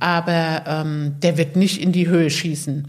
aber 0.00 0.64
ähm, 0.66 1.16
der 1.22 1.38
wird 1.38 1.56
nicht 1.56 1.80
in 1.80 1.92
die 1.92 2.08
Höhe 2.08 2.30
schießen. 2.30 2.88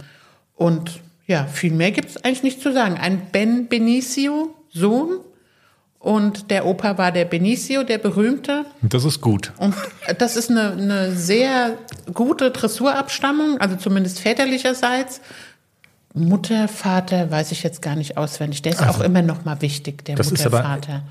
Und 0.55 1.01
ja, 1.27 1.45
viel 1.45 1.73
mehr 1.73 1.91
gibt's 1.91 2.17
eigentlich 2.17 2.43
nicht 2.43 2.61
zu 2.61 2.71
sagen. 2.71 2.95
Ein 2.95 3.27
Ben 3.31 3.67
Benicio, 3.67 4.55
Sohn. 4.71 5.19
Und 6.05 6.51
der 6.51 6.67
Opa 6.67 6.99
war 6.99 7.11
der 7.11 7.25
Benicio, 7.25 7.81
der 7.81 7.97
berühmte. 7.97 8.63
Das 8.83 9.05
ist 9.05 9.21
gut. 9.21 9.51
Und 9.57 9.73
das 10.19 10.35
ist 10.35 10.51
eine, 10.51 10.73
eine 10.73 11.11
sehr 11.15 11.79
gute 12.13 12.51
Dressurabstammung, 12.51 13.59
also 13.59 13.75
zumindest 13.75 14.19
väterlicherseits. 14.19 15.19
Mutter, 16.13 16.67
Vater, 16.67 17.31
weiß 17.31 17.51
ich 17.51 17.63
jetzt 17.63 17.81
gar 17.81 17.95
nicht 17.95 18.17
auswendig. 18.17 18.61
Der 18.61 18.73
ist 18.73 18.83
auch 18.87 19.01
immer 19.01 19.23
noch 19.23 19.45
mal 19.45 19.63
wichtig, 19.63 20.05
der 20.05 20.19
Also, 20.19 20.29
Mutter, 20.29 20.51
Vater. 20.51 21.01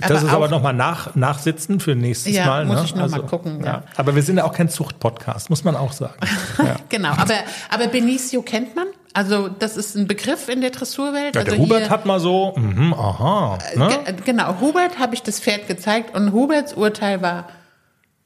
Das 0.00 0.22
ist 0.22 0.28
aber 0.30 0.48
nochmal 0.48 0.72
nach, 0.74 1.14
nachsitzen 1.14 1.80
für 1.80 1.94
nächstes 1.94 2.34
Ja, 2.34 2.46
Mal. 2.46 2.64
muss 2.64 2.78
ne? 2.78 2.84
ich 2.84 2.94
noch 2.94 3.08
mal 3.08 3.22
gucken, 3.22 3.62
ja. 3.64 3.84
Aber 3.96 4.14
wir 4.14 4.22
sind 4.22 4.36
ja 4.38 4.44
auch 4.44 4.52
kein 4.52 4.68
Zuchtpodcast, 4.68 5.50
muss 5.50 5.64
man 5.64 5.76
auch 5.76 5.92
sagen. 5.92 6.14
Ja. 6.58 6.76
Genau, 6.88 7.10
aber, 7.10 7.34
aber 7.70 7.86
Benicio 7.86 8.42
kennt 8.42 8.76
man. 8.76 8.86
Also 9.12 9.48
das 9.48 9.76
ist 9.76 9.96
ein 9.96 10.06
Begriff 10.06 10.48
in 10.48 10.60
der 10.60 10.70
Dressurwelt. 10.70 11.34
Ja, 11.34 11.40
also 11.42 11.52
der 11.52 11.60
Hubert 11.60 11.78
hier- 11.80 11.90
hat 11.90 12.06
mal 12.06 12.20
so, 12.20 12.54
mhm, 12.56 12.92
aha. 12.94 13.58
Ne? 13.74 13.88
Ge 14.04 14.14
genau, 14.24 14.60
Hubert 14.60 14.98
habe 14.98 15.14
ich 15.14 15.22
das 15.22 15.40
Pferd 15.40 15.66
gezeigt 15.68 16.14
und 16.14 16.32
Huberts 16.32 16.74
Urteil 16.74 17.22
war, 17.22 17.48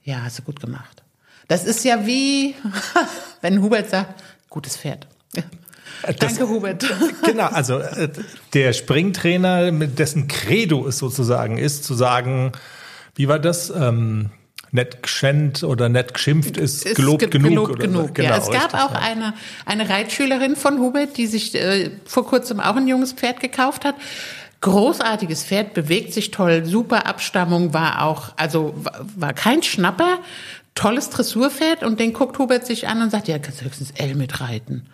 ja, 0.02 0.22
hast 0.24 0.38
du 0.38 0.42
gut 0.42 0.60
gemacht. 0.60 1.02
Das 1.48 1.64
ist 1.64 1.84
ja 1.84 2.06
wie, 2.06 2.54
wenn 3.40 3.62
Hubert 3.62 3.88
sagt, 3.90 4.22
gutes 4.50 4.76
Pferd. 4.76 5.06
Danke, 6.18 6.48
Hubert. 6.48 6.84
Genau, 7.24 7.46
also 7.46 7.78
äh, 7.78 8.08
der 8.52 8.72
Springtrainer, 8.72 9.72
mit 9.72 9.98
dessen 9.98 10.28
Credo 10.28 10.86
es 10.86 10.98
sozusagen 10.98 11.58
ist, 11.58 11.84
zu 11.84 11.94
sagen, 11.94 12.52
wie 13.14 13.28
war 13.28 13.38
das? 13.38 13.70
Ähm, 13.70 14.30
nett 14.74 15.04
geschenkt 15.04 15.62
oder 15.62 15.88
nett 15.88 16.14
geschimpft 16.14 16.56
ist, 16.56 16.84
Ist 16.84 16.96
gelobt 16.96 17.20
ge- 17.20 17.30
genug. 17.30 17.48
gelobt 17.48 17.70
oder 17.70 17.86
genug. 17.86 18.06
So. 18.08 18.12
Genau, 18.14 18.28
ja, 18.28 18.36
es 18.38 18.50
gab 18.50 18.74
richtig, 18.74 18.80
auch 18.80 18.92
ja. 18.92 18.98
eine, 18.98 19.34
eine 19.66 19.88
Reitschülerin 19.88 20.56
von 20.56 20.80
Hubert, 20.80 21.16
die 21.16 21.28
sich 21.28 21.54
äh, 21.54 21.90
vor 22.04 22.26
kurzem 22.26 22.58
auch 22.58 22.74
ein 22.74 22.88
junges 22.88 23.12
Pferd 23.12 23.38
gekauft 23.38 23.84
hat. 23.84 23.94
Großartiges 24.62 25.44
Pferd, 25.44 25.74
bewegt 25.74 26.12
sich 26.12 26.32
toll, 26.32 26.64
super 26.64 27.06
Abstammung, 27.06 27.72
war 27.72 28.02
auch, 28.02 28.32
also 28.36 28.74
war, 28.76 29.06
war 29.14 29.32
kein 29.32 29.62
Schnapper, 29.62 30.18
tolles 30.74 31.08
Dressurpferd 31.10 31.84
und 31.84 32.00
den 32.00 32.12
guckt 32.12 32.38
Hubert 32.40 32.66
sich 32.66 32.88
an 32.88 33.00
und 33.00 33.10
sagt, 33.10 33.28
ja, 33.28 33.38
kannst 33.38 33.60
du 33.60 33.66
höchstens 33.66 33.92
L 33.92 34.16
mitreiten. 34.16 34.86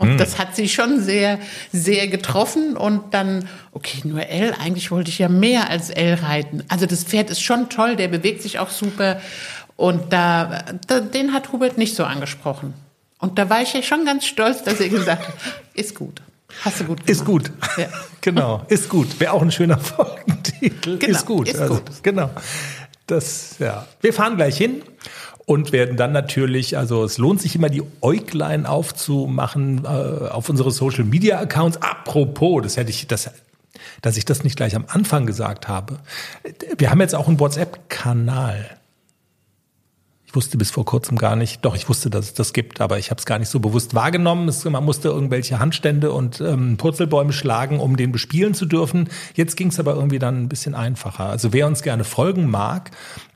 Und 0.00 0.16
das 0.16 0.38
hat 0.38 0.56
sie 0.56 0.66
schon 0.66 1.02
sehr, 1.02 1.38
sehr 1.72 2.08
getroffen. 2.08 2.74
Und 2.74 3.12
dann, 3.12 3.46
okay, 3.72 4.00
nur 4.04 4.26
L, 4.26 4.54
eigentlich 4.58 4.90
wollte 4.90 5.10
ich 5.10 5.18
ja 5.18 5.28
mehr 5.28 5.68
als 5.68 5.90
L 5.90 6.14
reiten. 6.14 6.64
Also 6.68 6.86
das 6.86 7.04
Pferd 7.04 7.28
ist 7.28 7.42
schon 7.42 7.68
toll, 7.68 7.96
der 7.96 8.08
bewegt 8.08 8.40
sich 8.40 8.58
auch 8.58 8.70
super. 8.70 9.20
Und 9.76 10.10
da, 10.10 10.64
da 10.86 11.00
den 11.00 11.34
hat 11.34 11.52
Hubert 11.52 11.76
nicht 11.76 11.96
so 11.96 12.04
angesprochen. 12.04 12.72
Und 13.18 13.38
da 13.38 13.50
war 13.50 13.60
ich 13.60 13.74
ja 13.74 13.82
schon 13.82 14.06
ganz 14.06 14.24
stolz, 14.24 14.62
dass 14.62 14.80
er 14.80 14.88
gesagt 14.88 15.28
hat, 15.28 15.34
ist 15.74 15.94
gut. 15.94 16.22
Hast 16.64 16.80
du 16.80 16.84
gut 16.84 16.96
gemacht. 17.06 17.10
Ist 17.10 17.24
gut. 17.24 17.52
Ja. 17.76 17.88
Genau, 18.22 18.62
ist 18.68 18.90
gut. 18.90 19.18
Wäre 19.18 19.32
auch 19.32 19.40
ein 19.40 19.50
schöner 19.50 19.78
Folgentitel. 19.78 20.98
Genau, 20.98 21.18
ist 21.18 21.24
gut. 21.26 21.48
ist 21.48 21.58
also, 21.58 21.74
gut. 21.76 22.02
Genau. 22.02 22.30
Das, 23.06 23.56
ja. 23.58 23.86
Wir 24.02 24.12
fahren 24.12 24.36
gleich 24.36 24.58
hin 24.58 24.82
und 25.50 25.72
werden 25.72 25.96
dann 25.96 26.12
natürlich, 26.12 26.78
also 26.78 27.02
es 27.02 27.18
lohnt 27.18 27.40
sich 27.40 27.56
immer, 27.56 27.68
die 27.68 27.82
Äuglein 28.02 28.66
aufzumachen 28.66 29.84
äh, 29.84 29.88
auf 29.88 30.48
unsere 30.48 30.70
Social 30.70 31.02
Media 31.02 31.40
Accounts. 31.40 31.82
Apropos, 31.82 32.62
das 32.62 32.76
hätte 32.76 32.90
ich, 32.90 33.08
das, 33.08 33.28
dass 34.00 34.16
ich 34.16 34.24
das 34.24 34.44
nicht 34.44 34.54
gleich 34.54 34.76
am 34.76 34.84
Anfang 34.86 35.26
gesagt 35.26 35.66
habe. 35.66 35.98
Wir 36.78 36.92
haben 36.92 37.00
jetzt 37.00 37.16
auch 37.16 37.26
einen 37.26 37.40
WhatsApp-Kanal. 37.40 38.79
Ich 40.30 40.36
wusste 40.36 40.58
bis 40.58 40.70
vor 40.70 40.84
kurzem 40.84 41.18
gar 41.18 41.34
nicht, 41.34 41.64
doch 41.64 41.74
ich 41.74 41.88
wusste, 41.88 42.08
dass 42.08 42.26
es 42.26 42.34
das 42.34 42.52
gibt, 42.52 42.80
aber 42.80 43.00
ich 43.00 43.10
habe 43.10 43.18
es 43.18 43.26
gar 43.26 43.40
nicht 43.40 43.48
so 43.48 43.58
bewusst 43.58 43.96
wahrgenommen. 43.96 44.46
Es, 44.46 44.64
man 44.64 44.84
musste 44.84 45.08
irgendwelche 45.08 45.58
Handstände 45.58 46.12
und 46.12 46.40
ähm, 46.40 46.76
Purzelbäume 46.76 47.32
schlagen, 47.32 47.80
um 47.80 47.96
den 47.96 48.12
bespielen 48.12 48.54
zu 48.54 48.64
dürfen. 48.64 49.08
Jetzt 49.34 49.56
ging 49.56 49.70
es 49.70 49.80
aber 49.80 49.96
irgendwie 49.96 50.20
dann 50.20 50.40
ein 50.40 50.48
bisschen 50.48 50.76
einfacher. 50.76 51.24
Also 51.24 51.52
wer 51.52 51.66
uns 51.66 51.82
gerne 51.82 52.04
folgen 52.04 52.48
mag 52.48 52.92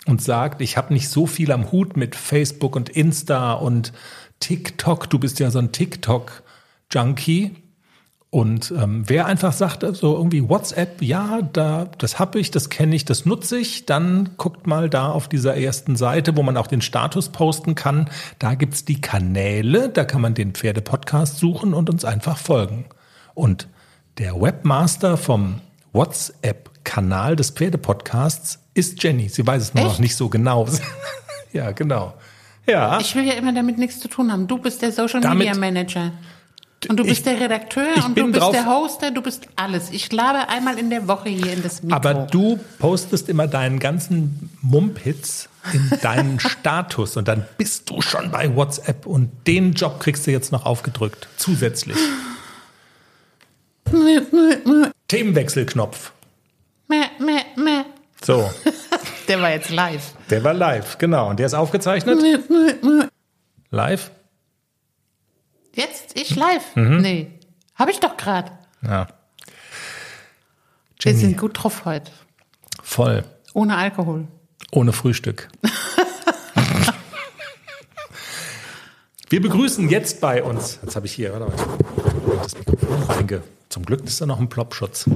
und 0.07 0.23
sagt, 0.23 0.61
ich 0.61 0.77
habe 0.77 0.93
nicht 0.95 1.09
so 1.09 1.27
viel 1.27 1.51
am 1.51 1.73
Hut 1.73 1.97
mit 1.97 2.15
Facebook 2.15 2.77
und 2.77 2.91
Insta 2.91 3.55
und 3.55 3.93
TikTok, 4.39 5.11
du 5.11 5.19
bist 5.19 5.41
ja 5.41 5.51
so 5.51 5.59
ein 5.59 5.73
TikTok-Junkie, 5.73 7.57
und 8.35 8.75
ähm, 8.77 9.05
wer 9.07 9.27
einfach 9.27 9.53
sagt, 9.53 9.85
so 9.95 10.17
irgendwie 10.17 10.49
WhatsApp, 10.49 11.01
ja, 11.01 11.41
da, 11.53 11.85
das 11.99 12.19
habe 12.19 12.41
ich, 12.41 12.51
das 12.51 12.69
kenne 12.69 12.97
ich, 12.97 13.05
das 13.05 13.25
nutze 13.25 13.57
ich, 13.57 13.87
dann 13.87 14.31
guckt 14.39 14.67
mal 14.67 14.91
da 14.91 15.09
auf 15.11 15.29
dieser 15.29 15.57
ersten 15.57 15.95
Seite, 15.95 16.37
wo 16.37 16.43
man 16.43 16.57
auch 16.57 16.67
den 16.67 16.81
Status 16.81 17.29
posten 17.29 17.77
kann. 17.77 18.11
Da 18.41 18.57
gibt's 18.57 18.85
die 18.85 19.01
Kanäle, 19.01 19.89
da 19.89 20.05
kann 20.05 20.21
man 20.21 20.35
den 20.35 20.53
Pferdepodcast 20.53 21.39
suchen 21.39 21.75
und 21.75 21.89
uns 21.89 22.05
einfach 22.05 22.37
folgen. 22.37 22.87
Und 23.35 23.69
der 24.19 24.41
Webmaster 24.41 25.17
vom 25.17 25.61
WhatsApp-Kanal 25.93 27.37
des 27.37 27.51
Pferdepodcasts 27.51 28.59
ist 28.75 29.01
Jenny. 29.01 29.29
Sie 29.29 29.47
weiß 29.47 29.63
es 29.63 29.75
nur 29.75 29.85
noch 29.85 29.93
Echt? 29.93 30.01
nicht 30.01 30.17
so 30.17 30.29
genau. 30.29 30.67
ja, 31.53 31.71
genau. 31.71 32.15
Ja. 32.67 32.99
Ich 32.99 33.15
will 33.15 33.29
ja 33.29 33.35
immer 33.35 33.53
damit 33.53 33.79
nichts 33.79 34.01
zu 34.01 34.09
tun 34.09 34.33
haben. 34.33 34.49
Du 34.49 34.59
bist 34.59 34.83
der 34.83 34.91
Social 34.91 35.21
Media 35.37 35.55
Manager. 35.55 36.11
Und 36.89 36.97
du 36.99 37.05
bist 37.05 37.19
Ich- 37.19 37.23
der 37.25 37.41
Redakteur 37.41 37.87
und 38.05 38.17
du 38.19 38.27
bist 38.27 38.41
drauf- 38.41 38.53
der 38.53 38.67
Hoster, 38.67 39.11
du 39.11 39.23
bist 39.23 39.47
alles. 39.57 39.91
Ich 39.91 40.11
labe 40.13 40.49
einmal 40.49 40.79
in 40.79 40.91
der 40.91 41.07
Woche 41.09 41.29
hier 41.29 41.53
in 41.53 41.63
das 41.63 41.83
Mikro. 41.83 41.97
Aber 41.97 42.15
du 42.15 42.59
postest 42.79 43.29
immer 43.29 43.47
deinen 43.47 43.79
ganzen 43.79 44.51
Mumpitz 44.63 45.49
in 45.73 45.91
deinen 46.03 46.39
Status 46.41 47.17
und 47.17 47.29
dann 47.29 47.47
bist 47.59 47.89
du 47.91 48.03
schon 48.03 48.31
bei 48.31 48.55
WhatsApp 48.55 49.07
und 49.07 49.31
den 49.47 49.73
Job 49.73 50.01
kriegst 50.01 50.27
du 50.27 50.31
jetzt 50.31 50.53
noch 50.53 50.67
aufgedrückt. 50.67 51.29
Zusätzlich. 51.37 51.97
Themenwechselknopf. 55.09 56.13
So, 58.25 58.51
Der 59.29 59.41
war 59.41 59.51
jetzt 59.51 59.71
live. 59.71 60.13
der 60.31 60.45
war 60.45 60.55
live, 60.55 60.99
genau. 60.99 61.29
Und 61.31 61.39
der 61.39 61.47
ist 61.47 61.55
aufgezeichnet. 61.55 62.19
Live? 63.71 64.11
Jetzt 65.75 66.19
ich 66.19 66.35
live? 66.37 66.77
Mhm. 66.77 66.99
Nee. 66.99 67.31
Habe 67.75 67.91
ich 67.91 68.01
doch 68.01 68.17
gerade. 68.17 68.53
Ja. 68.83 69.09
Wir 71.01 71.13
Jenny, 71.13 71.19
sind 71.19 71.39
gut 71.39 71.63
drauf 71.63 71.85
heute. 71.85 72.11
voll. 72.83 73.25
Ohne 73.53 73.77
Alkohol. 73.77 74.27
Ohne 74.73 74.93
Frühstück. 74.93 75.49
Wir 79.29 79.41
begrüßen 79.41 79.89
jetzt 79.89 80.21
bei 80.21 80.43
uns. 80.43 80.79
Jetzt 80.83 80.97
habe 80.97 81.07
ich 81.07 81.13
hier, 81.13 81.33
warte 81.33 81.47
mal, 81.47 81.79
das 82.43 82.57
Mikrofon 82.59 83.03
reinge. 83.05 83.43
Zum 83.69 83.85
Glück 83.85 84.05
ist 84.05 84.21
da 84.21 84.27
noch 84.27 84.39
ein 84.39 84.49
Plopschutz. 84.49 85.09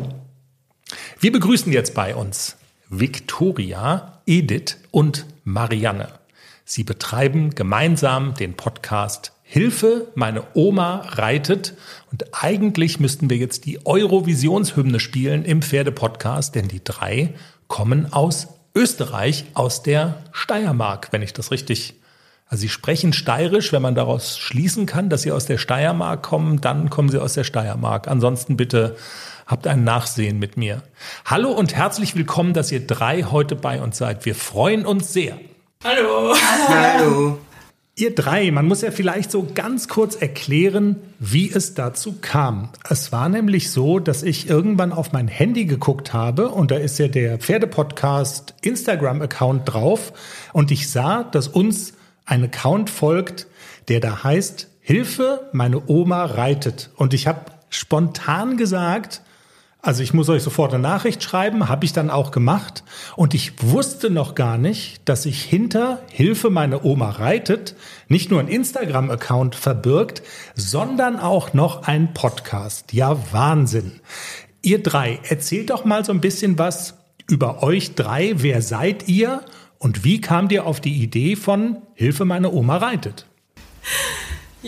Wir 1.20 1.30
begrüßen 1.32 1.72
jetzt 1.72 1.94
bei 1.94 2.14
uns 2.14 2.56
Victoria, 2.88 4.20
Edith 4.26 4.78
und 4.90 5.26
Marianne. 5.44 6.08
Sie 6.64 6.84
betreiben 6.84 7.54
gemeinsam 7.54 8.34
den 8.34 8.54
Podcast 8.54 9.32
Hilfe, 9.50 10.08
meine 10.14 10.42
Oma 10.52 10.96
reitet. 11.06 11.72
Und 12.12 12.26
eigentlich 12.32 13.00
müssten 13.00 13.30
wir 13.30 13.38
jetzt 13.38 13.64
die 13.64 13.84
Eurovisionshymne 13.86 15.00
spielen 15.00 15.46
im 15.46 15.62
Pferdepodcast, 15.62 16.54
denn 16.54 16.68
die 16.68 16.84
drei 16.84 17.32
kommen 17.66 18.12
aus 18.12 18.48
Österreich, 18.74 19.46
aus 19.54 19.82
der 19.82 20.22
Steiermark, 20.32 21.08
wenn 21.12 21.22
ich 21.22 21.32
das 21.32 21.50
richtig. 21.50 21.94
Also 22.46 22.60
sie 22.60 22.68
sprechen 22.68 23.14
steirisch, 23.14 23.72
wenn 23.72 23.80
man 23.80 23.94
daraus 23.94 24.38
schließen 24.38 24.84
kann, 24.84 25.08
dass 25.08 25.22
sie 25.22 25.32
aus 25.32 25.46
der 25.46 25.56
Steiermark 25.56 26.22
kommen, 26.22 26.60
dann 26.60 26.90
kommen 26.90 27.08
sie 27.08 27.20
aus 27.20 27.32
der 27.32 27.44
Steiermark. 27.44 28.06
Ansonsten 28.06 28.58
bitte 28.58 28.96
habt 29.46 29.66
ein 29.66 29.82
Nachsehen 29.82 30.38
mit 30.38 30.58
mir. 30.58 30.82
Hallo 31.24 31.52
und 31.52 31.74
herzlich 31.74 32.14
willkommen, 32.14 32.52
dass 32.52 32.70
ihr 32.70 32.86
drei 32.86 33.22
heute 33.22 33.56
bei 33.56 33.80
uns 33.80 33.96
seid. 33.96 34.26
Wir 34.26 34.34
freuen 34.34 34.84
uns 34.84 35.10
sehr. 35.10 35.38
Hallo. 35.82 36.34
Hallo. 36.68 37.38
Ihr 37.98 38.14
drei, 38.14 38.52
man 38.52 38.68
muss 38.68 38.82
ja 38.82 38.92
vielleicht 38.92 39.32
so 39.32 39.44
ganz 39.56 39.88
kurz 39.88 40.14
erklären, 40.14 40.94
wie 41.18 41.50
es 41.50 41.74
dazu 41.74 42.18
kam. 42.20 42.68
Es 42.88 43.10
war 43.10 43.28
nämlich 43.28 43.72
so, 43.72 43.98
dass 43.98 44.22
ich 44.22 44.48
irgendwann 44.48 44.92
auf 44.92 45.10
mein 45.10 45.26
Handy 45.26 45.64
geguckt 45.64 46.12
habe 46.12 46.50
und 46.50 46.70
da 46.70 46.76
ist 46.76 47.00
ja 47.00 47.08
der 47.08 47.38
Pferdepodcast 47.38 48.54
Instagram-Account 48.62 49.62
drauf 49.64 50.12
und 50.52 50.70
ich 50.70 50.88
sah, 50.88 51.24
dass 51.24 51.48
uns 51.48 51.94
ein 52.24 52.44
Account 52.44 52.88
folgt, 52.88 53.48
der 53.88 53.98
da 53.98 54.22
heißt 54.22 54.68
Hilfe, 54.80 55.48
meine 55.50 55.82
Oma 55.88 56.24
reitet. 56.24 56.90
Und 56.94 57.14
ich 57.14 57.26
habe 57.26 57.46
spontan 57.68 58.56
gesagt, 58.56 59.22
also 59.88 60.02
ich 60.02 60.12
muss 60.12 60.28
euch 60.28 60.42
sofort 60.42 60.74
eine 60.74 60.82
Nachricht 60.82 61.22
schreiben, 61.22 61.70
habe 61.70 61.86
ich 61.86 61.94
dann 61.94 62.10
auch 62.10 62.30
gemacht. 62.30 62.84
Und 63.16 63.32
ich 63.32 63.54
wusste 63.62 64.10
noch 64.10 64.34
gar 64.34 64.58
nicht, 64.58 65.00
dass 65.08 65.22
sich 65.22 65.42
hinter 65.42 66.02
Hilfe 66.10 66.50
meine 66.50 66.84
Oma 66.84 67.08
reitet 67.08 67.74
nicht 68.06 68.30
nur 68.30 68.38
ein 68.38 68.48
Instagram-Account 68.48 69.54
verbirgt, 69.54 70.22
sondern 70.54 71.18
auch 71.18 71.54
noch 71.54 71.84
ein 71.84 72.12
Podcast. 72.12 72.92
Ja, 72.92 73.16
Wahnsinn. 73.32 74.00
Ihr 74.60 74.82
drei, 74.82 75.20
erzählt 75.26 75.70
doch 75.70 75.86
mal 75.86 76.04
so 76.04 76.12
ein 76.12 76.20
bisschen 76.20 76.58
was 76.58 76.98
über 77.26 77.62
euch 77.62 77.94
drei. 77.94 78.34
Wer 78.36 78.60
seid 78.60 79.08
ihr? 79.08 79.40
Und 79.78 80.04
wie 80.04 80.20
kamt 80.20 80.52
ihr 80.52 80.66
auf 80.66 80.82
die 80.82 81.02
Idee 81.02 81.34
von 81.34 81.78
Hilfe 81.94 82.26
meine 82.26 82.52
Oma 82.52 82.76
reitet? 82.76 83.24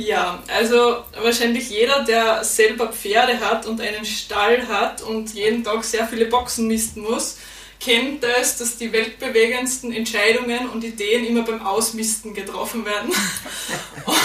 Ja, 0.01 0.43
also 0.49 1.05
wahrscheinlich 1.21 1.69
jeder, 1.69 2.05
der 2.05 2.43
selber 2.43 2.89
Pferde 2.89 3.39
hat 3.39 3.67
und 3.67 3.81
einen 3.81 4.05
Stall 4.05 4.67
hat 4.67 5.03
und 5.03 5.35
jeden 5.35 5.63
Tag 5.63 5.85
sehr 5.85 6.07
viele 6.09 6.25
Boxen 6.27 6.67
misten 6.69 7.03
muss, 7.03 7.37
kennt 7.79 8.25
es, 8.25 8.57
dass 8.57 8.79
die 8.79 8.93
weltbewegendsten 8.93 9.93
Entscheidungen 9.93 10.71
und 10.71 10.85
Ideen 10.85 11.27
immer 11.27 11.43
beim 11.43 11.65
Ausmisten 11.67 12.33
getroffen 12.33 12.87
werden. 12.87 13.11
und 14.07 14.17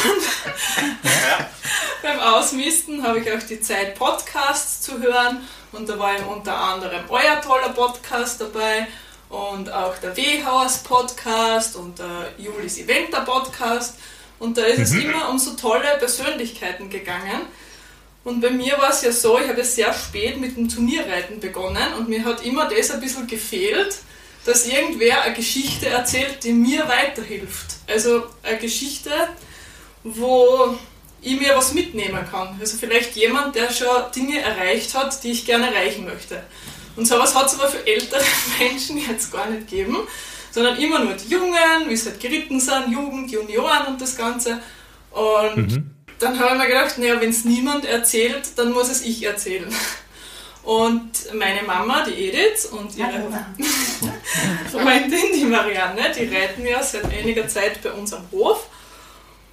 beim 2.02 2.20
Ausmisten 2.20 3.04
habe 3.04 3.20
ich 3.20 3.30
auch 3.32 3.44
die 3.44 3.60
Zeit, 3.60 3.96
Podcasts 3.96 4.82
zu 4.82 5.02
hören 5.02 5.46
und 5.74 5.90
da 5.90 6.00
war 6.00 6.16
unter 6.30 6.56
anderem 6.56 7.04
euer 7.10 7.42
toller 7.42 7.70
Podcast 7.70 8.40
dabei 8.40 8.88
und 9.28 9.72
auch 9.72 9.98
der 9.98 10.16
Wehauers 10.16 10.84
Podcast 10.84 11.76
und 11.76 12.00
der 12.00 12.32
Julis 12.38 12.78
Eventer 12.78 13.22
Podcast. 13.22 13.96
Und 14.40 14.58
da 14.58 14.64
ist 14.66 14.80
es 14.80 14.94
immer 14.94 15.30
um 15.30 15.40
so 15.40 15.52
tolle 15.52 15.98
Persönlichkeiten 15.98 16.90
gegangen. 16.90 17.42
Und 18.24 18.42
bei 18.42 18.50
mir 18.50 18.78
war 18.78 18.90
es 18.90 19.04
ja 19.04 19.12
so, 19.12 19.40
ich 19.40 19.48
habe 19.48 19.64
sehr 19.64 19.94
spät 19.94 20.40
mit 20.40 20.58
dem 20.58 20.68
Turnierreiten 20.68 21.40
begonnen 21.40 21.94
und 21.98 22.10
mir 22.10 22.26
hat 22.26 22.44
immer 22.44 22.68
das 22.68 22.92
ein 22.92 23.00
bisschen 23.00 23.28
gefehlt, 23.28 23.98
dass 24.46 24.68
irgendwer 24.68 25.22
eine 25.22 25.36
Geschichte 25.36 25.88
erzählt, 25.88 26.44
die 26.44 26.52
mir 26.52 26.88
weiterhilft. 26.88 27.78
Also 27.88 28.24
eine 28.44 28.58
Geschichte, 28.58 29.12
wo 30.04 30.76
ich 31.22 31.40
mir 31.40 31.56
was 31.56 31.74
mitnehmen 31.74 32.28
kann. 32.30 32.58
Also 32.60 32.78
vielleicht 32.78 33.16
jemand, 33.16 33.56
der 33.56 33.72
schon 33.72 34.12
Dinge 34.16 34.40
erreicht 34.42 34.94
hat, 34.94 35.24
die 35.24 35.32
ich 35.32 35.46
gerne 35.46 35.74
erreichen 35.74 36.06
möchte. 36.06 36.44
Und 36.96 37.08
sowas 37.08 37.36
hat 37.36 37.48
es 37.48 37.60
aber 37.60 37.68
für 37.68 37.86
ältere 37.86 38.24
Menschen 38.60 38.98
jetzt 39.08 39.32
gar 39.32 39.50
nicht 39.50 39.68
gegeben, 39.68 39.98
sondern 40.56 40.78
immer 40.78 41.00
nur 41.00 41.16
die 41.16 41.28
Jungen, 41.28 41.90
wie 41.90 41.98
sie 41.98 42.12
halt 42.12 42.20
geritten 42.22 42.62
sind, 42.62 42.90
Jugend, 42.90 43.30
Junioren 43.30 43.88
und 43.88 44.00
das 44.00 44.16
Ganze. 44.16 44.62
Und 45.12 45.58
mhm. 45.58 45.92
dann 46.18 46.40
habe 46.40 46.54
ich 46.54 46.62
mir 46.62 46.68
gedacht, 46.68 46.98
naja, 46.98 47.20
wenn 47.20 47.30
es 47.30 47.44
niemand 47.44 47.84
erzählt, 47.84 48.52
dann 48.56 48.72
muss 48.72 48.90
es 48.90 49.02
ich 49.02 49.22
erzählen. 49.22 49.68
Und 50.64 51.12
meine 51.34 51.62
Mama, 51.64 52.06
die 52.06 52.30
Edith, 52.30 52.68
und 52.72 52.96
ihre 52.96 53.12
Freundin, 54.72 55.34
die 55.34 55.44
Marianne, 55.44 56.14
die 56.18 56.34
reiten 56.34 56.66
ja 56.66 56.82
seit 56.82 57.04
einiger 57.04 57.50
Zeit 57.50 57.84
bei 57.84 57.92
uns 57.92 58.14
am 58.14 58.24
Hof. 58.32 58.70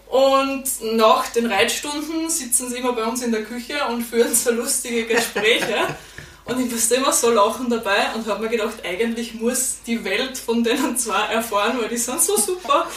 Und 0.06 0.64
nach 0.96 1.26
den 1.30 1.46
Reitstunden 1.46 2.30
sitzen 2.30 2.70
sie 2.70 2.76
immer 2.76 2.92
bei 2.92 3.02
uns 3.02 3.22
in 3.22 3.32
der 3.32 3.42
Küche 3.42 3.84
und 3.88 4.04
führen 4.04 4.32
so 4.32 4.52
lustige 4.52 5.04
Gespräche. 5.04 5.78
Und 6.44 6.60
ich 6.60 6.70
musste 6.70 6.96
immer 6.96 7.12
so 7.12 7.30
lachen 7.30 7.70
dabei 7.70 8.12
und 8.14 8.26
habe 8.26 8.42
mir 8.44 8.48
gedacht, 8.48 8.84
eigentlich 8.84 9.34
muss 9.34 9.78
die 9.86 10.04
Welt 10.04 10.36
von 10.36 10.64
denen 10.64 10.96
zwei 10.96 11.26
erfahren, 11.26 11.78
weil 11.80 11.88
die 11.88 11.96
sind 11.96 12.20
so 12.20 12.36
super. 12.36 12.86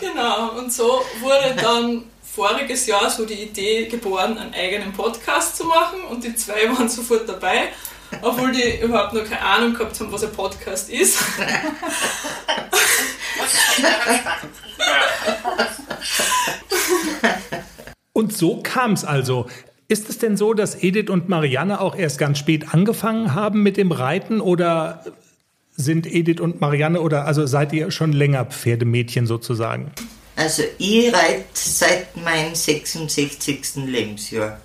Genau, 0.00 0.58
und 0.58 0.72
so 0.72 1.04
wurde 1.20 1.54
dann 1.62 2.02
voriges 2.34 2.86
Jahr 2.86 3.08
so 3.08 3.24
die 3.24 3.44
Idee 3.44 3.86
geboren, 3.86 4.36
einen 4.36 4.52
eigenen 4.52 4.92
Podcast 4.92 5.56
zu 5.56 5.64
machen 5.64 6.04
und 6.10 6.24
die 6.24 6.34
zwei 6.34 6.68
waren 6.70 6.88
sofort 6.88 7.28
dabei, 7.28 7.68
obwohl 8.20 8.50
die 8.50 8.80
überhaupt 8.80 9.12
noch 9.12 9.22
keine 9.22 9.40
Ahnung 9.40 9.74
gehabt 9.74 10.00
haben, 10.00 10.10
was 10.10 10.24
ein 10.24 10.32
Podcast 10.32 10.90
ist. 10.90 11.18
Und 18.12 18.36
so 18.36 18.60
kam 18.62 18.94
es 18.94 19.04
also. 19.04 19.46
Ist 19.88 20.08
es 20.08 20.18
denn 20.18 20.36
so, 20.36 20.54
dass 20.54 20.82
Edith 20.82 21.10
und 21.10 21.28
Marianne 21.28 21.80
auch 21.80 21.96
erst 21.96 22.18
ganz 22.18 22.38
spät 22.38 22.72
angefangen 22.72 23.34
haben 23.34 23.62
mit 23.62 23.76
dem 23.76 23.92
Reiten 23.92 24.40
oder 24.40 25.04
sind 25.76 26.06
Edith 26.06 26.40
und 26.40 26.60
Marianne 26.60 27.00
oder 27.00 27.26
also 27.26 27.46
seid 27.46 27.72
ihr 27.72 27.90
schon 27.90 28.12
länger 28.12 28.44
Pferdemädchen 28.44 29.26
sozusagen? 29.26 29.92
Also 30.36 30.62
ich 30.78 31.12
reite 31.12 31.44
seit 31.54 32.16
meinem 32.16 32.54
66. 32.54 33.76
Lebensjahr. 33.86 34.60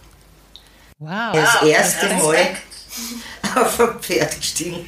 Wow. 1.00 1.34
Das 1.34 1.62
erste 1.64 2.08
Mal 2.08 2.36
auf 3.56 3.80
ein 3.80 4.00
Pferd 4.00 4.36
gestiegen. 4.38 4.88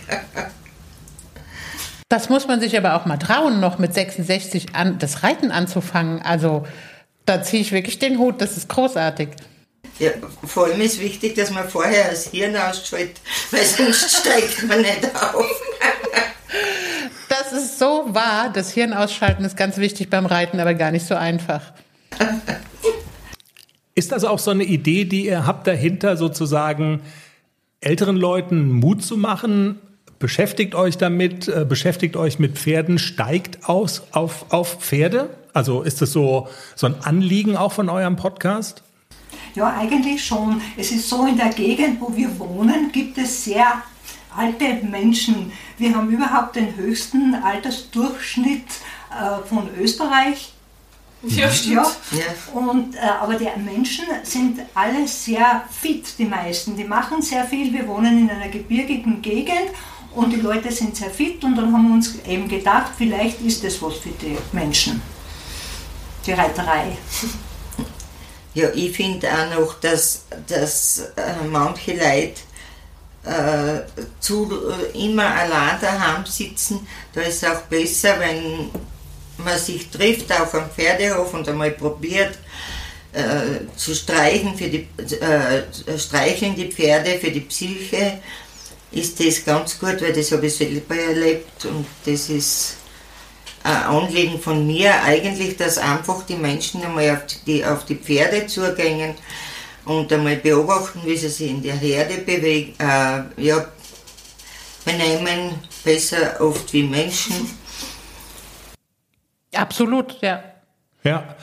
Das 2.07 2.29
muss 2.29 2.47
man 2.47 2.59
sich 2.59 2.75
aber 2.77 2.95
auch 2.95 3.05
mal 3.05 3.17
trauen, 3.17 3.59
noch 3.59 3.77
mit 3.77 3.93
66 3.93 4.73
an, 4.73 4.97
das 4.97 5.21
Reiten 5.21 5.51
anzufangen. 5.51 6.21
Also 6.21 6.65
da 7.25 7.43
ziehe 7.43 7.61
ich 7.61 7.71
wirklich 7.71 7.99
den 7.99 8.17
Hut, 8.17 8.41
das 8.41 8.57
ist 8.57 8.69
großartig. 8.69 9.29
Ja, 9.99 10.11
vor 10.45 10.65
allem 10.65 10.79
ist 10.81 10.99
wichtig, 10.99 11.35
dass 11.35 11.51
man 11.51 11.67
vorher 11.67 12.09
das 12.09 12.27
Hirn 12.31 12.55
ausschaltet, 12.55 13.19
weil 13.51 13.63
sonst 13.63 14.17
steigt 14.19 14.67
man 14.67 14.81
nicht 14.81 15.05
auf. 15.15 15.45
Das 17.27 17.51
ist 17.51 17.79
so 17.79 18.05
wahr. 18.07 18.51
Das 18.53 18.71
Hirn 18.71 18.93
ausschalten 18.93 19.43
ist 19.43 19.57
ganz 19.57 19.77
wichtig 19.77 20.09
beim 20.09 20.25
Reiten, 20.25 20.59
aber 20.59 20.73
gar 20.73 20.91
nicht 20.91 21.05
so 21.05 21.15
einfach. 21.15 21.73
Ist 23.93 24.11
das 24.11 24.23
auch 24.23 24.39
so 24.39 24.51
eine 24.51 24.63
Idee, 24.63 25.05
die 25.05 25.25
ihr 25.25 25.45
habt 25.45 25.67
dahinter, 25.67 26.15
sozusagen 26.15 27.01
älteren 27.81 28.15
Leuten 28.15 28.71
Mut 28.71 29.03
zu 29.03 29.17
machen, 29.17 29.79
Beschäftigt 30.19 30.75
euch 30.75 30.97
damit, 30.97 31.47
äh, 31.47 31.65
beschäftigt 31.67 32.17
euch 32.17 32.39
mit 32.39 32.57
Pferden, 32.57 32.99
steigt 32.99 33.69
aus 33.69 34.03
auf, 34.11 34.45
auf 34.49 34.81
Pferde? 34.81 35.29
Also 35.53 35.81
ist 35.81 36.01
das 36.01 36.11
so, 36.11 36.49
so 36.75 36.87
ein 36.87 36.95
Anliegen 37.01 37.55
auch 37.55 37.71
von 37.71 37.87
eurem 37.87 38.17
Podcast? 38.17 38.83
Ja, 39.55 39.75
eigentlich 39.77 40.23
schon. 40.23 40.61
Es 40.77 40.91
ist 40.91 41.09
so, 41.09 41.25
in 41.25 41.37
der 41.37 41.49
Gegend, 41.49 41.99
wo 41.99 42.15
wir 42.15 42.37
wohnen, 42.39 42.91
gibt 42.91 43.17
es 43.17 43.43
sehr 43.43 43.83
alte 44.35 44.75
Menschen. 44.85 45.51
Wir 45.77 45.95
haben 45.95 46.09
überhaupt 46.09 46.55
den 46.55 46.75
höchsten 46.75 47.35
Altersdurchschnitt 47.35 48.67
äh, 49.11 49.47
von 49.47 49.67
Österreich. 49.79 50.53
Ja, 51.23 51.51
stimmt. 51.51 51.75
Ja. 52.11 52.59
Und, 52.59 52.95
äh, 52.95 52.99
aber 52.99 53.35
die 53.35 53.49
Menschen 53.57 54.05
sind 54.23 54.61
alle 54.73 55.05
sehr 55.07 55.65
fit, 55.69 56.13
die 56.17 56.25
meisten. 56.25 56.77
Die 56.77 56.85
machen 56.85 57.21
sehr 57.21 57.43
viel. 57.45 57.73
Wir 57.73 57.87
wohnen 57.87 58.19
in 58.19 58.29
einer 58.29 58.47
gebirgigen 58.47 59.21
Gegend 59.21 59.71
und 60.15 60.31
die 60.31 60.39
Leute 60.39 60.71
sind 60.71 60.95
sehr 60.95 61.09
fit 61.09 61.43
und 61.43 61.55
dann 61.55 61.73
haben 61.73 61.87
wir 61.87 61.95
uns 61.95 62.15
eben 62.25 62.47
gedacht, 62.47 62.91
vielleicht 62.97 63.41
ist 63.41 63.63
das 63.63 63.81
was 63.81 63.95
für 63.97 64.09
die 64.09 64.37
Menschen, 64.53 65.01
die 66.25 66.31
Reiterei. 66.31 66.97
Ja, 68.53 68.69
ich 68.73 68.95
finde 68.95 69.27
auch 69.27 69.59
noch, 69.59 69.79
dass, 69.79 70.23
dass 70.47 70.99
äh, 71.15 71.45
manche 71.49 71.93
Leute 71.93 72.41
äh, 73.23 73.81
zu, 74.19 74.49
äh, 74.93 75.05
immer 75.05 75.25
allein 75.25 75.79
daheim 75.79 76.25
sitzen. 76.25 76.87
Da 77.13 77.21
ist 77.21 77.43
es 77.43 77.49
auch 77.49 77.61
besser, 77.63 78.19
wenn 78.19 78.69
man 79.37 79.57
sich 79.57 79.89
trifft 79.89 80.31
auf 80.31 80.53
einem 80.55 80.69
Pferdehof 80.69 81.33
und 81.33 81.47
einmal 81.47 81.71
probiert 81.71 82.37
äh, 83.13 83.65
zu 83.75 83.95
streichen 83.95 84.55
für 84.55 84.67
die 84.67 84.87
äh, 85.15 85.97
streicheln 85.97 86.55
die 86.55 86.71
Pferde 86.71 87.17
für 87.17 87.31
die 87.31 87.39
Psyche 87.41 88.19
ist 88.91 89.19
das 89.19 89.45
ganz 89.45 89.79
gut, 89.79 90.01
weil 90.01 90.13
das 90.13 90.31
habe 90.31 90.47
ich 90.47 90.55
selber 90.55 90.95
erlebt 90.95 91.65
und 91.65 91.85
das 92.05 92.29
ist 92.29 92.77
ein 93.63 93.83
Anliegen 93.83 94.39
von 94.39 94.65
mir 94.65 95.01
eigentlich, 95.03 95.57
dass 95.57 95.77
einfach 95.77 96.25
die 96.25 96.35
Menschen 96.35 96.83
einmal 96.83 97.11
auf 97.11 97.25
die, 97.45 97.63
auf 97.65 97.85
die 97.85 97.95
Pferde 97.95 98.47
zugängen 98.47 99.15
und 99.85 100.11
einmal 100.13 100.37
beobachten, 100.37 101.01
wie 101.03 101.17
sie 101.17 101.29
sich 101.29 101.49
in 101.49 101.61
der 101.61 101.75
Herde 101.75 102.19
bewegen, 102.19 102.73
äh, 102.79 103.23
ja, 103.41 103.65
benehmen, 104.85 105.59
besser 105.83 106.39
oft 106.39 106.71
wie 106.73 106.83
Menschen. 106.83 107.57
Absolut, 109.53 110.21
ja. 110.21 110.43
Ja, 111.03 111.35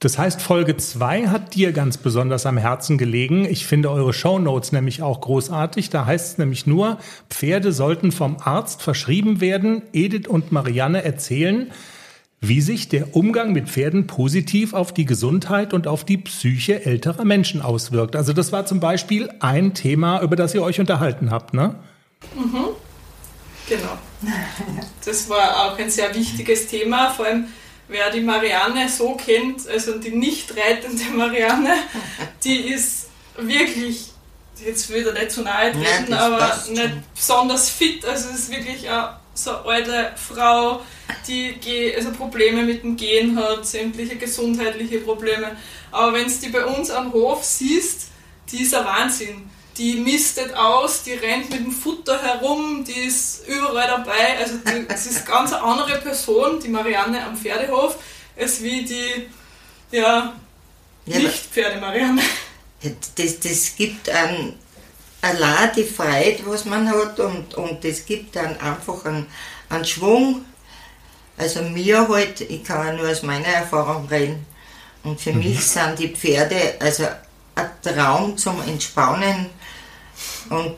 das 0.00 0.16
heißt, 0.16 0.40
Folge 0.40 0.78
2 0.78 1.28
hat 1.28 1.54
dir 1.54 1.72
ganz 1.72 1.98
besonders 1.98 2.46
am 2.46 2.56
Herzen 2.56 2.96
gelegen. 2.96 3.44
Ich 3.44 3.66
finde 3.66 3.90
eure 3.90 4.14
Shownotes 4.14 4.72
nämlich 4.72 5.02
auch 5.02 5.20
großartig. 5.20 5.90
Da 5.90 6.06
heißt 6.06 6.32
es 6.32 6.38
nämlich 6.38 6.66
nur, 6.66 6.98
Pferde 7.28 7.70
sollten 7.70 8.10
vom 8.10 8.38
Arzt 8.42 8.80
verschrieben 8.80 9.42
werden. 9.42 9.82
Edith 9.92 10.26
und 10.26 10.52
Marianne 10.52 11.04
erzählen, 11.04 11.70
wie 12.40 12.62
sich 12.62 12.88
der 12.88 13.14
Umgang 13.14 13.52
mit 13.52 13.68
Pferden 13.68 14.06
positiv 14.06 14.72
auf 14.72 14.94
die 14.94 15.04
Gesundheit 15.04 15.74
und 15.74 15.86
auf 15.86 16.04
die 16.04 16.16
Psyche 16.16 16.86
älterer 16.86 17.26
Menschen 17.26 17.60
auswirkt. 17.60 18.16
Also 18.16 18.32
das 18.32 18.52
war 18.52 18.64
zum 18.64 18.80
Beispiel 18.80 19.28
ein 19.40 19.74
Thema, 19.74 20.22
über 20.22 20.34
das 20.34 20.54
ihr 20.54 20.62
euch 20.62 20.80
unterhalten 20.80 21.30
habt, 21.30 21.52
ne? 21.52 21.74
Mhm. 22.34 22.68
Genau. 23.68 23.98
Das 25.04 25.28
war 25.28 25.66
auch 25.66 25.78
ein 25.78 25.90
sehr 25.90 26.14
wichtiges 26.14 26.68
Thema, 26.68 27.10
vor 27.10 27.26
allem 27.26 27.44
wer 27.90 28.10
die 28.10 28.20
Marianne 28.20 28.88
so 28.88 29.14
kennt, 29.14 29.68
also 29.68 29.98
die 29.98 30.12
nicht 30.12 30.56
reitende 30.56 31.04
Marianne, 31.12 31.74
die 32.42 32.72
ist 32.72 33.08
wirklich, 33.36 34.06
jetzt 34.64 34.92
wieder 34.92 35.12
nicht 35.12 35.32
zu 35.32 35.42
nahe 35.42 35.72
treten, 35.72 36.12
ja, 36.12 36.18
aber 36.18 36.62
nicht 36.68 37.14
besonders 37.14 37.68
fit. 37.70 38.04
Also 38.04 38.30
es 38.30 38.40
ist 38.40 38.50
wirklich 38.50 38.88
eine, 38.88 39.16
so 39.34 39.50
eine 39.50 39.64
alte 39.64 40.12
Frau, 40.16 40.82
die 41.26 41.94
also 41.96 42.12
Probleme 42.12 42.62
mit 42.62 42.82
dem 42.82 42.96
Gehen 42.96 43.36
hat, 43.36 43.66
sämtliche 43.66 44.16
gesundheitliche 44.16 45.00
Probleme. 45.00 45.56
Aber 45.90 46.14
wenn 46.14 46.28
du 46.28 46.34
die 46.34 46.48
bei 46.48 46.64
uns 46.64 46.90
am 46.90 47.12
Hof 47.12 47.44
siehst, 47.44 48.08
die 48.50 48.62
ist 48.62 48.74
ein 48.74 48.84
Wahnsinn 48.84 49.50
die 49.76 49.94
mistet 49.96 50.54
aus, 50.54 51.02
die 51.02 51.14
rennt 51.14 51.50
mit 51.50 51.60
dem 51.60 51.72
Futter 51.72 52.20
herum, 52.22 52.84
die 52.84 53.00
ist 53.00 53.46
überall 53.46 53.88
dabei. 53.88 54.38
Also 54.38 54.56
die, 54.58 54.86
das 54.86 55.06
ist 55.06 55.26
ganz 55.26 55.52
eine 55.52 55.62
andere 55.62 55.98
Person, 56.00 56.60
die 56.60 56.68
Marianne 56.68 57.24
am 57.24 57.36
Pferdehof, 57.36 57.96
als 58.38 58.62
wie 58.62 58.84
die 58.84 59.28
ja, 59.90 60.34
ja 61.06 61.18
Nicht-Pferde-Marianne. 61.18 62.22
Das, 63.16 63.40
das 63.40 63.76
gibt 63.76 64.08
einen, 64.08 64.58
allein 65.20 65.70
die 65.76 65.84
Freiheit, 65.84 66.40
was 66.46 66.64
man 66.64 66.88
hat 66.88 67.20
und, 67.20 67.54
und 67.54 67.84
das 67.84 68.06
gibt 68.06 68.36
dann 68.36 68.58
einfach 68.60 69.04
einen, 69.04 69.26
einen 69.68 69.84
Schwung. 69.84 70.44
Also 71.36 71.62
mir 71.62 72.08
halt, 72.08 72.40
ich 72.42 72.64
kann 72.64 72.96
nur 72.96 73.08
aus 73.08 73.22
meiner 73.22 73.46
Erfahrung 73.46 74.08
reden, 74.08 74.46
und 75.02 75.20
für 75.20 75.32
mhm. 75.32 75.38
mich 75.38 75.66
sind 75.66 75.98
die 75.98 76.08
Pferde 76.08 76.74
also 76.78 77.04
ein 77.54 77.70
Traum 77.82 78.36
zum 78.36 78.60
Entspannen 78.62 79.46
und, 80.50 80.76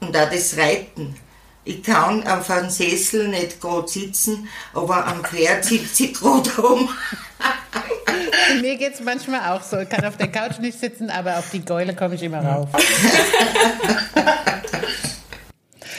und 0.00 0.16
auch 0.16 0.30
das 0.30 0.56
Reiten. 0.56 1.16
Ich 1.64 1.82
kann 1.82 2.26
auf 2.26 2.50
einem 2.50 2.70
Sessel 2.70 3.28
nicht 3.28 3.60
gerade 3.60 3.86
sitzen, 3.86 4.48
aber 4.72 5.06
am 5.06 5.22
Pferd 5.22 5.64
sitze 5.64 6.04
ich 6.04 6.14
gerade 6.14 6.50
rum. 6.56 6.88
Mir 8.60 8.76
geht 8.76 8.94
es 8.94 9.00
manchmal 9.00 9.52
auch 9.52 9.62
so. 9.62 9.78
Ich 9.78 9.88
kann 9.88 10.04
auf 10.04 10.16
der 10.16 10.28
Couch 10.28 10.58
nicht 10.58 10.80
sitzen, 10.80 11.10
aber 11.10 11.38
auf 11.38 11.50
die 11.50 11.64
Gäule 11.64 11.94
komme 11.94 12.14
ich 12.14 12.22
immer 12.22 12.44
rauf. 12.44 12.68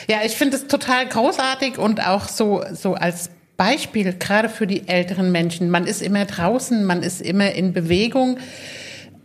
ja, 0.08 0.18
ich 0.26 0.34
finde 0.36 0.58
es 0.58 0.68
total 0.68 1.08
großartig 1.08 1.78
und 1.78 2.06
auch 2.06 2.28
so, 2.28 2.64
so 2.74 2.96
als 2.96 3.30
Beispiel, 3.56 4.14
gerade 4.14 4.50
für 4.50 4.66
die 4.66 4.88
älteren 4.88 5.32
Menschen. 5.32 5.70
Man 5.70 5.86
ist 5.86 6.02
immer 6.02 6.26
draußen, 6.26 6.84
man 6.84 7.04
ist 7.04 7.22
immer 7.22 7.52
in 7.52 7.74
Bewegung. 7.74 8.40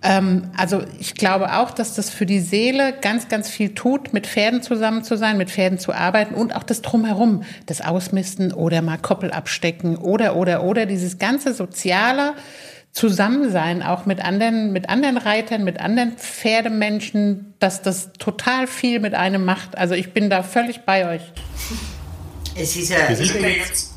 Ähm, 0.02 0.50
also 0.56 0.82
ich 0.98 1.14
glaube 1.14 1.54
auch, 1.54 1.70
dass 1.70 1.94
das 1.94 2.10
für 2.10 2.26
die 2.26 2.40
Seele 2.40 2.94
ganz, 3.00 3.28
ganz 3.28 3.48
viel 3.48 3.74
tut, 3.74 4.12
mit 4.12 4.26
Pferden 4.26 4.62
zusammen 4.62 5.04
zu 5.04 5.16
sein, 5.16 5.36
mit 5.36 5.50
Pferden 5.50 5.78
zu 5.78 5.92
arbeiten 5.92 6.34
und 6.34 6.54
auch 6.54 6.62
das 6.62 6.82
Drumherum, 6.82 7.42
das 7.66 7.80
Ausmisten 7.80 8.52
oder 8.52 8.82
mal 8.82 8.98
Koppel 8.98 9.30
abstecken 9.30 9.96
oder, 9.96 10.36
oder, 10.36 10.62
oder 10.64 10.86
dieses 10.86 11.18
ganze 11.18 11.54
soziale 11.54 12.34
Zusammensein 12.92 13.82
auch 13.82 14.06
mit 14.06 14.24
anderen, 14.24 14.72
mit 14.72 14.88
anderen 14.88 15.18
Reitern, 15.18 15.64
mit 15.64 15.80
anderen 15.80 16.12
Pferdemenschen, 16.16 17.54
dass 17.58 17.82
das 17.82 18.12
total 18.18 18.66
viel 18.66 19.00
mit 19.00 19.14
einem 19.14 19.44
macht. 19.44 19.76
Also 19.76 19.94
ich 19.94 20.14
bin 20.14 20.30
da 20.30 20.42
völlig 20.42 20.80
bei 20.86 21.16
euch. 21.16 21.22
Es 22.54 22.74
ist 22.74 22.88
ja. 22.88 23.06
Wir 23.08 23.16
sind 23.16 23.34
ja 23.40 23.48
jetzt. 23.48 23.95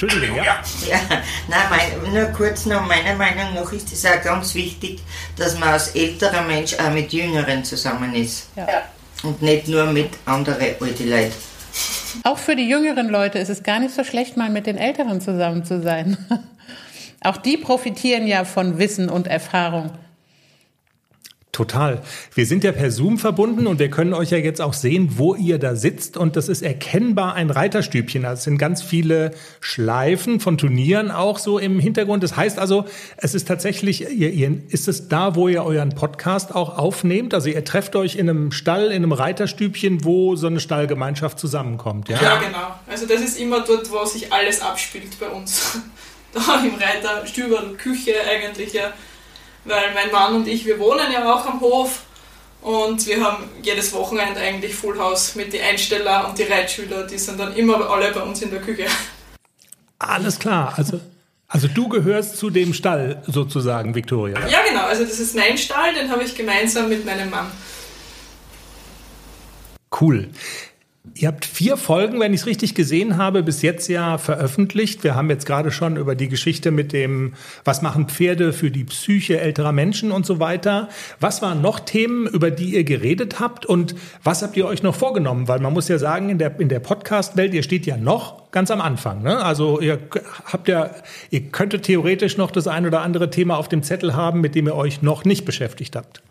Entschuldigung, 0.00 0.36
ja. 0.36 0.62
Ja, 0.88 1.00
nein, 1.48 1.60
mein, 1.70 2.12
nur 2.12 2.26
kurz 2.26 2.66
noch, 2.66 2.86
meiner 2.86 3.16
Meinung 3.16 3.54
nach 3.54 3.72
ist 3.72 3.92
es 3.92 4.06
auch 4.06 4.22
ganz 4.22 4.54
wichtig, 4.54 5.00
dass 5.36 5.58
man 5.58 5.70
als 5.70 5.88
älterer 5.88 6.42
Mensch 6.42 6.74
auch 6.74 6.90
mit 6.90 7.12
Jüngeren 7.12 7.64
zusammen 7.64 8.14
ist. 8.14 8.48
Ja. 8.54 8.66
Und 9.24 9.42
nicht 9.42 9.66
nur 9.66 9.86
mit 9.86 10.10
anderen 10.24 10.60
alten 10.60 11.10
Leuten. 11.10 11.32
Auch 12.22 12.38
für 12.38 12.54
die 12.54 12.68
jüngeren 12.68 13.08
Leute 13.08 13.38
ist 13.38 13.48
es 13.48 13.64
gar 13.64 13.80
nicht 13.80 13.94
so 13.94 14.04
schlecht, 14.04 14.36
mal 14.36 14.50
mit 14.50 14.66
den 14.66 14.78
Älteren 14.78 15.20
zusammen 15.20 15.64
zu 15.64 15.82
sein. 15.82 16.16
Auch 17.20 17.36
die 17.36 17.56
profitieren 17.56 18.26
ja 18.28 18.44
von 18.44 18.78
Wissen 18.78 19.08
und 19.08 19.26
Erfahrung. 19.26 19.90
Total. 21.50 22.02
Wir 22.34 22.46
sind 22.46 22.62
ja 22.62 22.72
per 22.72 22.90
Zoom 22.90 23.18
verbunden 23.18 23.66
und 23.66 23.78
wir 23.78 23.90
können 23.90 24.12
euch 24.12 24.30
ja 24.30 24.38
jetzt 24.38 24.60
auch 24.60 24.74
sehen, 24.74 25.14
wo 25.16 25.34
ihr 25.34 25.58
da 25.58 25.74
sitzt. 25.74 26.16
Und 26.16 26.36
das 26.36 26.48
ist 26.48 26.62
erkennbar 26.62 27.34
ein 27.34 27.50
Reiterstübchen. 27.50 28.24
Also 28.26 28.38
es 28.38 28.44
sind 28.44 28.58
ganz 28.58 28.82
viele 28.82 29.32
Schleifen 29.60 30.40
von 30.40 30.58
Turnieren 30.58 31.10
auch 31.10 31.38
so 31.38 31.58
im 31.58 31.80
Hintergrund. 31.80 32.22
Das 32.22 32.36
heißt 32.36 32.58
also, 32.58 32.84
es 33.16 33.34
ist 33.34 33.48
tatsächlich, 33.48 34.02
ihr, 34.02 34.30
ihr, 34.30 34.60
ist 34.68 34.88
es 34.88 35.08
da, 35.08 35.34
wo 35.34 35.48
ihr 35.48 35.64
euren 35.64 35.94
Podcast 35.94 36.54
auch 36.54 36.76
aufnehmt? 36.76 37.32
Also 37.32 37.48
ihr 37.48 37.64
trefft 37.64 37.96
euch 37.96 38.16
in 38.16 38.28
einem 38.28 38.52
Stall, 38.52 38.88
in 38.88 39.02
einem 39.02 39.12
Reiterstübchen, 39.12 40.04
wo 40.04 40.36
so 40.36 40.48
eine 40.48 40.60
Stallgemeinschaft 40.60 41.38
zusammenkommt, 41.38 42.10
ja? 42.10 42.22
Ja, 42.22 42.38
genau. 42.38 42.74
Also 42.86 43.06
das 43.06 43.22
ist 43.22 43.40
immer 43.40 43.60
dort, 43.60 43.90
wo 43.90 44.04
sich 44.04 44.32
alles 44.32 44.60
abspielt 44.60 45.18
bei 45.18 45.28
uns. 45.28 45.78
Da 46.30 46.62
im 46.62 46.74
Reiterstübel, 46.74 47.74
Küche 47.78 48.12
eigentlich 48.30 48.74
ja 48.74 48.92
weil 49.68 49.94
mein 49.94 50.10
Mann 50.10 50.34
und 50.34 50.48
ich, 50.48 50.64
wir 50.64 50.78
wohnen 50.78 51.12
ja 51.12 51.32
auch 51.32 51.46
am 51.46 51.60
Hof 51.60 52.02
und 52.62 53.06
wir 53.06 53.24
haben 53.24 53.44
jedes 53.62 53.92
Wochenende 53.92 54.40
eigentlich 54.40 54.74
Full 54.74 54.98
House 54.98 55.34
mit 55.34 55.52
den 55.52 55.62
Einsteller 55.62 56.28
und 56.28 56.38
die 56.38 56.44
Reitschüler, 56.44 57.06
die 57.06 57.18
sind 57.18 57.38
dann 57.38 57.54
immer 57.54 57.88
alle 57.88 58.12
bei 58.12 58.20
uns 58.20 58.42
in 58.42 58.50
der 58.50 58.60
Küche. 58.60 58.86
Alles 59.98 60.38
klar, 60.38 60.74
also, 60.76 61.00
also 61.48 61.68
du 61.68 61.88
gehörst 61.88 62.36
zu 62.36 62.50
dem 62.50 62.72
Stall 62.72 63.22
sozusagen, 63.26 63.94
Victoria. 63.94 64.38
Ja, 64.48 64.62
genau, 64.68 64.84
also 64.86 65.04
das 65.04 65.18
ist 65.18 65.34
mein 65.34 65.58
Stall, 65.58 65.94
den 65.94 66.10
habe 66.10 66.24
ich 66.24 66.34
gemeinsam 66.34 66.88
mit 66.88 67.04
meinem 67.04 67.30
Mann. 67.30 67.50
Cool. 70.00 70.28
Ihr 71.14 71.28
habt 71.28 71.44
vier 71.44 71.76
Folgen, 71.76 72.20
wenn 72.20 72.32
ich 72.32 72.40
es 72.40 72.46
richtig 72.46 72.74
gesehen 72.74 73.16
habe, 73.16 73.42
bis 73.42 73.62
jetzt 73.62 73.88
ja 73.88 74.18
veröffentlicht. 74.18 75.04
Wir 75.04 75.14
haben 75.14 75.30
jetzt 75.30 75.46
gerade 75.46 75.70
schon 75.70 75.96
über 75.96 76.14
die 76.14 76.28
Geschichte 76.28 76.70
mit 76.70 76.92
dem, 76.92 77.34
was 77.64 77.82
machen 77.82 78.08
Pferde 78.08 78.52
für 78.52 78.70
die 78.70 78.84
Psyche 78.84 79.40
älterer 79.40 79.72
Menschen 79.72 80.12
und 80.12 80.26
so 80.26 80.40
weiter. 80.40 80.88
Was 81.20 81.42
waren 81.42 81.60
noch 81.60 81.80
Themen, 81.80 82.26
über 82.26 82.50
die 82.50 82.74
ihr 82.74 82.84
geredet 82.84 83.40
habt 83.40 83.66
und 83.66 83.94
was 84.22 84.42
habt 84.42 84.56
ihr 84.56 84.66
euch 84.66 84.82
noch 84.82 84.94
vorgenommen? 84.94 85.48
Weil 85.48 85.60
man 85.60 85.72
muss 85.72 85.88
ja 85.88 85.98
sagen, 85.98 86.30
in 86.30 86.38
der, 86.38 86.58
in 86.60 86.68
der 86.68 86.80
Podcast-Welt, 86.80 87.54
ihr 87.54 87.62
steht 87.62 87.86
ja 87.86 87.96
noch 87.96 88.50
ganz 88.50 88.70
am 88.70 88.80
Anfang. 88.80 89.22
Ne? 89.22 89.42
Also 89.44 89.80
ihr 89.80 89.98
habt 90.44 90.68
ja, 90.68 90.90
ihr 91.30 91.48
könntet 91.48 91.84
theoretisch 91.84 92.36
noch 92.36 92.50
das 92.50 92.66
ein 92.66 92.86
oder 92.86 93.02
andere 93.02 93.30
Thema 93.30 93.56
auf 93.56 93.68
dem 93.68 93.82
Zettel 93.82 94.14
haben, 94.14 94.40
mit 94.40 94.54
dem 94.54 94.66
ihr 94.66 94.74
euch 94.74 95.02
noch 95.02 95.24
nicht 95.24 95.44
beschäftigt 95.44 95.96
habt. 95.96 96.22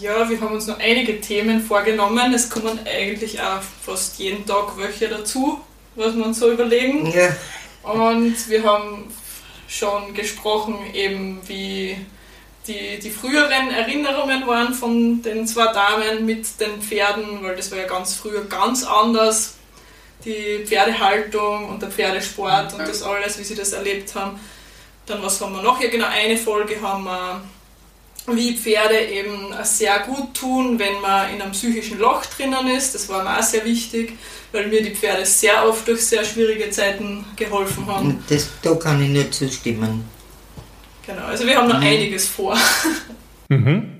Ja, 0.00 0.28
wir 0.28 0.40
haben 0.40 0.54
uns 0.54 0.66
noch 0.66 0.78
einige 0.78 1.20
Themen 1.20 1.60
vorgenommen. 1.60 2.34
Es 2.34 2.50
kommen 2.50 2.80
eigentlich 2.84 3.40
auch 3.40 3.60
fast 3.82 4.18
jeden 4.18 4.44
Tag 4.44 4.76
welche 4.76 5.08
dazu, 5.08 5.60
was 5.94 6.16
wir 6.16 6.24
uns 6.24 6.40
so 6.40 6.50
überlegen. 6.50 7.06
Ja. 7.06 7.34
Und 7.82 8.48
wir 8.48 8.64
haben 8.64 9.12
schon 9.68 10.14
gesprochen, 10.14 10.78
eben 10.94 11.40
wie 11.46 11.96
die, 12.66 12.98
die 12.98 13.10
früheren 13.10 13.70
Erinnerungen 13.70 14.46
waren 14.46 14.72
von 14.72 15.22
den 15.22 15.46
zwei 15.46 15.72
Damen 15.72 16.24
mit 16.24 16.58
den 16.60 16.80
Pferden, 16.80 17.42
weil 17.42 17.56
das 17.56 17.70
war 17.70 17.78
ja 17.78 17.86
ganz 17.86 18.14
früher 18.14 18.44
ganz 18.44 18.84
anders. 18.84 19.56
Die 20.24 20.64
Pferdehaltung 20.64 21.68
und 21.68 21.82
der 21.82 21.90
Pferdesport 21.90 22.72
und 22.72 22.88
das 22.88 23.02
alles, 23.02 23.38
wie 23.38 23.44
sie 23.44 23.54
das 23.54 23.72
erlebt 23.72 24.14
haben. 24.14 24.40
Dann 25.04 25.22
was 25.22 25.38
haben 25.40 25.54
wir 25.54 25.62
noch? 25.62 25.80
Ja 25.82 25.90
genau, 25.90 26.06
eine 26.06 26.38
Folge 26.38 26.80
haben 26.80 27.04
wir 27.04 27.42
wie 28.26 28.56
Pferde 28.56 28.98
eben 28.98 29.52
sehr 29.62 29.98
gut 30.00 30.34
tun, 30.34 30.78
wenn 30.78 31.00
man 31.00 31.34
in 31.34 31.42
einem 31.42 31.52
psychischen 31.52 31.98
Loch 31.98 32.24
drinnen 32.24 32.68
ist. 32.68 32.94
Das 32.94 33.08
war 33.08 33.22
mir 33.22 33.38
auch 33.38 33.42
sehr 33.42 33.64
wichtig, 33.64 34.14
weil 34.52 34.68
mir 34.68 34.82
die 34.82 34.94
Pferde 34.94 35.26
sehr 35.26 35.68
oft 35.68 35.86
durch 35.86 36.06
sehr 36.06 36.24
schwierige 36.24 36.70
Zeiten 36.70 37.24
geholfen 37.36 37.86
haben. 37.86 38.24
Das, 38.28 38.48
da 38.62 38.74
kann 38.74 39.02
ich 39.02 39.10
nur 39.10 39.30
zustimmen. 39.30 40.04
Genau, 41.06 41.24
also 41.26 41.46
wir 41.46 41.56
haben 41.56 41.68
noch 41.68 41.80
mhm. 41.80 41.86
einiges 41.86 42.28
vor. 42.28 42.56
Mhm. 43.50 43.90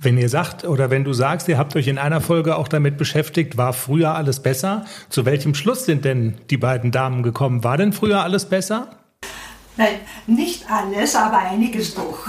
Wenn 0.00 0.18
ihr 0.18 0.28
sagt 0.28 0.64
oder 0.64 0.90
wenn 0.90 1.04
du 1.04 1.12
sagst, 1.12 1.48
ihr 1.48 1.58
habt 1.58 1.74
euch 1.76 1.88
in 1.88 1.98
einer 1.98 2.20
Folge 2.20 2.56
auch 2.56 2.68
damit 2.68 2.96
beschäftigt, 2.96 3.56
war 3.56 3.72
früher 3.72 4.14
alles 4.14 4.40
besser, 4.40 4.84
zu 5.08 5.26
welchem 5.26 5.54
Schluss 5.54 5.84
sind 5.84 6.04
denn 6.04 6.38
die 6.48 6.56
beiden 6.56 6.90
Damen 6.90 7.22
gekommen? 7.22 7.64
War 7.64 7.76
denn 7.76 7.92
früher 7.92 8.22
alles 8.22 8.46
besser? 8.46 8.98
Nein, 9.76 10.00
nicht 10.26 10.70
alles, 10.70 11.14
aber 11.14 11.38
einiges 11.38 11.94
doch. 11.94 12.26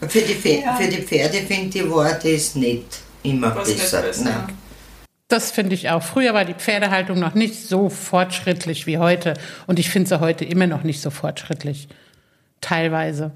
für, 0.08 0.20
die 0.20 0.34
Pferde, 0.34 0.62
ja. 0.62 0.74
für 0.74 0.88
die 0.88 1.02
Pferde 1.02 1.38
finde 1.38 1.78
ich, 1.78 1.90
war 1.90 2.12
das 2.12 2.54
nicht 2.54 3.00
immer 3.22 3.54
Was 3.54 3.74
besser. 3.74 4.02
Nicht 4.02 4.24
besser. 4.24 4.48
Das 5.28 5.50
finde 5.50 5.74
ich 5.74 5.90
auch. 5.90 6.02
Früher 6.02 6.32
war 6.32 6.46
die 6.46 6.54
Pferdehaltung 6.54 7.18
noch 7.18 7.34
nicht 7.34 7.54
so 7.54 7.90
fortschrittlich 7.90 8.86
wie 8.86 8.96
heute. 8.96 9.34
Und 9.66 9.78
ich 9.78 9.90
finde 9.90 10.08
sie 10.08 10.20
heute 10.20 10.44
immer 10.44 10.66
noch 10.66 10.84
nicht 10.84 11.02
so 11.02 11.10
fortschrittlich. 11.10 11.88
Teilweise. 12.62 13.32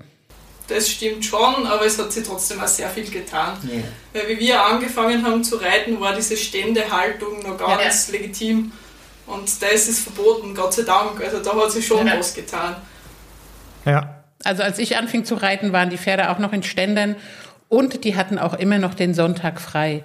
Das 0.68 0.88
stimmt 0.88 1.24
schon, 1.24 1.66
aber 1.66 1.84
es 1.84 1.98
hat 1.98 2.10
sich 2.10 2.26
trotzdem 2.26 2.60
auch 2.60 2.68
sehr 2.68 2.88
viel 2.88 3.08
getan. 3.10 3.58
Ja. 3.64 3.82
Weil 4.20 4.28
wie 4.28 4.40
wir 4.40 4.64
angefangen 4.64 5.24
haben 5.24 5.44
zu 5.44 5.56
reiten, 5.56 6.00
war 6.00 6.14
diese 6.14 6.36
Ständehaltung 6.36 7.42
noch 7.42 7.58
ganz 7.58 8.06
ja. 8.06 8.12
legitim. 8.12 8.72
Und 9.32 9.62
das 9.62 9.88
ist 9.88 10.00
verboten, 10.00 10.54
Gott 10.54 10.74
sei 10.74 10.82
Dank. 10.82 11.22
Also 11.24 11.42
da 11.42 11.56
hat 11.56 11.72
sich 11.72 11.86
schon 11.86 12.06
ja. 12.06 12.18
was 12.18 12.34
getan. 12.34 12.76
Ja. 13.84 14.22
Also 14.44 14.62
als 14.62 14.78
ich 14.78 14.96
anfing 14.96 15.24
zu 15.24 15.36
reiten, 15.36 15.72
waren 15.72 15.90
die 15.90 15.98
Pferde 15.98 16.30
auch 16.30 16.38
noch 16.38 16.52
in 16.52 16.62
Ständern 16.62 17.16
und 17.68 18.04
die 18.04 18.16
hatten 18.16 18.38
auch 18.38 18.54
immer 18.54 18.78
noch 18.78 18.94
den 18.94 19.14
Sonntag 19.14 19.60
frei. 19.60 20.04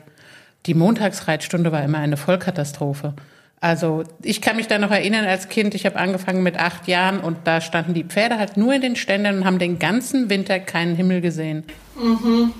Die 0.67 0.73
Montagsreitstunde 0.73 1.71
war 1.71 1.83
immer 1.83 1.97
eine 1.97 2.17
Vollkatastrophe. 2.17 3.13
Also 3.59 4.03
ich 4.21 4.41
kann 4.41 4.55
mich 4.55 4.67
da 4.67 4.77
noch 4.77 4.91
erinnern 4.91 5.25
als 5.25 5.49
Kind, 5.49 5.73
ich 5.73 5.85
habe 5.85 5.95
angefangen 5.95 6.43
mit 6.43 6.57
acht 6.57 6.87
Jahren 6.87 7.19
und 7.19 7.39
da 7.45 7.59
standen 7.59 7.95
die 7.95 8.03
Pferde 8.03 8.37
halt 8.37 8.55
nur 8.55 8.73
in 8.73 8.81
den 8.81 8.95
Ständern 8.95 9.39
und 9.39 9.45
haben 9.45 9.57
den 9.57 9.79
ganzen 9.79 10.29
Winter 10.29 10.59
keinen 10.59 10.95
Himmel 10.95 11.21
gesehen. 11.21 11.63
Mhm. 11.99 12.53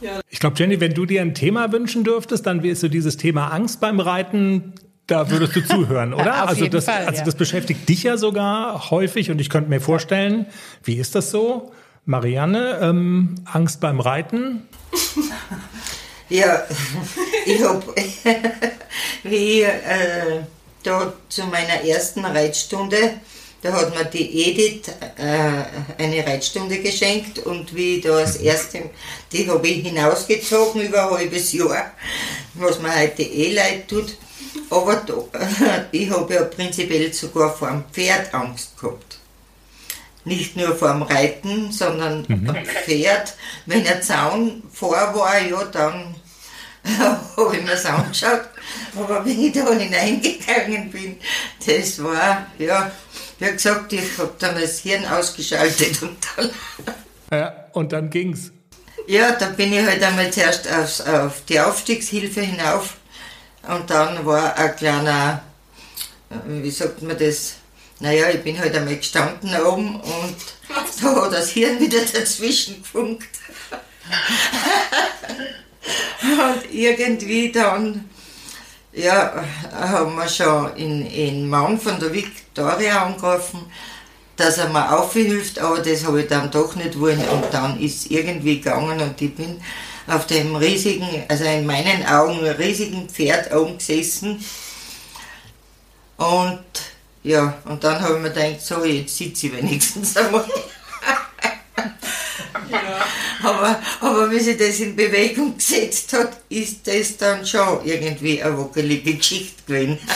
Ja. 0.00 0.20
Ich 0.28 0.40
glaube, 0.40 0.56
Jenny, 0.58 0.80
wenn 0.80 0.94
du 0.94 1.06
dir 1.06 1.22
ein 1.22 1.34
Thema 1.34 1.70
wünschen 1.70 2.02
dürftest, 2.02 2.44
dann 2.44 2.64
wäre 2.64 2.74
so 2.74 2.88
dieses 2.88 3.16
Thema 3.16 3.48
Angst 3.48 3.80
beim 3.80 4.00
Reiten 4.00 4.72
da 5.12 5.30
würdest 5.30 5.54
du 5.54 5.64
zuhören, 5.64 6.14
oder? 6.14 6.44
Auf 6.44 6.50
also 6.50 6.62
jeden 6.62 6.72
das, 6.72 6.86
Fall, 6.86 7.04
also 7.06 7.18
ja. 7.18 7.24
das 7.24 7.34
beschäftigt 7.34 7.88
dich 7.88 8.02
ja 8.04 8.16
sogar 8.16 8.90
häufig 8.90 9.30
und 9.30 9.40
ich 9.40 9.50
könnte 9.50 9.68
mir 9.68 9.80
vorstellen, 9.80 10.46
wie 10.82 10.96
ist 10.96 11.14
das 11.14 11.30
so? 11.30 11.72
Marianne, 12.04 12.78
ähm, 12.80 13.36
Angst 13.44 13.80
beim 13.80 14.00
Reiten? 14.00 14.62
Ja, 16.28 16.62
ich 17.44 17.62
habe, 17.62 17.82
wie 19.22 19.60
äh, 19.60 20.40
da 20.82 21.12
zu 21.28 21.42
meiner 21.42 21.84
ersten 21.84 22.24
Reitstunde, 22.24 23.20
da 23.60 23.72
hat 23.74 23.94
mir 23.94 24.06
die 24.06 24.48
Edith 24.48 24.88
äh, 25.18 26.02
eine 26.02 26.26
Reitstunde 26.26 26.78
geschenkt 26.78 27.40
und 27.40 27.74
wie 27.74 27.96
ich 27.96 28.04
da 28.04 28.18
das 28.20 28.36
erste, 28.36 28.88
die 29.30 29.46
habe 29.46 29.68
ich 29.68 29.86
hinausgezogen 29.86 30.80
über 30.80 31.10
ein 31.10 31.18
halbes 31.18 31.52
Jahr, 31.52 31.90
was 32.54 32.80
mir 32.80 32.98
heute 32.98 33.24
eh 33.24 33.52
leid 33.52 33.88
tut. 33.88 34.16
Aber 34.70 34.96
da, 34.96 35.14
ich 35.92 36.10
habe 36.10 36.34
ja 36.34 36.44
prinzipiell 36.44 37.12
sogar 37.12 37.54
vor 37.54 37.68
dem 37.68 37.84
Pferd 37.92 38.34
Angst 38.34 38.78
gehabt. 38.78 39.18
Nicht 40.24 40.56
nur 40.56 40.76
vor 40.76 40.92
dem 40.92 41.02
Reiten, 41.02 41.72
sondern 41.72 42.24
mhm. 42.28 42.48
am 42.48 42.64
Pferd. 42.64 43.34
Wenn 43.66 43.86
ein 43.86 44.02
Zaun 44.02 44.62
vor 44.72 44.92
war, 44.92 45.40
ja, 45.40 45.64
dann 45.64 46.14
habe 47.36 47.56
ich 47.56 47.62
mir 47.62 47.70
das 47.70 47.86
angeschaut. 47.86 48.48
Aber 48.96 49.24
wenn 49.24 49.40
ich 49.40 49.52
da 49.52 49.72
hineingegangen 49.72 50.90
bin, 50.90 51.16
das 51.66 52.02
war, 52.02 52.46
ja, 52.58 52.90
wie 53.38 53.50
gesagt, 53.50 53.92
ich 53.92 54.18
habe 54.18 54.32
dann 54.38 54.60
das 54.60 54.80
Hirn 54.80 55.04
ausgeschaltet 55.06 56.02
und 56.02 56.16
dann. 56.36 56.50
Ja, 57.30 57.66
und 57.72 57.92
dann 57.92 58.10
ging's. 58.10 58.52
Ja, 59.06 59.32
dann 59.32 59.56
bin 59.56 59.72
ich 59.72 59.84
halt 59.84 60.02
einmal 60.02 60.30
zuerst 60.30 60.70
aufs, 60.70 61.00
auf 61.00 61.42
die 61.48 61.58
Aufstiegshilfe 61.58 62.42
hinauf 62.42 62.96
und 63.68 63.90
dann 63.90 64.24
war 64.26 64.56
ein 64.56 64.76
kleiner 64.76 65.42
wie 66.46 66.70
sagt 66.70 67.02
man 67.02 67.16
das? 67.18 67.54
Naja, 68.00 68.30
ich 68.30 68.42
bin 68.42 68.58
halt 68.58 68.74
einmal 68.74 68.96
gestanden 68.96 69.54
oben 69.62 70.00
und 70.00 70.36
da 71.00 71.24
hat 71.24 71.32
das 71.32 71.50
Hirn 71.50 71.78
wieder 71.78 72.00
dazwischen 72.00 72.82
gefunkt. 72.82 73.28
und 76.22 76.72
irgendwie 76.74 77.52
dann, 77.52 78.08
ja, 78.92 79.44
haben 79.72 80.16
wir 80.16 80.28
schon 80.28 80.76
in, 80.76 81.06
in 81.06 81.48
Mann 81.48 81.78
von 81.78 82.00
der 82.00 82.12
Victoria 82.12 83.04
angerufen, 83.04 83.60
dass 84.36 84.58
er 84.58 84.68
mir 84.70 84.98
aufhilft, 84.98 85.60
aber 85.60 85.78
das 85.78 86.04
habe 86.04 86.22
ich 86.22 86.28
dann 86.28 86.50
doch 86.50 86.74
nicht 86.74 86.98
wollen 86.98 87.20
und 87.28 87.44
dann 87.52 87.78
ist 87.78 88.06
es 88.06 88.10
irgendwie 88.10 88.60
gegangen 88.60 89.00
und 89.00 89.20
ich 89.20 89.34
bin 89.34 89.60
auf 90.06 90.26
dem 90.26 90.56
riesigen, 90.56 91.24
also 91.28 91.44
in 91.44 91.66
meinen 91.66 92.06
Augen 92.06 92.38
riesigen 92.44 93.08
Pferd 93.08 93.52
oben 93.54 93.78
gesessen 93.78 94.44
und 96.16 96.62
ja, 97.24 97.58
und 97.64 97.82
dann 97.84 98.00
habe 98.00 98.14
ich 98.14 98.20
mir 98.20 98.30
gedacht, 98.30 98.60
so, 98.60 98.84
jetzt 98.84 99.16
sitze 99.16 99.46
ich 99.46 99.52
wenigstens 99.56 100.16
einmal. 100.16 100.44
Ja. 102.68 103.06
Aber, 103.42 103.80
aber 104.00 104.30
wie 104.30 104.40
sich 104.40 104.56
das 104.56 104.80
in 104.80 104.96
Bewegung 104.96 105.56
gesetzt 105.56 106.12
hat, 106.12 106.38
ist 106.48 106.86
das 106.86 107.16
dann 107.16 107.44
schon 107.46 107.84
irgendwie 107.84 108.42
eine 108.42 108.58
wackelige 108.58 109.14
Geschichte 109.14 109.62
gewesen. 109.66 109.98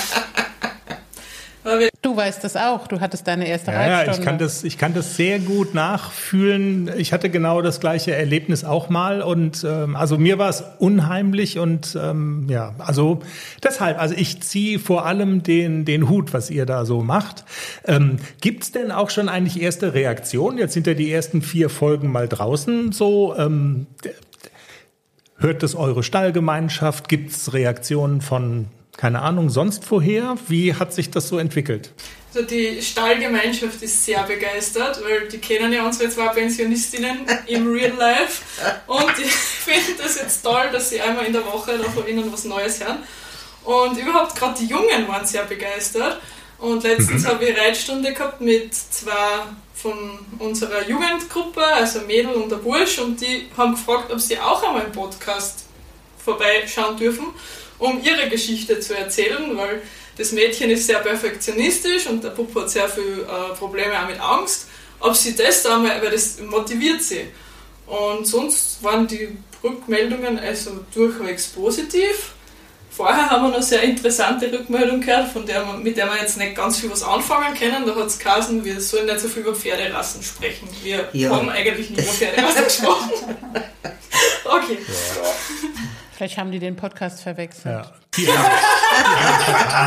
Du 2.02 2.16
weißt 2.16 2.44
das 2.44 2.56
auch. 2.56 2.86
Du 2.86 3.00
hattest 3.00 3.26
deine 3.26 3.48
erste 3.48 3.72
Ja, 3.72 3.86
ja, 3.86 3.96
Reitstunde. 3.96 4.20
ich 4.20 4.24
kann, 4.24 4.38
das, 4.38 4.64
ich 4.64 4.78
kann 4.78 4.94
das 4.94 5.16
sehr 5.16 5.40
gut 5.40 5.74
nachfühlen. 5.74 6.90
Ich 6.96 7.12
hatte 7.12 7.30
genau 7.30 7.62
das 7.62 7.80
gleiche 7.80 8.14
Erlebnis 8.14 8.64
auch 8.64 8.88
mal 8.88 9.20
und 9.22 9.64
ähm, 9.68 9.96
also 9.96 10.16
mir 10.16 10.38
war 10.38 10.48
es 10.48 10.62
unheimlich 10.78 11.58
und 11.58 11.98
ähm, 12.00 12.46
ja, 12.48 12.74
also 12.78 13.20
deshalb, 13.62 14.00
also 14.00 14.14
ich 14.16 14.40
ziehe 14.42 14.78
vor 14.78 15.06
allem 15.06 15.42
den, 15.42 15.84
den 15.84 16.08
Hut, 16.08 16.32
was 16.32 16.50
ihr 16.50 16.66
da 16.66 16.84
so 16.84 17.02
macht. 17.02 17.44
Ähm, 17.84 18.18
gibt's 18.40 18.70
denn 18.70 18.92
auch 18.92 19.10
schon 19.10 19.28
eigentlich 19.28 19.60
erste 19.60 19.92
Reaktionen? 19.94 20.58
Jetzt 20.58 20.74
sind 20.74 20.86
ja 20.86 20.94
die 20.94 21.10
ersten 21.12 21.42
vier 21.42 21.68
Folgen 21.68 22.12
mal 22.12 22.28
draußen 22.28 22.92
so. 22.92 23.34
Ähm, 23.36 23.86
hört 25.38 25.62
das 25.62 25.74
eure 25.74 26.02
Stallgemeinschaft? 26.02 27.08
Gibt's 27.08 27.52
Reaktionen 27.52 28.20
von, 28.20 28.66
keine 28.96 29.22
Ahnung, 29.22 29.50
sonst 29.50 29.90
woher? 29.90 30.36
Wie 30.48 30.74
hat 30.74 30.92
sich 30.92 31.10
das 31.10 31.28
so 31.28 31.38
entwickelt? 31.38 31.92
Also 32.34 32.46
die 32.46 32.82
Stallgemeinschaft 32.82 33.80
ist 33.82 34.04
sehr 34.04 34.22
begeistert, 34.24 35.02
weil 35.02 35.28
die 35.28 35.38
kennen 35.38 35.72
ja 35.72 35.86
unsere 35.86 36.10
zwei 36.10 36.28
Pensionistinnen 36.28 37.20
im 37.46 37.72
Real 37.72 37.92
Life 37.96 38.42
und 38.86 39.16
die 39.16 39.24
finden 39.24 39.94
das 40.02 40.16
jetzt 40.16 40.42
toll, 40.42 40.68
dass 40.72 40.90
sie 40.90 41.00
einmal 41.00 41.24
in 41.24 41.32
der 41.32 41.46
Woche 41.46 41.78
da 41.78 41.84
von 41.90 42.06
ihnen 42.06 42.30
was 42.32 42.44
Neues 42.44 42.80
hören. 42.84 42.98
Und 43.64 43.98
überhaupt 43.98 44.36
gerade 44.36 44.58
die 44.60 44.66
Jungen 44.66 45.08
waren 45.08 45.26
sehr 45.26 45.44
begeistert. 45.44 46.20
Und 46.58 46.84
letztens 46.84 47.26
habe 47.26 47.44
ich 47.44 47.58
Reitstunde 47.58 48.12
gehabt 48.12 48.40
mit 48.40 48.74
zwei 48.74 49.42
von 49.74 50.18
unserer 50.38 50.88
Jugendgruppe, 50.88 51.64
also 51.64 52.00
Mädel 52.00 52.32
und 52.32 52.50
der 52.50 52.56
Bursch, 52.56 52.98
und 52.98 53.20
die 53.20 53.46
haben 53.56 53.72
gefragt, 53.74 54.10
ob 54.10 54.20
sie 54.20 54.38
auch 54.38 54.62
einmal 54.62 54.84
im 54.84 54.92
Podcast 54.92 55.64
vorbeischauen 56.24 56.96
dürfen, 56.96 57.26
um 57.78 58.02
ihre 58.02 58.28
Geschichte 58.28 58.80
zu 58.80 58.96
erzählen, 58.96 59.56
weil 59.56 59.82
das 60.16 60.32
Mädchen 60.32 60.70
ist 60.70 60.86
sehr 60.86 60.98
perfektionistisch 61.00 62.06
und 62.06 62.24
der 62.24 62.30
Bub 62.30 62.54
hat 62.54 62.70
sehr 62.70 62.88
viele 62.88 63.22
äh, 63.22 63.54
Probleme 63.58 63.92
auch 64.02 64.08
mit 64.08 64.18
Angst. 64.20 64.66
Ob 65.00 65.14
sie 65.14 65.36
das 65.36 65.62
da 65.62 65.78
mal, 65.78 66.00
weil 66.02 66.10
das 66.10 66.38
motiviert 66.40 67.02
sie. 67.02 67.26
Und 67.86 68.26
sonst 68.26 68.82
waren 68.82 69.06
die 69.06 69.36
Rückmeldungen 69.62 70.38
also 70.38 70.84
durchwegs 70.94 71.48
positiv. 71.48 72.32
Vorher 72.90 73.28
haben 73.28 73.50
wir 73.50 73.58
noch 73.58 73.62
sehr 73.62 73.82
interessante 73.82 74.50
Rückmeldungen 74.50 75.02
gehört, 75.02 75.30
von 75.30 75.44
der 75.44 75.62
mit 75.66 75.98
der 75.98 76.06
wir 76.06 76.16
jetzt 76.18 76.38
nicht 76.38 76.54
ganz 76.56 76.78
viel 76.78 76.90
was 76.90 77.02
anfangen 77.02 77.54
können. 77.54 77.84
Da 77.86 77.94
hat 77.94 78.06
es 78.06 78.18
geheißen, 78.18 78.64
wir 78.64 78.80
sollen 78.80 79.04
nicht 79.04 79.20
so 79.20 79.28
viel 79.28 79.42
über 79.42 79.54
Pferderassen 79.54 80.22
sprechen. 80.22 80.66
Wir 80.82 81.06
Ja. 81.12 81.28
haben 81.36 81.50
eigentlich 81.50 81.90
nie 81.90 81.96
über 82.00 82.12
Pferderassen 82.12 82.64
gesprochen. 82.64 83.10
Okay. 84.44 84.78
Vielleicht 86.16 86.38
haben 86.38 86.50
die 86.50 86.58
den 86.58 86.76
Podcast 86.76 87.20
verwechselt. 87.22 87.74
Ja. 87.74 87.92
Die 88.16 88.26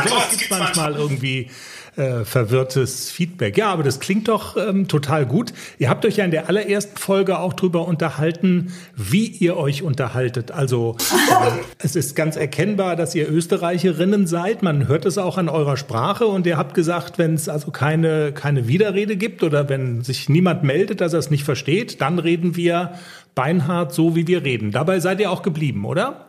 die 0.06 0.36
gibt 0.36 0.50
manchmal 0.52 0.94
irgendwie 0.94 1.50
äh, 1.96 2.24
verwirrtes 2.24 3.10
Feedback. 3.10 3.56
Ja, 3.58 3.72
aber 3.72 3.82
das 3.82 4.00
klingt 4.00 4.28
doch 4.28 4.56
ähm, 4.56 4.88
total 4.88 5.26
gut. 5.26 5.52
Ihr 5.78 5.88
habt 5.88 6.04
euch 6.04 6.16
ja 6.16 6.24
in 6.24 6.30
der 6.30 6.48
allerersten 6.48 6.96
Folge 6.96 7.38
auch 7.38 7.52
drüber 7.52 7.86
unterhalten, 7.86 8.72
wie 8.96 9.26
ihr 9.26 9.56
euch 9.56 9.82
unterhaltet. 9.82 10.50
Also 10.50 10.96
äh, 11.10 11.50
es 11.78 11.96
ist 11.96 12.14
ganz 12.16 12.36
erkennbar, 12.36 12.96
dass 12.96 13.14
ihr 13.14 13.30
Österreicherinnen 13.30 14.26
seid. 14.26 14.62
Man 14.62 14.88
hört 14.88 15.04
es 15.04 15.18
auch 15.18 15.38
an 15.38 15.48
eurer 15.48 15.76
Sprache 15.76 16.26
und 16.26 16.46
ihr 16.46 16.56
habt 16.56 16.74
gesagt, 16.74 17.18
wenn 17.18 17.34
es 17.34 17.48
also 17.48 17.70
keine, 17.70 18.32
keine 18.32 18.68
Widerrede 18.68 19.16
gibt 19.16 19.42
oder 19.42 19.68
wenn 19.68 20.02
sich 20.02 20.28
niemand 20.28 20.62
meldet, 20.62 21.00
dass 21.00 21.12
er 21.12 21.18
es 21.18 21.30
nicht 21.30 21.44
versteht, 21.44 22.00
dann 22.00 22.18
reden 22.18 22.56
wir 22.56 22.92
beinhart 23.34 23.94
so, 23.94 24.16
wie 24.16 24.26
wir 24.26 24.44
reden. 24.44 24.70
Dabei 24.70 25.00
seid 25.00 25.20
ihr 25.20 25.30
auch 25.30 25.42
geblieben, 25.42 25.84
oder? 25.84 26.26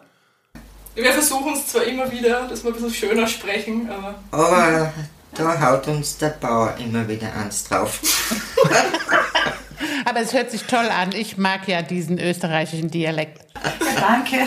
Wir 0.96 1.12
versuchen 1.12 1.54
es 1.54 1.68
zwar 1.68 1.84
immer 1.84 2.12
wieder, 2.12 2.48
dass 2.50 2.64
wir 2.64 2.72
ein 2.72 2.74
bisschen 2.74 2.94
schöner 2.94 3.28
sprechen, 3.28 3.90
aber 3.90 4.16
Aber 4.32 4.94
da 5.36 5.62
haut 5.62 5.88
uns 5.88 6.18
der 6.18 6.30
Bauer 6.30 6.76
immer 6.78 7.08
wieder 7.08 7.34
eins 7.34 7.64
drauf. 7.64 8.00
Aber 10.06 10.20
es 10.20 10.34
hört 10.34 10.52
sich 10.52 10.64
toll 10.64 10.90
an. 10.90 11.14
Ich 11.14 11.38
mag 11.38 11.68
ja 11.68 11.82
diesen 11.82 12.20
österreichischen 12.20 12.90
Dialekt. 12.90 13.42
Danke. 14.00 14.40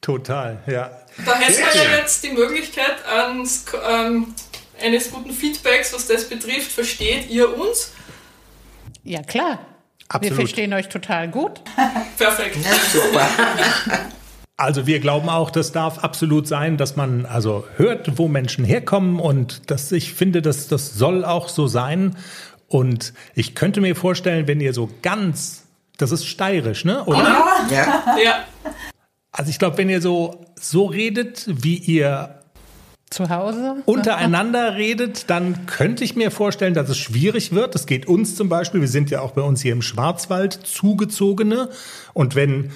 Total, 0.00 0.58
ja. 0.66 0.90
Da 1.24 1.34
hätten 1.34 1.58
wir 1.58 1.82
ja 1.82 1.96
jetzt 1.98 2.22
die 2.22 2.30
Möglichkeit 2.30 3.04
ans, 3.06 3.64
ähm, 3.88 4.34
eines 4.80 5.10
guten 5.10 5.32
Feedbacks, 5.32 5.92
was 5.92 6.06
das 6.06 6.28
betrifft. 6.28 6.70
Versteht 6.70 7.28
ihr 7.30 7.58
uns? 7.58 7.92
Ja, 9.02 9.22
klar. 9.22 9.58
Absolut. 10.08 10.30
Wir 10.30 10.36
verstehen 10.44 10.72
euch 10.72 10.88
total 10.88 11.28
gut. 11.28 11.62
Perfekt. 12.16 12.58
Na 12.62 12.76
super. 12.92 13.28
Also 14.58 14.86
wir 14.86 15.00
glauben 15.00 15.28
auch, 15.28 15.50
das 15.50 15.72
darf 15.72 15.98
absolut 15.98 16.48
sein, 16.48 16.78
dass 16.78 16.96
man 16.96 17.26
also 17.26 17.64
hört, 17.76 18.18
wo 18.18 18.26
Menschen 18.26 18.64
herkommen 18.64 19.20
und 19.20 19.70
dass 19.70 19.92
ich 19.92 20.14
finde, 20.14 20.40
dass 20.40 20.68
das 20.68 20.94
soll 20.94 21.24
auch 21.26 21.48
so 21.50 21.66
sein. 21.66 22.16
Und 22.68 23.12
ich 23.34 23.54
könnte 23.54 23.82
mir 23.82 23.94
vorstellen, 23.94 24.48
wenn 24.48 24.60
ihr 24.60 24.72
so 24.72 24.88
ganz, 25.02 25.66
das 25.98 26.10
ist 26.10 26.26
steirisch, 26.26 26.84
ne? 26.84 27.04
Oder? 27.04 27.44
Ja, 27.70 28.16
Ja. 28.22 28.44
Also 29.30 29.50
ich 29.50 29.58
glaube, 29.58 29.76
wenn 29.76 29.90
ihr 29.90 30.00
so 30.00 30.46
so 30.58 30.86
redet, 30.86 31.44
wie 31.46 31.76
ihr 31.76 32.40
Zu 33.10 33.28
Hause? 33.28 33.76
untereinander 33.84 34.76
redet, 34.76 35.28
dann 35.28 35.66
könnte 35.66 36.04
ich 36.04 36.16
mir 36.16 36.30
vorstellen, 36.30 36.72
dass 36.72 36.88
es 36.88 36.96
schwierig 36.96 37.52
wird. 37.52 37.74
Das 37.74 37.86
geht 37.86 38.06
uns 38.06 38.34
zum 38.34 38.48
Beispiel. 38.48 38.80
Wir 38.80 38.88
sind 38.88 39.10
ja 39.10 39.20
auch 39.20 39.32
bei 39.32 39.42
uns 39.42 39.60
hier 39.60 39.72
im 39.72 39.82
Schwarzwald 39.82 40.54
zugezogene. 40.54 41.68
Und 42.14 42.34
wenn 42.34 42.70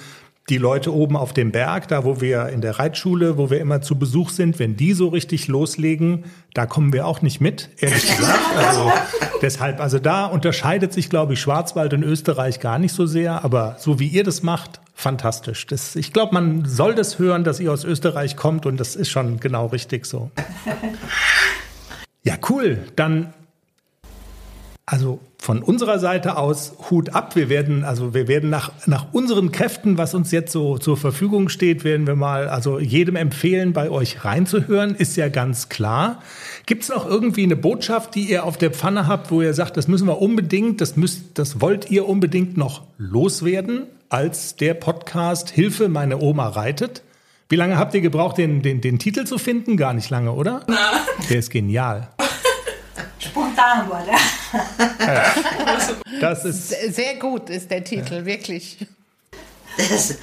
die 0.49 0.57
Leute 0.57 0.93
oben 0.93 1.15
auf 1.15 1.33
dem 1.33 1.51
Berg, 1.51 1.87
da 1.87 2.03
wo 2.03 2.19
wir 2.19 2.49
in 2.49 2.61
der 2.61 2.79
Reitschule, 2.79 3.37
wo 3.37 3.49
wir 3.49 3.59
immer 3.59 3.81
zu 3.81 3.97
Besuch 3.97 4.31
sind, 4.31 4.59
wenn 4.59 4.75
die 4.75 4.93
so 4.93 5.07
richtig 5.07 5.47
loslegen, 5.47 6.25
da 6.53 6.65
kommen 6.65 6.91
wir 6.93 7.05
auch 7.05 7.21
nicht 7.21 7.39
mit, 7.39 7.69
ehrlich 7.77 8.17
gesagt. 8.17 8.57
Also 8.57 8.91
deshalb, 9.41 9.79
also 9.79 9.99
da 9.99 10.25
unterscheidet 10.25 10.93
sich, 10.93 11.09
glaube 11.09 11.33
ich, 11.33 11.41
Schwarzwald 11.41 11.93
und 11.93 12.03
Österreich 12.03 12.59
gar 12.59 12.79
nicht 12.79 12.93
so 12.93 13.05
sehr. 13.05 13.45
Aber 13.45 13.75
so 13.79 13.99
wie 13.99 14.07
ihr 14.07 14.23
das 14.23 14.43
macht, 14.43 14.81
fantastisch. 14.93 15.67
Das, 15.67 15.95
ich 15.95 16.11
glaube, 16.11 16.33
man 16.33 16.65
soll 16.65 16.95
das 16.95 17.19
hören, 17.19 17.43
dass 17.43 17.59
ihr 17.59 17.71
aus 17.71 17.83
Österreich 17.83 18.35
kommt 18.35 18.65
und 18.65 18.77
das 18.77 18.95
ist 18.95 19.09
schon 19.09 19.39
genau 19.39 19.67
richtig 19.67 20.05
so. 20.05 20.31
Ja, 22.23 22.35
cool. 22.47 22.77
Dann 22.95 23.33
also 24.85 25.21
von 25.41 25.63
unserer 25.63 25.97
Seite 25.97 26.37
aus 26.37 26.73
Hut 26.91 27.15
ab. 27.15 27.35
Wir 27.35 27.49
werden, 27.49 27.83
also 27.83 28.13
wir 28.13 28.27
werden 28.27 28.51
nach, 28.51 28.71
nach 28.85 29.07
unseren 29.11 29.51
Kräften, 29.51 29.97
was 29.97 30.13
uns 30.13 30.29
jetzt 30.29 30.51
so 30.51 30.77
zur 30.77 30.97
Verfügung 30.97 31.49
steht, 31.49 31.83
werden 31.83 32.05
wir 32.05 32.15
mal 32.15 32.47
also 32.47 32.77
jedem 32.77 33.15
empfehlen, 33.15 33.73
bei 33.73 33.89
euch 33.89 34.23
reinzuhören, 34.23 34.93
ist 34.93 35.17
ja 35.17 35.29
ganz 35.29 35.67
klar. 35.67 36.21
Gibt 36.67 36.83
es 36.83 36.89
noch 36.89 37.09
irgendwie 37.09 37.41
eine 37.41 37.55
Botschaft, 37.55 38.13
die 38.13 38.29
ihr 38.29 38.43
auf 38.43 38.57
der 38.57 38.69
Pfanne 38.69 39.07
habt, 39.07 39.31
wo 39.31 39.41
ihr 39.41 39.55
sagt, 39.55 39.77
das 39.77 39.87
müssen 39.87 40.07
wir 40.07 40.21
unbedingt, 40.21 40.79
das 40.79 40.95
müsst, 40.95 41.39
das 41.39 41.59
wollt 41.59 41.89
ihr 41.89 42.07
unbedingt 42.07 42.55
noch 42.55 42.83
loswerden, 42.99 43.87
als 44.09 44.57
der 44.57 44.75
Podcast 44.75 45.49
Hilfe, 45.49 45.89
meine 45.89 46.19
Oma 46.19 46.49
reitet? 46.49 47.01
Wie 47.49 47.55
lange 47.55 47.79
habt 47.79 47.95
ihr 47.95 48.01
gebraucht, 48.01 48.37
den, 48.37 48.61
den, 48.61 48.79
den 48.79 48.99
Titel 48.99 49.23
zu 49.23 49.39
finden? 49.39 49.75
Gar 49.75 49.95
nicht 49.95 50.11
lange, 50.11 50.33
oder? 50.33 50.67
Der 51.31 51.39
ist 51.39 51.49
genial. 51.49 52.09
Spontan 53.17 53.89
war 53.89 54.03
der. 54.05 54.19
Das 56.19 56.45
ist 56.45 56.69
Sehr 56.93 57.15
gut 57.15 57.49
ist 57.49 57.71
der 57.71 57.83
Titel, 57.83 58.25
wirklich. 58.25 58.77
das, 59.77 60.15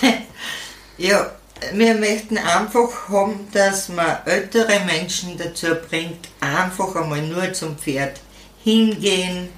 ja, 0.98 1.30
wir 1.72 1.94
möchten 1.94 2.38
einfach 2.38 3.08
haben, 3.08 3.48
dass 3.52 3.88
man 3.88 4.18
ältere 4.24 4.80
Menschen 4.80 5.36
dazu 5.36 5.66
bringt, 5.88 6.28
einfach 6.40 6.94
einmal 6.96 7.22
nur 7.22 7.52
zum 7.52 7.76
Pferd 7.76 8.20
hingehen, 8.64 9.48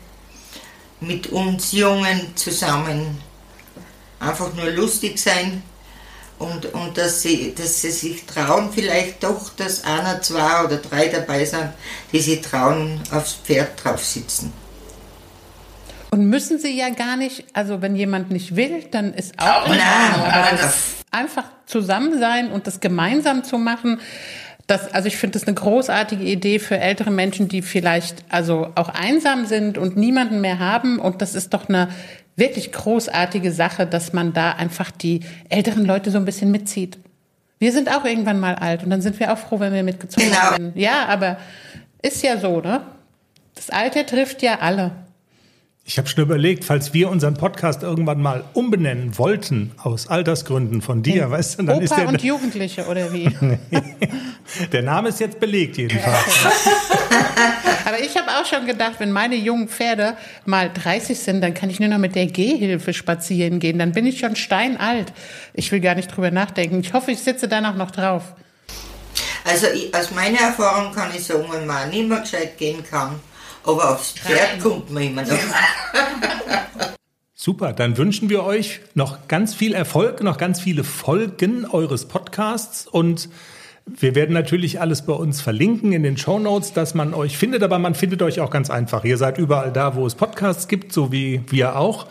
mit 1.00 1.28
uns 1.28 1.72
Jungen 1.72 2.34
zusammen 2.34 3.20
einfach 4.18 4.52
nur 4.54 4.70
lustig 4.70 5.18
sein 5.18 5.62
Und, 6.38 6.66
und 6.74 6.98
dass, 6.98 7.22
sie, 7.22 7.54
dass 7.56 7.80
sie 7.80 7.90
sich 7.90 8.26
trauen, 8.26 8.70
vielleicht 8.72 9.22
doch, 9.22 9.50
dass 9.50 9.84
einer, 9.84 10.20
zwei 10.20 10.64
oder 10.64 10.78
drei 10.78 11.08
dabei 11.08 11.44
sind, 11.44 11.68
die 12.12 12.20
sich 12.20 12.40
trauen, 12.40 13.00
aufs 13.12 13.34
Pferd 13.34 13.82
drauf 13.82 14.04
sitzen. 14.04 14.52
Und 16.10 16.26
müssen 16.26 16.58
sie 16.58 16.76
ja 16.76 16.90
gar 16.90 17.16
nicht, 17.16 17.44
also 17.54 17.82
wenn 17.82 17.96
jemand 17.96 18.30
nicht 18.30 18.56
will, 18.56 18.84
dann 18.90 19.14
ist 19.14 19.38
auch 19.38 19.66
in 19.66 19.72
Nein, 19.72 19.80
nein. 20.18 20.58
das 20.60 20.74
einfach 21.10 21.44
zusammen 21.66 22.18
sein 22.18 22.50
und 22.52 22.66
das 22.66 22.80
gemeinsam 22.80 23.44
zu 23.44 23.58
machen, 23.58 24.00
das, 24.66 24.92
also 24.94 25.08
ich 25.08 25.16
finde 25.16 25.38
das 25.38 25.46
eine 25.46 25.54
großartige 25.54 26.24
Idee 26.24 26.58
für 26.58 26.78
ältere 26.78 27.10
Menschen, 27.10 27.48
die 27.48 27.60
vielleicht 27.60 28.24
also 28.30 28.70
auch 28.74 28.88
einsam 28.88 29.44
sind 29.44 29.76
und 29.76 29.96
niemanden 29.96 30.40
mehr 30.40 30.58
haben. 30.58 30.98
Und 30.98 31.20
das 31.20 31.34
ist 31.34 31.52
doch 31.52 31.68
eine 31.68 31.88
wirklich 32.36 32.72
großartige 32.72 33.52
Sache, 33.52 33.86
dass 33.86 34.12
man 34.12 34.32
da 34.32 34.52
einfach 34.52 34.90
die 34.90 35.20
älteren 35.48 35.84
Leute 35.84 36.10
so 36.10 36.18
ein 36.18 36.24
bisschen 36.24 36.50
mitzieht. 36.50 36.98
Wir 37.58 37.72
sind 37.72 37.88
auch 37.94 38.04
irgendwann 38.04 38.40
mal 38.40 38.56
alt 38.56 38.82
und 38.82 38.90
dann 38.90 39.00
sind 39.00 39.18
wir 39.20 39.32
auch 39.32 39.38
froh, 39.38 39.60
wenn 39.60 39.72
wir 39.72 39.82
mitgezogen 39.82 40.28
Genau. 40.28 40.50
werden. 40.50 40.72
Ja, 40.74 41.06
aber 41.06 41.38
ist 42.02 42.22
ja 42.22 42.36
so, 42.38 42.60
ne? 42.60 42.82
Das 43.54 43.70
Alter 43.70 44.04
trifft 44.04 44.42
ja 44.42 44.58
alle. 44.60 44.90
Ich 45.86 45.98
habe 45.98 46.08
schon 46.08 46.24
überlegt, 46.24 46.64
falls 46.64 46.94
wir 46.94 47.10
unseren 47.10 47.34
Podcast 47.34 47.82
irgendwann 47.82 48.20
mal 48.20 48.42
umbenennen 48.54 49.16
wollten, 49.18 49.72
aus 49.82 50.08
Altersgründen 50.08 50.80
von 50.80 51.02
dir, 51.02 51.30
weißt 51.30 51.60
du, 51.60 51.64
dann 51.64 51.80
ist 51.82 51.92
Opa 51.92 52.00
der, 52.00 52.08
und 52.08 52.22
Jugendliche 52.22 52.86
oder 52.86 53.12
wie? 53.12 53.28
der 54.72 54.82
Name 54.82 55.10
ist 55.10 55.20
jetzt 55.20 55.38
belegt 55.38 55.76
jedenfalls. 55.76 56.24
Aber 57.84 58.00
ich 58.00 58.16
habe 58.16 58.30
auch 58.30 58.46
schon 58.46 58.66
gedacht, 58.66 58.94
wenn 58.98 59.12
meine 59.12 59.36
jungen 59.36 59.68
Pferde 59.68 60.16
mal 60.46 60.70
30 60.72 61.18
sind, 61.18 61.42
dann 61.42 61.54
kann 61.54 61.70
ich 61.70 61.80
nur 61.80 61.88
noch 61.88 61.98
mit 61.98 62.14
der 62.14 62.26
Gehhilfe 62.26 62.94
spazieren 62.94 63.58
gehen. 63.58 63.78
Dann 63.78 63.92
bin 63.92 64.06
ich 64.06 64.20
schon 64.20 64.36
steinalt. 64.36 65.12
Ich 65.52 65.70
will 65.70 65.80
gar 65.80 65.94
nicht 65.94 66.08
drüber 66.08 66.30
nachdenken. 66.30 66.80
Ich 66.80 66.92
hoffe, 66.94 67.12
ich 67.12 67.20
sitze 67.20 67.46
dann 67.46 67.66
auch 67.66 67.74
noch 67.74 67.90
drauf. 67.90 68.34
Also 69.44 69.66
ich, 69.66 69.94
aus 69.94 70.10
meiner 70.12 70.40
Erfahrung 70.40 70.92
kann 70.94 71.10
ich 71.14 71.24
sagen, 71.24 71.44
wenn 71.52 71.66
man 71.66 71.90
nicht 71.90 72.08
mehr 72.08 72.20
gescheit 72.20 72.56
gehen 72.56 72.82
kann, 72.82 73.20
aber 73.64 73.90
aufs 73.90 74.12
Pferd 74.12 74.58
kommt 74.60 74.90
man 74.90 75.02
immer 75.02 75.22
noch. 75.22 75.30
Super, 77.34 77.74
dann 77.74 77.98
wünschen 77.98 78.30
wir 78.30 78.42
euch 78.42 78.80
noch 78.94 79.28
ganz 79.28 79.54
viel 79.54 79.74
Erfolg, 79.74 80.22
noch 80.22 80.38
ganz 80.38 80.60
viele 80.60 80.82
Folgen 80.82 81.66
eures 81.66 82.08
Podcasts 82.08 82.86
und 82.86 83.28
wir 83.86 84.14
werden 84.14 84.32
natürlich 84.32 84.80
alles 84.80 85.02
bei 85.02 85.12
uns 85.12 85.40
verlinken 85.40 85.92
in 85.92 86.02
den 86.02 86.16
Show 86.16 86.38
Notes, 86.38 86.72
dass 86.72 86.94
man 86.94 87.12
euch 87.12 87.36
findet, 87.36 87.62
aber 87.62 87.78
man 87.78 87.94
findet 87.94 88.22
euch 88.22 88.40
auch 88.40 88.50
ganz 88.50 88.70
einfach. 88.70 89.04
Ihr 89.04 89.18
seid 89.18 89.38
überall 89.38 89.72
da, 89.72 89.94
wo 89.94 90.06
es 90.06 90.14
Podcasts 90.14 90.68
gibt, 90.68 90.92
so 90.92 91.12
wie 91.12 91.42
wir 91.48 91.76
auch. 91.76 92.06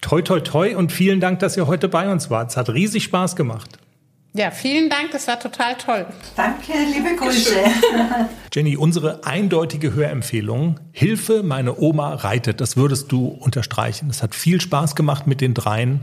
Toi, 0.00 0.22
toi, 0.22 0.40
toi 0.40 0.74
und 0.74 0.90
vielen 0.90 1.20
Dank, 1.20 1.38
dass 1.40 1.56
ihr 1.56 1.66
heute 1.66 1.88
bei 1.88 2.10
uns 2.10 2.30
wart. 2.30 2.50
Es 2.50 2.56
hat 2.56 2.70
riesig 2.70 3.04
Spaß 3.04 3.36
gemacht. 3.36 3.78
Ja, 4.34 4.50
vielen 4.50 4.88
Dank, 4.88 5.10
das 5.10 5.28
war 5.28 5.38
total 5.38 5.76
toll. 5.76 6.06
Danke, 6.36 6.72
liebe 6.90 7.14
Grüße. 7.16 7.54
Jenny, 8.52 8.78
unsere 8.78 9.26
eindeutige 9.26 9.92
Hörempfehlung, 9.92 10.80
Hilfe, 10.92 11.42
meine 11.42 11.78
Oma 11.78 12.14
reitet, 12.14 12.62
das 12.62 12.78
würdest 12.78 13.12
du 13.12 13.26
unterstreichen. 13.26 14.08
Es 14.08 14.22
hat 14.22 14.34
viel 14.34 14.62
Spaß 14.62 14.96
gemacht 14.96 15.26
mit 15.26 15.42
den 15.42 15.52
dreien. 15.52 16.00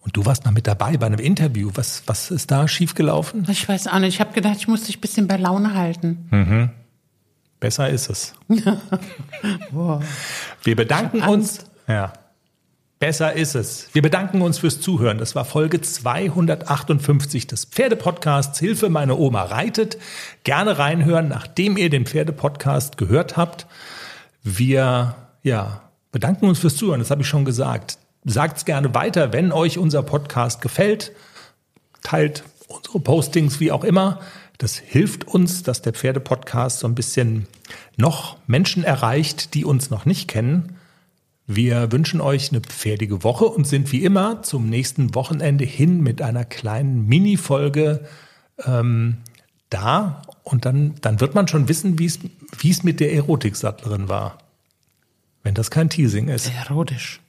Und 0.00 0.16
du 0.16 0.24
warst 0.24 0.44
noch 0.44 0.52
mit 0.52 0.66
dabei 0.66 0.96
bei 0.96 1.06
einem 1.06 1.18
Interview. 1.18 1.70
Was, 1.74 2.02
was 2.06 2.30
ist 2.30 2.50
da 2.50 2.66
schiefgelaufen? 2.68 3.46
Ich 3.50 3.68
weiß 3.68 3.88
auch 3.88 3.98
nicht, 3.98 4.14
ich 4.14 4.20
habe 4.20 4.32
gedacht, 4.32 4.56
ich 4.58 4.68
muss 4.68 4.84
dich 4.84 4.98
ein 4.98 5.00
bisschen 5.00 5.26
bei 5.26 5.36
Laune 5.36 5.74
halten. 5.74 6.28
Besser 7.60 7.88
ist 7.88 8.08
es. 8.08 8.34
Wir 10.62 10.76
bedanken 10.76 11.22
uns. 11.22 11.66
Ja. 11.88 12.12
Besser 13.00 13.32
ist 13.34 13.54
es. 13.54 13.88
Wir 13.92 14.02
bedanken 14.02 14.42
uns 14.42 14.58
fürs 14.58 14.80
Zuhören. 14.80 15.18
Das 15.18 15.36
war 15.36 15.44
Folge 15.44 15.80
258 15.80 17.46
des 17.46 17.64
Pferdepodcasts 17.64 18.58
Hilfe, 18.58 18.88
meine 18.88 19.16
Oma 19.16 19.44
reitet. 19.44 19.98
Gerne 20.42 20.78
reinhören, 20.78 21.28
nachdem 21.28 21.76
ihr 21.76 21.90
den 21.90 22.06
Pferdepodcast 22.06 22.96
gehört 22.96 23.36
habt. 23.36 23.66
Wir, 24.42 25.14
ja, 25.44 25.82
bedanken 26.10 26.46
uns 26.46 26.58
fürs 26.58 26.76
Zuhören. 26.76 26.98
Das 26.98 27.12
habe 27.12 27.22
ich 27.22 27.28
schon 27.28 27.44
gesagt. 27.44 27.98
Sagt's 28.24 28.64
gerne 28.64 28.94
weiter, 28.94 29.32
wenn 29.32 29.52
euch 29.52 29.78
unser 29.78 30.02
Podcast 30.02 30.60
gefällt. 30.60 31.12
Teilt 32.02 32.44
unsere 32.68 33.00
Postings 33.00 33.60
wie 33.60 33.72
auch 33.72 33.84
immer. 33.84 34.20
Das 34.58 34.76
hilft 34.76 35.24
uns, 35.24 35.62
dass 35.62 35.82
der 35.82 35.92
Pferdepodcast 35.92 36.80
so 36.80 36.88
ein 36.88 36.94
bisschen 36.94 37.46
noch 37.96 38.36
Menschen 38.46 38.82
erreicht, 38.82 39.54
die 39.54 39.64
uns 39.64 39.90
noch 39.90 40.04
nicht 40.04 40.28
kennen. 40.28 40.76
Wir 41.46 41.90
wünschen 41.92 42.20
euch 42.20 42.50
eine 42.50 42.60
pferdige 42.60 43.24
Woche 43.24 43.46
und 43.46 43.66
sind 43.66 43.90
wie 43.92 44.04
immer 44.04 44.42
zum 44.42 44.68
nächsten 44.68 45.14
Wochenende 45.14 45.64
hin 45.64 46.02
mit 46.02 46.20
einer 46.20 46.44
kleinen 46.44 47.06
Mini-Folge 47.06 48.04
ähm, 48.66 49.18
da. 49.70 50.22
Und 50.42 50.64
dann, 50.64 50.96
dann 51.00 51.20
wird 51.20 51.34
man 51.34 51.48
schon 51.48 51.68
wissen, 51.68 51.98
wie 51.98 52.06
es 52.06 52.18
wie 52.58 52.70
es 52.70 52.82
mit 52.82 53.00
der 53.00 53.14
Erotiksattlerin 53.14 54.08
war. 54.08 54.38
Wenn 55.42 55.54
das 55.54 55.70
kein 55.70 55.88
Teasing 55.88 56.28
ist. 56.28 56.50
Erotisch. 56.68 57.20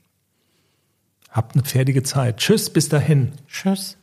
Habt 1.31 1.55
eine 1.55 1.63
pferdige 1.63 2.03
Zeit. 2.03 2.37
Tschüss, 2.37 2.69
bis 2.69 2.89
dahin. 2.89 3.33
Tschüss. 3.47 3.97